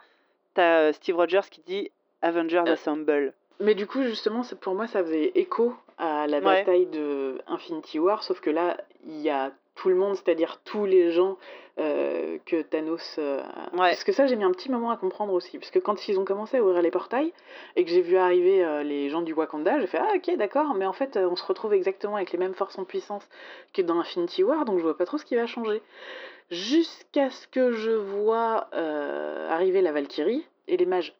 T'as 0.55 0.93
Steve 0.93 1.17
Rogers 1.17 1.49
qui 1.51 1.61
dit 1.63 1.91
Avengers 2.23 2.65
Assemble. 2.67 3.33
Mais 3.61 3.75
du 3.75 3.87
coup, 3.87 4.03
justement, 4.03 4.43
pour 4.61 4.75
moi, 4.75 4.87
ça 4.89 5.03
faisait 5.03 5.33
écho 5.37 5.75
à 5.97 6.27
la 6.27 6.39
Ouais. 6.39 6.43
bataille 6.43 6.87
de 6.87 7.41
Infinity 7.47 7.99
War, 7.99 8.23
sauf 8.25 8.41
que 8.41 8.51
là, 8.51 8.77
il 9.05 9.21
y 9.21 9.31
a 9.31 9.53
tout 9.81 9.89
le 9.89 9.95
monde, 9.95 10.15
c'est-à-dire 10.17 10.61
tous 10.65 10.85
les 10.85 11.11
gens 11.11 11.39
euh, 11.79 12.37
que 12.45 12.61
Thanos. 12.61 13.17
euh, 13.19 13.39
Ouais. 13.73 13.91
Parce 13.91 14.05
que 14.05 14.13
ça, 14.13 14.27
j'ai 14.27 14.37
mis 14.37 14.45
un 14.45 14.51
petit 14.51 14.71
moment 14.71 14.91
à 14.91 14.97
comprendre 14.99 15.33
aussi. 15.33 15.59
Parce 15.59 15.71
que 15.71 15.79
quand 15.79 16.07
ils 16.09 16.19
ont 16.19 16.25
commencé 16.27 16.59
à 16.59 16.63
ouvrir 16.63 16.83
les 16.83 16.91
portails 16.91 17.33
et 17.77 17.85
que 17.85 17.91
j'ai 17.91 18.03
vu 18.03 18.17
arriver 18.19 18.63
euh, 18.63 18.83
les 18.83 19.09
gens 19.09 19.23
du 19.23 19.33
Wakanda, 19.33 19.81
j'ai 19.81 19.87
fait 19.87 19.99
Ah, 19.99 20.13
ok, 20.17 20.37
d'accord, 20.37 20.75
mais 20.75 20.85
en 20.85 20.93
fait, 20.93 21.17
on 21.17 21.35
se 21.37 21.45
retrouve 21.45 21.73
exactement 21.73 22.17
avec 22.17 22.33
les 22.33 22.39
mêmes 22.39 22.55
forces 22.55 22.79
en 22.79 22.85
puissance 22.85 23.27
que 23.73 23.81
dans 23.81 23.99
Infinity 23.99 24.45
War, 24.45 24.65
donc 24.67 24.79
je 24.79 24.83
vois 24.83 24.97
pas 24.99 25.07
trop 25.07 25.17
ce 25.17 25.25
qui 25.25 25.37
va 25.37 25.47
changer. 25.47 25.81
Jusqu'à 26.51 27.31
ce 27.31 27.47
que 27.49 27.73
je 27.73 27.93
vois 27.93 28.69
arriver 29.49 29.81
la 29.81 29.93
Valkyrie 29.93 30.45
et 30.69 30.77
les 30.77 30.87
mages. 30.87 31.15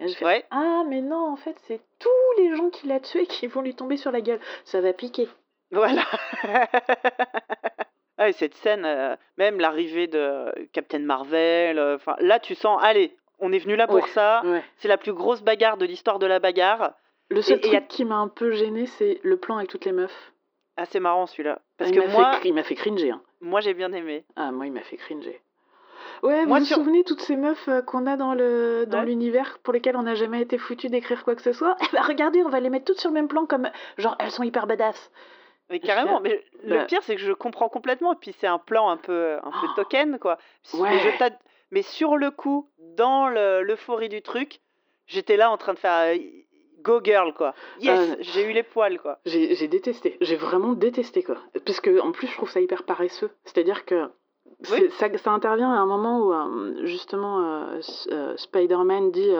Et 0.00 0.24
Ouais. 0.24 0.44
ah, 0.50 0.82
mais 0.88 1.00
non, 1.00 1.28
en 1.30 1.36
fait, 1.36 1.54
c'est 1.68 1.80
tous 2.00 2.08
les 2.42 2.56
gens 2.56 2.70
qu'il 2.70 2.90
a 2.90 2.98
tués 2.98 3.26
qui 3.26 3.46
vont 3.46 3.60
lui 3.62 3.74
tomber 3.76 3.96
sur 3.96 4.10
la 4.10 4.20
gueule. 4.20 4.40
Ça 4.64 4.80
va 4.80 4.92
piquer. 4.92 5.28
Voilà. 5.70 6.02
Ah, 8.22 8.28
et 8.28 8.32
cette 8.32 8.54
scène, 8.54 8.84
euh, 8.84 9.16
même 9.38 9.58
l'arrivée 9.58 10.06
de 10.06 10.46
Captain 10.72 11.00
Marvel, 11.00 11.78
euh, 11.78 11.98
là 12.20 12.38
tu 12.38 12.54
sens, 12.54 12.78
allez, 12.82 13.16
on 13.40 13.52
est 13.52 13.58
venu 13.58 13.74
là 13.76 13.86
pour 13.86 13.96
Ouais. 13.96 14.08
ça. 14.08 14.42
Ouais. 14.44 14.62
C'est 14.76 14.88
la 14.88 14.96
plus 14.98 15.12
grosse 15.12 15.42
bagarre 15.42 15.76
de 15.76 15.84
l'histoire 15.86 16.18
de 16.18 16.26
la 16.26 16.38
bagarre. 16.38 16.92
Le 17.30 17.42
seul 17.42 17.56
Et- 17.56 17.58
et 17.58 17.62
truc 17.62 17.74
a- 17.74 17.80
qui 17.80 18.04
m'a 18.04 18.16
un 18.16 18.28
peu 18.28 18.52
gêné, 18.52 18.86
c'est 18.86 19.18
le 19.22 19.36
plan 19.38 19.56
avec 19.56 19.68
toutes 19.70 19.84
les 19.86 19.92
meufs. 19.92 20.32
Ah, 20.76 20.84
c'est 20.84 21.00
marrant 21.00 21.26
celui-là. 21.26 21.60
Parce 21.78 21.90
il 21.90 21.96
que 22.00 22.06
m'a 22.06 22.12
moi, 22.12 22.32
fait, 22.34 22.48
il 22.48 22.54
m'a 22.54 22.62
fait 22.62 22.74
cringer. 22.76 23.10
hein. 23.10 23.20
moi 23.40 23.60
j'ai 23.60 23.74
bien 23.74 23.92
aimé. 23.92 24.24
Ah, 24.36 24.52
moi, 24.52 24.66
il 24.66 24.72
m'a 24.72 24.82
fait 24.82 24.96
cringer. 24.96 25.40
Ouais, 26.22 26.46
Moi, 26.46 26.60
vous 26.60 26.64
sur- 26.64 26.78
vous 26.78 26.84
souvenez 26.84 27.02
toutes 27.04 27.20
ces 27.20 27.36
meufs 27.36 27.68
euh, 27.68 27.82
qu'on 27.82 28.06
a 28.06 28.16
dans 28.16 28.34
le 28.34 28.84
dans 28.86 29.00
Ouais. 29.00 29.06
l'univers 29.06 29.58
pour 29.64 29.72
lesquelles 29.72 29.96
on 29.96 30.02
n'a 30.02 30.14
jamais 30.14 30.40
été 30.40 30.56
foutu 30.58 30.88
d'écrire 30.88 31.24
quoi 31.24 31.34
que 31.34 31.42
ce 31.42 31.52
soit? 31.52 31.76
Eh 31.92 31.96
ben, 31.96 32.02
regardez, 32.02 32.42
on 32.44 32.48
va 32.48 32.60
les 32.60 32.70
mettre 32.70 32.84
toutes 32.84 33.00
sur 33.00 33.10
le 33.10 33.14
même 33.14 33.28
plan 33.28 33.44
comme 33.46 33.68
genre 33.98 34.14
elles 34.20 34.30
sont 34.30 34.42
hyper 34.44 34.66
badass. 34.68 35.10
Mais 35.70 35.80
carrément, 35.80 36.20
mais 36.20 36.44
le 36.64 36.76
Bah. 36.78 36.84
pire 36.84 37.02
c'est 37.02 37.14
que 37.16 37.20
je 37.22 37.32
comprends 37.32 37.68
complètement. 37.68 38.12
Et 38.12 38.16
puis 38.16 38.34
c'est 38.38 38.46
un 38.46 38.58
plan 38.58 38.90
un 38.90 38.96
peu, 38.96 39.34
un 39.42 39.50
peu 39.50 39.66
Oh. 39.70 39.74
token 39.76 40.18
quoi. 40.18 40.38
Ouais. 40.74 40.90
Mais, 40.90 40.98
je 40.98 41.18
t'ad- 41.18 41.38
mais 41.70 41.82
sur 41.82 42.16
le 42.16 42.30
coup, 42.30 42.68
dans 42.96 43.28
le- 43.28 43.62
l'euphorie 43.62 44.08
du 44.10 44.20
truc, 44.22 44.60
j'étais 45.06 45.36
là 45.36 45.50
en 45.50 45.56
train 45.56 45.72
de 45.74 45.78
faire 45.78 46.14
euh, 46.14 46.18
go 46.82 47.00
girl 47.02 47.32
quoi. 47.32 47.54
Yes, 47.80 48.10
Euh, 48.10 48.16
j'ai 48.20 48.44
eu 48.48 48.52
les 48.52 48.62
poils 48.64 48.98
quoi. 48.98 49.18
J'ai 49.24 49.68
détesté, 49.68 50.18
j'ai 50.20 50.36
vraiment 50.36 50.72
détesté 50.74 51.22
quoi. 51.22 51.36
Parce 51.64 51.80
que 51.80 52.00
en 52.00 52.12
plus 52.12 52.26
je 52.26 52.34
trouve 52.36 52.50
ça 52.50 52.60
hyper 52.60 52.82
paresseux. 52.82 53.30
C'est-à-dire 53.44 53.84
que 53.86 54.10
ça, 54.64 55.16
ça 55.18 55.30
intervient 55.30 55.72
à 55.72 55.78
un 55.78 55.86
moment 55.86 56.18
où 56.20 56.32
euh, 56.34 56.84
justement 56.86 57.40
euh, 57.40 57.80
euh, 58.10 58.36
Spider-Man 58.36 59.10
dit, 59.10 59.30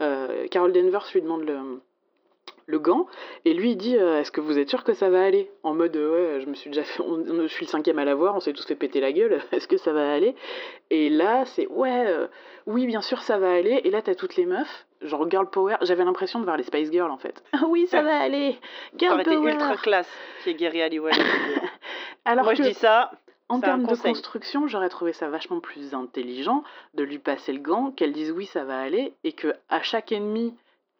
euh, 0.00 0.46
Carol 0.48 0.72
Danvers 0.72 1.06
lui 1.12 1.22
demande 1.22 1.42
le, 1.44 1.58
le 2.66 2.78
gant 2.78 3.06
et 3.44 3.54
lui 3.54 3.72
il 3.72 3.76
dit 3.76 3.96
euh, 3.96 4.20
est-ce 4.20 4.30
que 4.32 4.40
vous 4.40 4.58
êtes 4.58 4.68
sûr 4.68 4.84
que 4.84 4.94
ça 4.94 5.10
va 5.10 5.22
aller? 5.24 5.50
En 5.62 5.74
mode 5.74 5.96
euh, 5.96 6.36
ouais 6.36 6.40
je 6.40 6.46
me 6.46 6.54
suis 6.54 6.70
déjà 6.70 6.84
fait, 6.84 7.02
on- 7.02 7.24
on- 7.28 7.42
je 7.42 7.52
suis 7.52 7.66
le 7.66 7.70
cinquième 7.70 7.98
à 7.98 8.04
l'avoir, 8.04 8.34
on 8.36 8.40
s'est 8.40 8.52
tous 8.52 8.66
fait 8.66 8.74
péter 8.76 9.00
la 9.00 9.12
gueule, 9.12 9.40
est-ce 9.52 9.66
que 9.68 9.76
ça 9.76 9.92
va 9.92 10.12
aller? 10.12 10.34
Et 10.90 11.08
là 11.10 11.44
c'est 11.44 11.66
ouais 11.68 12.04
euh, 12.06 12.26
oui 12.66 12.86
bien 12.86 13.00
sûr 13.02 13.20
ça 13.22 13.38
va 13.38 13.52
aller 13.52 13.80
et 13.84 13.90
là 13.90 14.02
t'as 14.02 14.14
toutes 14.14 14.36
les 14.36 14.46
meufs 14.46 14.86
genre 15.02 15.28
girl 15.28 15.50
power, 15.50 15.76
j'avais 15.82 16.04
l'impression 16.04 16.38
de 16.38 16.44
voir 16.44 16.56
les 16.56 16.62
Spice 16.62 16.90
Girls 16.92 17.10
en 17.10 17.18
fait. 17.18 17.42
oui 17.68 17.86
ça 17.88 18.02
va 18.02 18.18
aller, 18.20 18.56
girl 18.96 19.20
été 19.20 19.34
power. 19.34 19.52
ultra 19.52 19.76
classe 19.76 20.08
qui 20.44 20.50
est 20.50 20.54
Gary 20.54 20.80
Halliwell. 20.82 21.14
Alors 22.24 22.44
Moi 22.44 22.54
que 22.54 22.62
je 22.62 22.68
dis 22.68 22.74
ça. 22.74 23.10
en 23.48 23.60
termes 23.60 23.84
de 23.84 23.96
construction, 23.96 24.68
j'aurais 24.68 24.88
trouvé 24.88 25.12
ça 25.12 25.28
vachement 25.28 25.58
plus 25.60 25.92
intelligent 25.94 26.62
de 26.94 27.02
lui 27.02 27.18
passer 27.18 27.52
le 27.52 27.58
gant, 27.58 27.90
qu'elle 27.90 28.12
dise 28.12 28.30
oui, 28.30 28.46
ça 28.46 28.64
va 28.64 28.80
aller, 28.80 29.12
et 29.24 29.32
que 29.32 29.52
à 29.68 29.82
chaque 29.82 30.12
ennemi, 30.12 30.54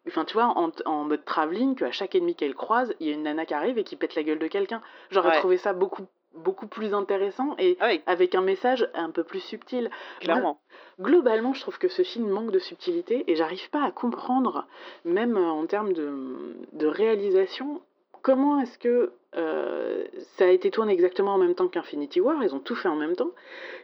enfin 0.07 0.25
tu 0.25 0.33
vois, 0.33 0.45
en, 0.57 0.71
en 0.85 1.03
mode 1.03 1.23
travelling, 1.25 1.75
qu'à 1.75 1.91
chaque 1.91 2.15
ennemi 2.15 2.35
qu'elle 2.35 2.55
croise, 2.55 2.93
il 2.99 3.07
y 3.07 3.11
a 3.11 3.13
une 3.13 3.23
nana 3.23 3.45
qui 3.45 3.53
arrive 3.53 3.77
et 3.77 3.83
qui 3.83 3.95
pète 3.95 4.15
la 4.15 4.23
gueule 4.23 4.39
de 4.39 4.47
quelqu'un. 4.47 4.81
J'aurais 5.11 5.29
Ouais. 5.29 5.39
trouvé 5.39 5.57
ça 5.57 5.73
beaucoup 5.73 6.03
beaucoup 6.35 6.65
plus 6.65 6.95
intéressant 6.95 7.53
et 7.59 7.77
Ah 7.79 7.89
oui, 7.89 8.01
avec 8.07 8.33
un 8.33 8.41
message 8.41 8.89
un 8.95 9.11
peu 9.11 9.23
plus 9.23 9.39
subtil. 9.39 9.91
clairement. 10.19 10.59
Globalement, 10.99 11.53
je 11.53 11.61
trouve 11.61 11.77
que 11.77 11.87
ce 11.87 12.01
film 12.01 12.27
manque 12.27 12.49
de 12.49 12.57
subtilité 12.57 13.23
et 13.27 13.35
j'arrive 13.35 13.69
pas 13.69 13.83
à 13.83 13.91
comprendre, 13.91 14.65
même 15.05 15.37
euh, 15.37 15.45
en 15.45 15.67
termes 15.67 15.93
de, 15.93 16.55
de 16.71 16.87
réalisation, 16.87 17.81
comment 18.23 18.59
est-ce 18.61 18.79
que 18.79 19.11
euh, 19.35 20.05
ça 20.37 20.45
a 20.45 20.47
été 20.47 20.71
tourné 20.71 20.91
exactement 20.93 21.35
en 21.35 21.37
même 21.37 21.53
temps 21.53 21.67
qu'Infinity 21.67 22.19
War, 22.19 22.43
ils 22.43 22.55
ont 22.55 22.59
tout 22.59 22.75
fait 22.75 22.89
en 22.89 22.95
même 22.95 23.15
temps, 23.15 23.29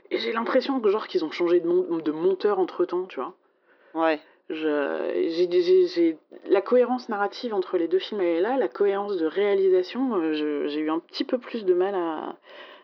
et 0.09 0.17
j'ai 0.17 0.31
l'impression 0.31 0.79
que 0.79 0.89
genre 0.89 1.05
qu'ils 1.07 1.23
ont 1.23 1.31
changé 1.31 1.59
de, 1.59 1.67
mon- 1.67 1.97
de 1.99 2.11
monteur 2.11 2.57
entre 2.57 2.83
temps, 2.83 3.05
tu 3.05 3.19
vois. 3.19 3.35
Ouais. 3.93 4.19
J'ai, 4.49 6.17
la 6.47 6.61
cohérence 6.61 7.09
narrative 7.09 7.53
entre 7.53 7.77
les 7.77 7.87
deux 7.87 7.99
films, 7.99 8.21
elle 8.21 8.37
est 8.37 8.41
là, 8.41 8.57
la 8.57 8.67
cohérence 8.67 9.17
de 9.17 9.25
réalisation, 9.25 10.15
euh, 10.15 10.33
j'ai 10.67 10.79
eu 10.79 10.89
un 10.89 10.99
petit 10.99 11.23
peu 11.23 11.37
plus 11.37 11.65
de 11.65 11.73
mal 11.73 11.93
à, 11.95 12.35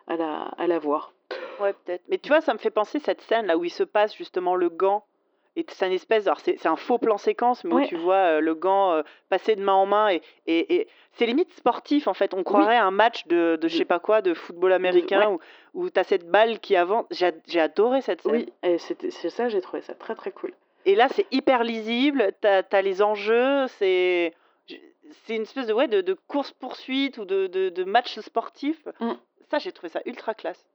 à, 0.08 0.15
la, 0.15 0.41
à 0.58 0.67
la 0.67 0.80
voir. 0.80 1.12
Ouais, 1.60 1.73
peut-être. 1.73 2.04
Mais 2.10 2.17
tu 2.17 2.30
vois, 2.30 2.41
ça 2.41 2.54
me 2.54 2.60
fait 2.60 2.69
penser 2.69 2.99
cette 2.99 3.21
scène 3.21 3.47
là 3.47 3.58
où 3.58 3.63
il 3.63 3.71
se 3.71 3.84
passe 3.84 4.15
justement 4.15 4.56
le 4.56 4.69
gant. 4.69 5.06
Et 5.58 5.65
c'est 5.69 5.88
une 5.88 5.93
espèce, 5.93 6.28
alors 6.28 6.41
c'est 6.41 6.65
un 6.67 6.75
faux 6.75 6.97
plan 6.97 7.17
séquence, 7.17 7.63
mais 7.63 7.73
Ouais. 7.73 7.86
où 7.86 7.88
tu 7.88 7.95
vois 7.95 8.15
euh, 8.15 8.39
le 8.41 8.56
gant 8.56 8.91
euh, 8.91 9.04
passer 9.30 9.56
de 9.56 9.63
main 9.63 9.71
en 9.73 9.86
main 9.86 10.10
et, 10.10 10.21
et, 10.47 10.75
et 10.75 10.88
c'est 11.13 11.25
limite 11.25 11.49
sportif 11.54 12.10
en 12.10 12.13
fait. 12.13 12.34
On 12.34 12.43
croirait 12.43 12.75
à 12.75 12.84
un 12.84 12.91
match 12.91 13.25
de, 13.28 13.56
de 13.56 13.67
je 13.69 13.78
sais 13.78 13.86
pas 13.86 13.99
quoi, 13.99 14.21
de 14.21 14.34
football 14.34 14.73
américain 14.73 15.30
ouais. 15.30 15.38
où, 15.73 15.86
où 15.86 15.89
tu 15.89 15.97
as 15.97 16.04
cette 16.04 16.30
balle 16.30 16.60
qui 16.60 16.75
avance. 16.75 17.06
J'ai 17.10 17.60
adoré 17.62 18.01
cette 18.01 18.21
scène. 18.21 18.32
Oui, 18.34 18.54
et 18.63 18.78
c'est 18.78 19.30
ça, 19.30 19.47
j'ai 19.47 19.62
trouvé 19.62 19.82
ça 19.82 19.93
très 19.93 20.13
très 20.13 20.32
cool. 20.32 20.51
Et 20.85 20.95
là, 20.95 21.07
c'est 21.09 21.25
hyper 21.31 21.63
lisible, 21.63 22.31
t'as 22.41 22.63
as 22.71 22.81
les 22.81 23.01
enjeux, 23.01 23.67
c'est 23.79 24.33
c'est 25.25 25.35
une 25.35 25.43
espèce 25.43 25.67
de, 25.67 25.73
ouais, 25.73 25.87
de, 25.87 26.01
de 26.01 26.13
course-poursuite 26.27 27.17
ou 27.17 27.25
de, 27.25 27.47
de, 27.47 27.69
de 27.69 27.83
match 27.83 28.19
sportif. 28.19 28.77
Mm. 28.99 29.11
Ça, 29.51 29.59
j'ai 29.59 29.71
trouvé 29.71 29.89
ça 29.89 30.01
ultra 30.05 30.33
classe. 30.33 30.65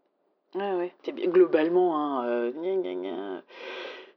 Ouais, 0.55 0.73
ouais. 0.73 0.93
C'est 1.03 1.13
bien. 1.13 1.27
Globalement, 1.29 1.97
hein, 1.99 2.27
euh, 2.27 2.51
gna, 2.53 2.75
gna, 2.77 2.95
gna. 2.95 3.43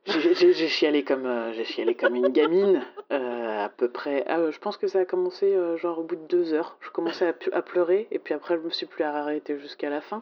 J'ai- 0.06 0.34
J'ai 0.36 0.54
j'ai 0.54 0.68
chialé 0.68 1.04
comme 1.04 1.26
euh, 1.26 1.54
j'ai 1.54 1.64
chialé 1.64 1.96
comme 1.96 2.16
une 2.16 2.28
gamine 2.28 2.84
euh, 3.12 3.66
à 3.66 3.70
peu 3.70 3.90
près. 3.90 4.24
Ah, 4.28 4.38
euh, 4.40 4.52
je 4.52 4.60
pense 4.60 4.76
que 4.78 4.88
ça 4.88 5.00
a 5.00 5.06
commencé 5.06 5.46
euh, 5.56 5.78
genre 5.78 6.00
au 6.00 6.04
bout 6.04 6.18
de 6.18 6.28
deux 6.28 6.54
heures. 6.54 6.78
Je 6.82 6.90
commençais 6.90 7.26
à, 7.28 7.32
pu- 7.34 7.52
à 7.54 7.62
pleurer 7.62 8.08
et 8.12 8.20
puis 8.20 8.34
après 8.34 8.56
je 8.56 8.62
me 8.62 8.70
suis 8.70 8.86
plus 8.86 9.04
arrêtée 9.06 9.58
jusqu'à 9.60 9.90
la 9.90 10.02
fin. 10.02 10.22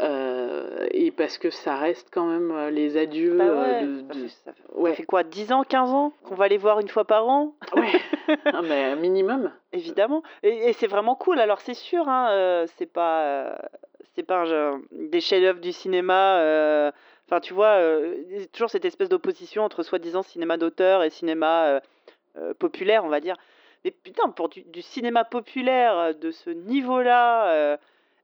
Euh, 0.00 0.86
et 0.90 1.12
parce 1.12 1.38
que 1.38 1.50
ça 1.50 1.76
reste 1.76 2.08
quand 2.12 2.26
même 2.26 2.68
les 2.70 2.96
adieux 2.96 3.36
Bah 3.36 3.44
ouais, 3.46 3.84
de, 3.84 3.96
ça 3.96 4.02
de- 4.02 4.12
fait- 4.22 4.28
ça 4.28 4.52
fait- 4.52 4.62
ça 4.62 4.74
ouais, 4.78 4.94
fait 4.94 5.04
quoi 5.04 5.22
10 5.22 5.52
ans, 5.52 5.62
15 5.62 5.90
ans 5.92 6.12
qu'on 6.24 6.34
va 6.34 6.48
les 6.48 6.56
voir 6.56 6.80
une 6.80 6.88
fois 6.88 7.04
par 7.04 7.28
an? 7.28 7.54
Ouais. 7.76 7.92
Ah, 8.46 8.62
mais 8.62 8.84
un 8.84 8.96
minimum. 8.96 9.52
Évidemment. 9.72 10.22
Et, 10.42 10.68
et 10.68 10.72
c'est 10.72 10.88
vraiment 10.88 11.14
cool. 11.14 11.38
Alors 11.38 11.60
c'est 11.60 11.74
sûr, 11.74 12.08
hein, 12.08 12.28
euh, 12.32 12.66
c'est 12.76 12.90
pas, 12.92 13.20
euh, 13.22 13.56
c'est 14.16 14.24
pas 14.24 14.38
un 14.40 14.44
genre- 14.46 14.78
des 14.90 15.20
chefs-d'œuvre 15.20 15.60
du 15.60 15.70
cinéma. 15.72 16.90
Enfin, 17.28 17.40
tu 17.40 17.54
vois, 17.54 17.78
toujours 18.52 18.70
cette 18.70 18.84
espèce 18.84 19.08
d'opposition 19.08 19.62
entre 19.62 19.82
soi-disant 19.84 20.22
cinéma 20.22 20.56
d'auteur 20.56 21.02
et 21.04 21.10
cinéma 21.10 21.80
populaire, 22.58 23.04
on 23.04 23.08
va 23.08 23.20
dire. 23.20 23.36
Mais 23.84 23.92
putain, 23.92 24.28
pour 24.30 24.48
du, 24.48 24.62
du 24.64 24.82
cinéma 24.82 25.24
populaire 25.24 26.14
de 26.16 26.30
ce 26.32 26.50
niveau-là, 26.50 27.78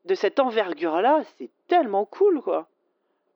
de 0.04 0.14
cette 0.14 0.40
envergure-là, 0.40 1.22
c'est 1.36 1.50
tellement 1.68 2.04
cool, 2.04 2.40
quoi. 2.40 2.66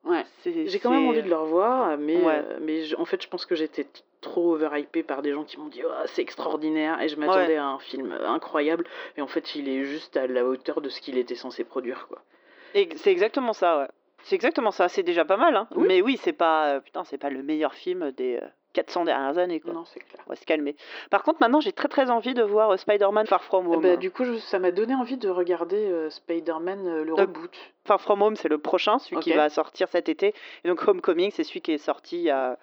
Ouais. 0.03 0.23
C'est- 0.41 0.67
J'ai 0.67 0.79
quand 0.79 0.91
même 0.91 1.07
envie 1.07 1.23
de 1.23 1.29
le 1.29 1.35
revoir, 1.35 1.97
mais, 1.97 2.17
Ouais. 2.23 2.41
euh, 2.45 2.57
mais 2.61 2.83
je- 2.83 2.95
en 2.95 3.05
fait, 3.05 3.21
je 3.23 3.27
pense 3.27 3.45
que 3.45 3.55
j'étais 3.55 3.87
trop 4.21 4.53
overhypé 4.53 5.03
par 5.03 5.21
des 5.21 5.33
gens 5.33 5.43
qui 5.43 5.57
m'ont 5.59 5.67
dit 5.67 5.81
oh, 5.85 5.91
c'est 6.07 6.21
extraordinaire 6.21 6.99
et 7.01 7.07
je 7.07 7.15
m'attendais 7.15 7.55
à 7.57 7.65
un 7.67 7.79
film 7.79 8.11
incroyable 8.25 8.85
et 9.17 9.21
en 9.21 9.27
fait, 9.27 9.55
il 9.55 9.67
est 9.69 9.83
juste 9.83 10.17
à 10.17 10.25
la 10.27 10.45
hauteur 10.45 10.81
de 10.81 10.89
ce 10.89 10.99
qu'il 11.01 11.17
était 11.17 11.35
censé 11.35 11.63
produire 11.63 12.07
quoi. 12.07 12.21
C'est 12.73 13.11
exactement 13.11 13.53
ça, 13.53 13.79
ouais. 13.79 13.87
C'est 14.23 14.35
exactement 14.35 14.71
ça. 14.71 14.89
C'est 14.89 15.03
déjà 15.03 15.23
pas 15.25 15.37
mal, 15.37 15.55
hein. 15.55 15.67
Oui. 15.75 15.87
Mais 15.87 16.01
oui, 16.01 16.17
c'est 16.21 16.33
pas, 16.33 16.69
euh, 16.75 16.79
putain, 16.81 17.03
c'est 17.03 17.19
pas 17.19 17.29
le 17.29 17.43
meilleur 17.43 17.73
film 17.75 18.11
des 18.11 18.37
euh, 18.41 18.47
400 18.75 19.05
dernières 19.05 19.37
années, 19.37 19.59
quoi. 19.59 19.73
Non, 19.73 19.85
c'est 19.85 19.99
clair. 20.01 20.21
On 20.27 20.29
va 20.29 20.35
se 20.35 20.45
calmer. 20.45 20.75
Par 21.09 21.23
contre, 21.23 21.39
maintenant, 21.41 21.59
j'ai 21.61 21.71
très 21.71 21.87
très 21.87 22.09
envie 22.11 22.33
de 22.33 22.43
voir 22.43 22.69
euh, 22.71 22.77
Spider-Man 22.77 23.25
Far 23.25 23.43
From 23.43 23.67
Home. 23.67 23.81
bah, 23.81 23.95
du 23.95 24.11
coup, 24.11 24.25
je- 24.25 24.35
ça 24.37 24.59
m'a 24.59 24.71
donné 24.71 24.93
envie 24.93 25.17
de 25.17 25.29
regarder 25.29 25.77
euh, 25.89 26.09
Spider-Man 26.09 26.85
euh, 26.87 27.03
le 27.03 27.13
reboot. 27.13 27.51
Far 27.85 28.01
From 28.01 28.21
Home, 28.21 28.35
c'est 28.35 28.49
le 28.49 28.57
prochain, 28.57 28.99
celui 28.99 29.19
qui 29.21 29.31
va 29.33 29.49
sortir 29.49 29.87
cet 29.89 30.09
été. 30.09 30.33
Et 30.63 30.67
donc 30.67 30.87
Homecoming, 30.87 31.31
c'est 31.31 31.43
celui 31.43 31.61
qui 31.61 31.71
est 31.71 31.77
sorti 31.77 32.17
il 32.17 32.23
y 32.23 32.29
a. 32.29 32.57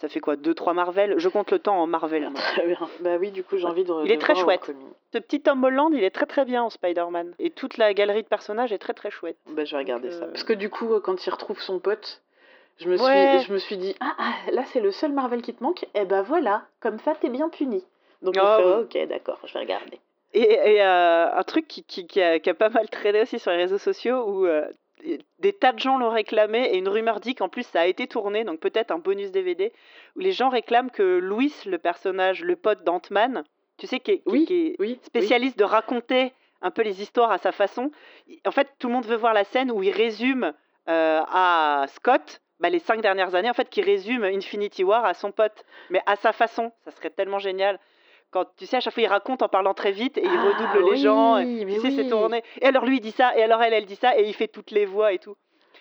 Ça 0.00 0.08
fait 0.08 0.20
quoi 0.20 0.36
2-3 0.36 0.74
Marvel? 0.74 1.14
Je 1.18 1.28
compte 1.28 1.50
le 1.50 1.58
temps 1.58 1.76
en 1.82 1.88
Marvel. 1.88 2.30
Très 2.34 2.66
bien. 2.68 2.78
Bah 3.00 3.16
oui, 3.18 3.32
du 3.32 3.42
coup, 3.42 3.56
j'ai 3.56 3.66
envie 3.66 3.82
de. 3.82 3.92
Il 4.04 4.12
est 4.12 4.18
très 4.18 4.36
chouette. 4.36 4.60
Homecoming. 4.68 4.92
Ce 5.12 5.18
petit 5.18 5.40
Tom 5.40 5.64
Holland, 5.64 5.90
il 5.92 6.04
est 6.04 6.10
très 6.12 6.26
très 6.26 6.44
bien 6.44 6.62
en 6.62 6.70
Spider-Man. 6.70 7.34
Et 7.40 7.50
toute 7.50 7.78
la 7.78 7.92
galerie 7.94 8.22
de 8.22 8.28
personnages 8.28 8.72
est 8.72 8.78
très 8.78 8.92
très 8.94 9.10
chouette. 9.10 9.36
Bah, 9.48 9.64
je 9.64 9.72
vais 9.72 9.78
regarder 9.78 10.10
Donc, 10.10 10.18
ça. 10.18 10.24
euh, 10.26 10.30
Parce 10.30 10.44
que 10.44 10.52
du 10.52 10.70
coup, 10.70 10.88
quand 11.02 11.26
il 11.26 11.30
retrouve 11.30 11.60
son 11.60 11.80
pote, 11.80 12.22
je 12.78 12.88
me 12.88 12.96
suis, 12.96 13.42
je 13.46 13.52
me 13.52 13.58
suis 13.58 13.76
dit 13.76 13.94
ah, 14.00 14.14
ah, 14.18 14.34
là 14.52 14.64
c'est 14.66 14.80
le 14.80 14.90
seul 14.92 15.12
Marvel 15.12 15.42
qui 15.42 15.54
te 15.54 15.62
manque. 15.62 15.84
Et 15.94 16.04
bah 16.04 16.22
voilà, 16.22 16.62
comme 16.80 16.98
ça 16.98 17.14
t'es 17.14 17.28
bien 17.28 17.48
puni. 17.48 17.84
Donc 18.22 18.34
j'ai 18.34 18.40
Ah 18.42 18.56
fait, 18.88 19.02
ok, 19.02 19.08
d'accord, 19.08 19.38
je 19.44 19.52
vais 19.54 19.60
regarder. 19.60 19.98
Et, 20.34 20.42
et, 20.42 20.82
euh, 20.82 21.32
un 21.34 21.42
truc 21.42 21.66
qui, 21.68 21.84
qui, 21.84 22.06
qui 22.06 22.20
a, 22.20 22.38
qui 22.38 22.50
a 22.50 22.54
pas 22.54 22.68
mal 22.68 22.88
traîné 22.90 23.22
aussi 23.22 23.38
sur 23.38 23.50
les 23.50 23.56
réseaux 23.58 23.78
sociaux 23.78 24.24
où 24.28 24.46
euh, 24.46 24.68
des 25.38 25.52
tas 25.52 25.72
de 25.72 25.78
gens 25.78 25.96
l'ont 25.96 26.10
réclamé 26.10 26.64
et 26.72 26.76
une 26.76 26.88
rumeur 26.88 27.20
dit 27.20 27.34
qu'en 27.34 27.48
plus 27.48 27.62
ça 27.62 27.80
a 27.82 27.86
été 27.86 28.06
tourné, 28.08 28.44
donc 28.44 28.60
peut-être 28.60 28.90
un 28.90 28.98
bonus 28.98 29.30
DVD, 29.30 29.72
où 30.16 30.20
les 30.20 30.32
gens 30.32 30.48
réclament 30.50 30.90
que 30.90 31.18
Louis, 31.18 31.54
le 31.66 31.78
personnage, 31.78 32.42
le 32.44 32.56
pote 32.56 32.82
d'Ant-Man, 32.84 33.44
tu 33.78 33.86
sais, 33.86 34.00
qui 34.00 34.10
est, 34.10 34.18
qui- 34.18 34.22
Oui, 34.26 34.44
qui 34.44 34.66
est 34.66 34.76
Oui. 34.80 34.98
spécialiste 35.04 35.56
de 35.58 35.64
raconter 35.64 36.32
un 36.60 36.72
peu 36.72 36.82
les 36.82 37.00
histoires 37.00 37.30
à 37.30 37.38
sa 37.38 37.52
façon, 37.52 37.90
en 38.44 38.50
fait 38.50 38.68
tout 38.80 38.88
le 38.88 38.94
monde 38.94 39.06
veut 39.06 39.16
voir 39.16 39.32
la 39.32 39.44
scène 39.44 39.70
où 39.70 39.82
il 39.84 39.92
résume 39.92 40.52
euh, 40.88 41.20
à 41.28 41.84
Scott 41.94 42.40
bah, 42.60 42.70
les 42.70 42.78
cinq 42.78 43.00
dernières 43.00 43.34
années, 43.34 43.50
en 43.50 43.54
fait, 43.54 43.68
qui 43.70 43.82
résume 43.82 44.24
Infinity 44.24 44.84
War 44.84 45.04
à 45.04 45.14
son 45.14 45.30
pote, 45.32 45.64
mais 45.90 46.00
à 46.06 46.16
sa 46.16 46.32
façon. 46.32 46.72
Ça 46.84 46.90
serait 46.90 47.10
tellement 47.10 47.38
génial. 47.38 47.78
Quand 48.30 48.44
tu 48.56 48.66
sais, 48.66 48.76
à 48.76 48.80
chaque 48.80 48.92
fois, 48.94 49.02
il 49.02 49.06
raconte 49.06 49.42
en 49.42 49.48
parlant 49.48 49.72
très 49.74 49.92
vite 49.92 50.18
et 50.18 50.22
il 50.24 50.30
Ah, 50.30 50.42
redouble 50.42 50.90
les 50.90 50.96
gens. 50.98 51.38
et- 51.38 51.64
tu 51.66 51.80
sais, 51.80 51.90
c'est 51.92 52.08
tourné. 52.08 52.42
Et 52.60 52.66
alors 52.66 52.84
lui, 52.84 52.96
il 52.96 53.00
dit 53.00 53.12
ça, 53.12 53.36
et 53.38 53.42
alors 53.42 53.62
elle, 53.62 53.72
elle 53.72 53.86
dit 53.86 53.96
ça, 53.96 54.18
et 54.18 54.24
il 54.28 54.34
fait 54.34 54.48
toutes 54.48 54.70
les 54.70 54.84
voix 54.84 55.12
et 55.12 55.18
tout. 55.18 55.30
oui. 55.30 55.36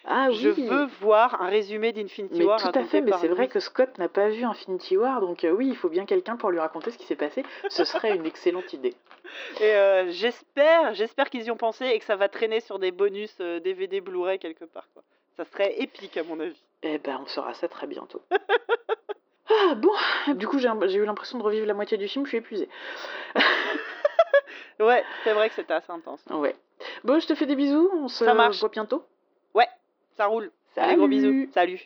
Ah 0.09 0.29
Je 0.31 0.47
oui. 0.49 0.65
veux 0.67 0.85
voir 1.01 1.41
un 1.41 1.47
résumé 1.49 1.91
d'Infinity 1.91 2.41
War. 2.45 2.61
tout 2.61 2.79
à 2.79 2.83
fait, 2.85 3.01
mais 3.01 3.11
c'est 3.19 3.27
vrai 3.27 3.49
que 3.49 3.59
Scott 3.59 3.97
n'a 3.97 4.07
pas 4.07 4.29
vu 4.29 4.45
Infinity 4.45 4.95
War, 4.95 5.19
donc 5.19 5.43
euh, 5.43 5.49
oui, 5.51 5.67
il 5.67 5.75
faut 5.75 5.89
bien 5.89 6.05
quelqu'un 6.05 6.37
pour 6.37 6.49
lui 6.49 6.59
raconter 6.59 6.91
ce 6.91 6.97
qui 6.97 7.03
s'est 7.05 7.17
passé. 7.17 7.43
Ce 7.67 7.83
serait 7.83 8.15
une 8.15 8.25
excellente 8.25 8.71
idée. 8.71 8.93
Et 9.59 9.63
euh, 9.75 10.09
j'espère, 10.11 10.93
j'espère 10.93 11.29
qu'ils 11.29 11.43
y 11.43 11.51
ont 11.51 11.57
pensé 11.57 11.85
et 11.87 11.99
que 11.99 12.05
ça 12.05 12.15
va 12.15 12.29
traîner 12.29 12.61
sur 12.61 12.79
des 12.79 12.91
bonus 12.91 13.35
euh, 13.41 13.59
DVD 13.59 13.99
Blu-ray 13.99 14.39
quelque 14.39 14.63
part. 14.63 14.87
Quoi. 14.93 15.03
Ça 15.35 15.43
serait 15.43 15.75
épique 15.81 16.15
à 16.15 16.23
mon 16.23 16.39
avis. 16.39 16.63
Eh 16.83 16.97
ben, 16.99 17.19
on 17.23 17.25
saura 17.27 17.53
ça 17.53 17.67
très 17.67 17.87
bientôt. 17.87 18.21
ah 19.49 19.75
bon, 19.75 19.91
du 20.35 20.47
coup 20.47 20.59
j'ai 20.59 20.67
eu 20.95 21.05
l'impression 21.05 21.37
de 21.37 21.43
revivre 21.43 21.65
la 21.65 21.73
moitié 21.73 21.97
du 21.97 22.07
film, 22.07 22.25
je 22.25 22.29
suis 22.29 22.37
épuisée. 22.37 22.69
Ouais, 24.79 25.03
c'est 25.23 25.33
vrai 25.33 25.49
que 25.49 25.55
c'était 25.55 25.73
assez 25.73 25.91
intense. 25.91 26.23
Ouais. 26.29 26.55
Bon, 27.03 27.19
je 27.19 27.25
te 27.25 27.33
fais 27.33 27.47
des 27.47 27.55
bisous, 27.55 27.89
on 27.95 28.07
se 28.07 28.23
Ça 28.25 28.35
marche. 28.35 28.59
voit 28.59 28.69
bientôt. 28.69 29.03
Ouais, 29.55 29.67
ça 30.15 30.27
roule. 30.27 30.51
Allez, 30.75 30.95
gros 30.95 31.07
bisous. 31.07 31.49
Salut. 31.51 31.81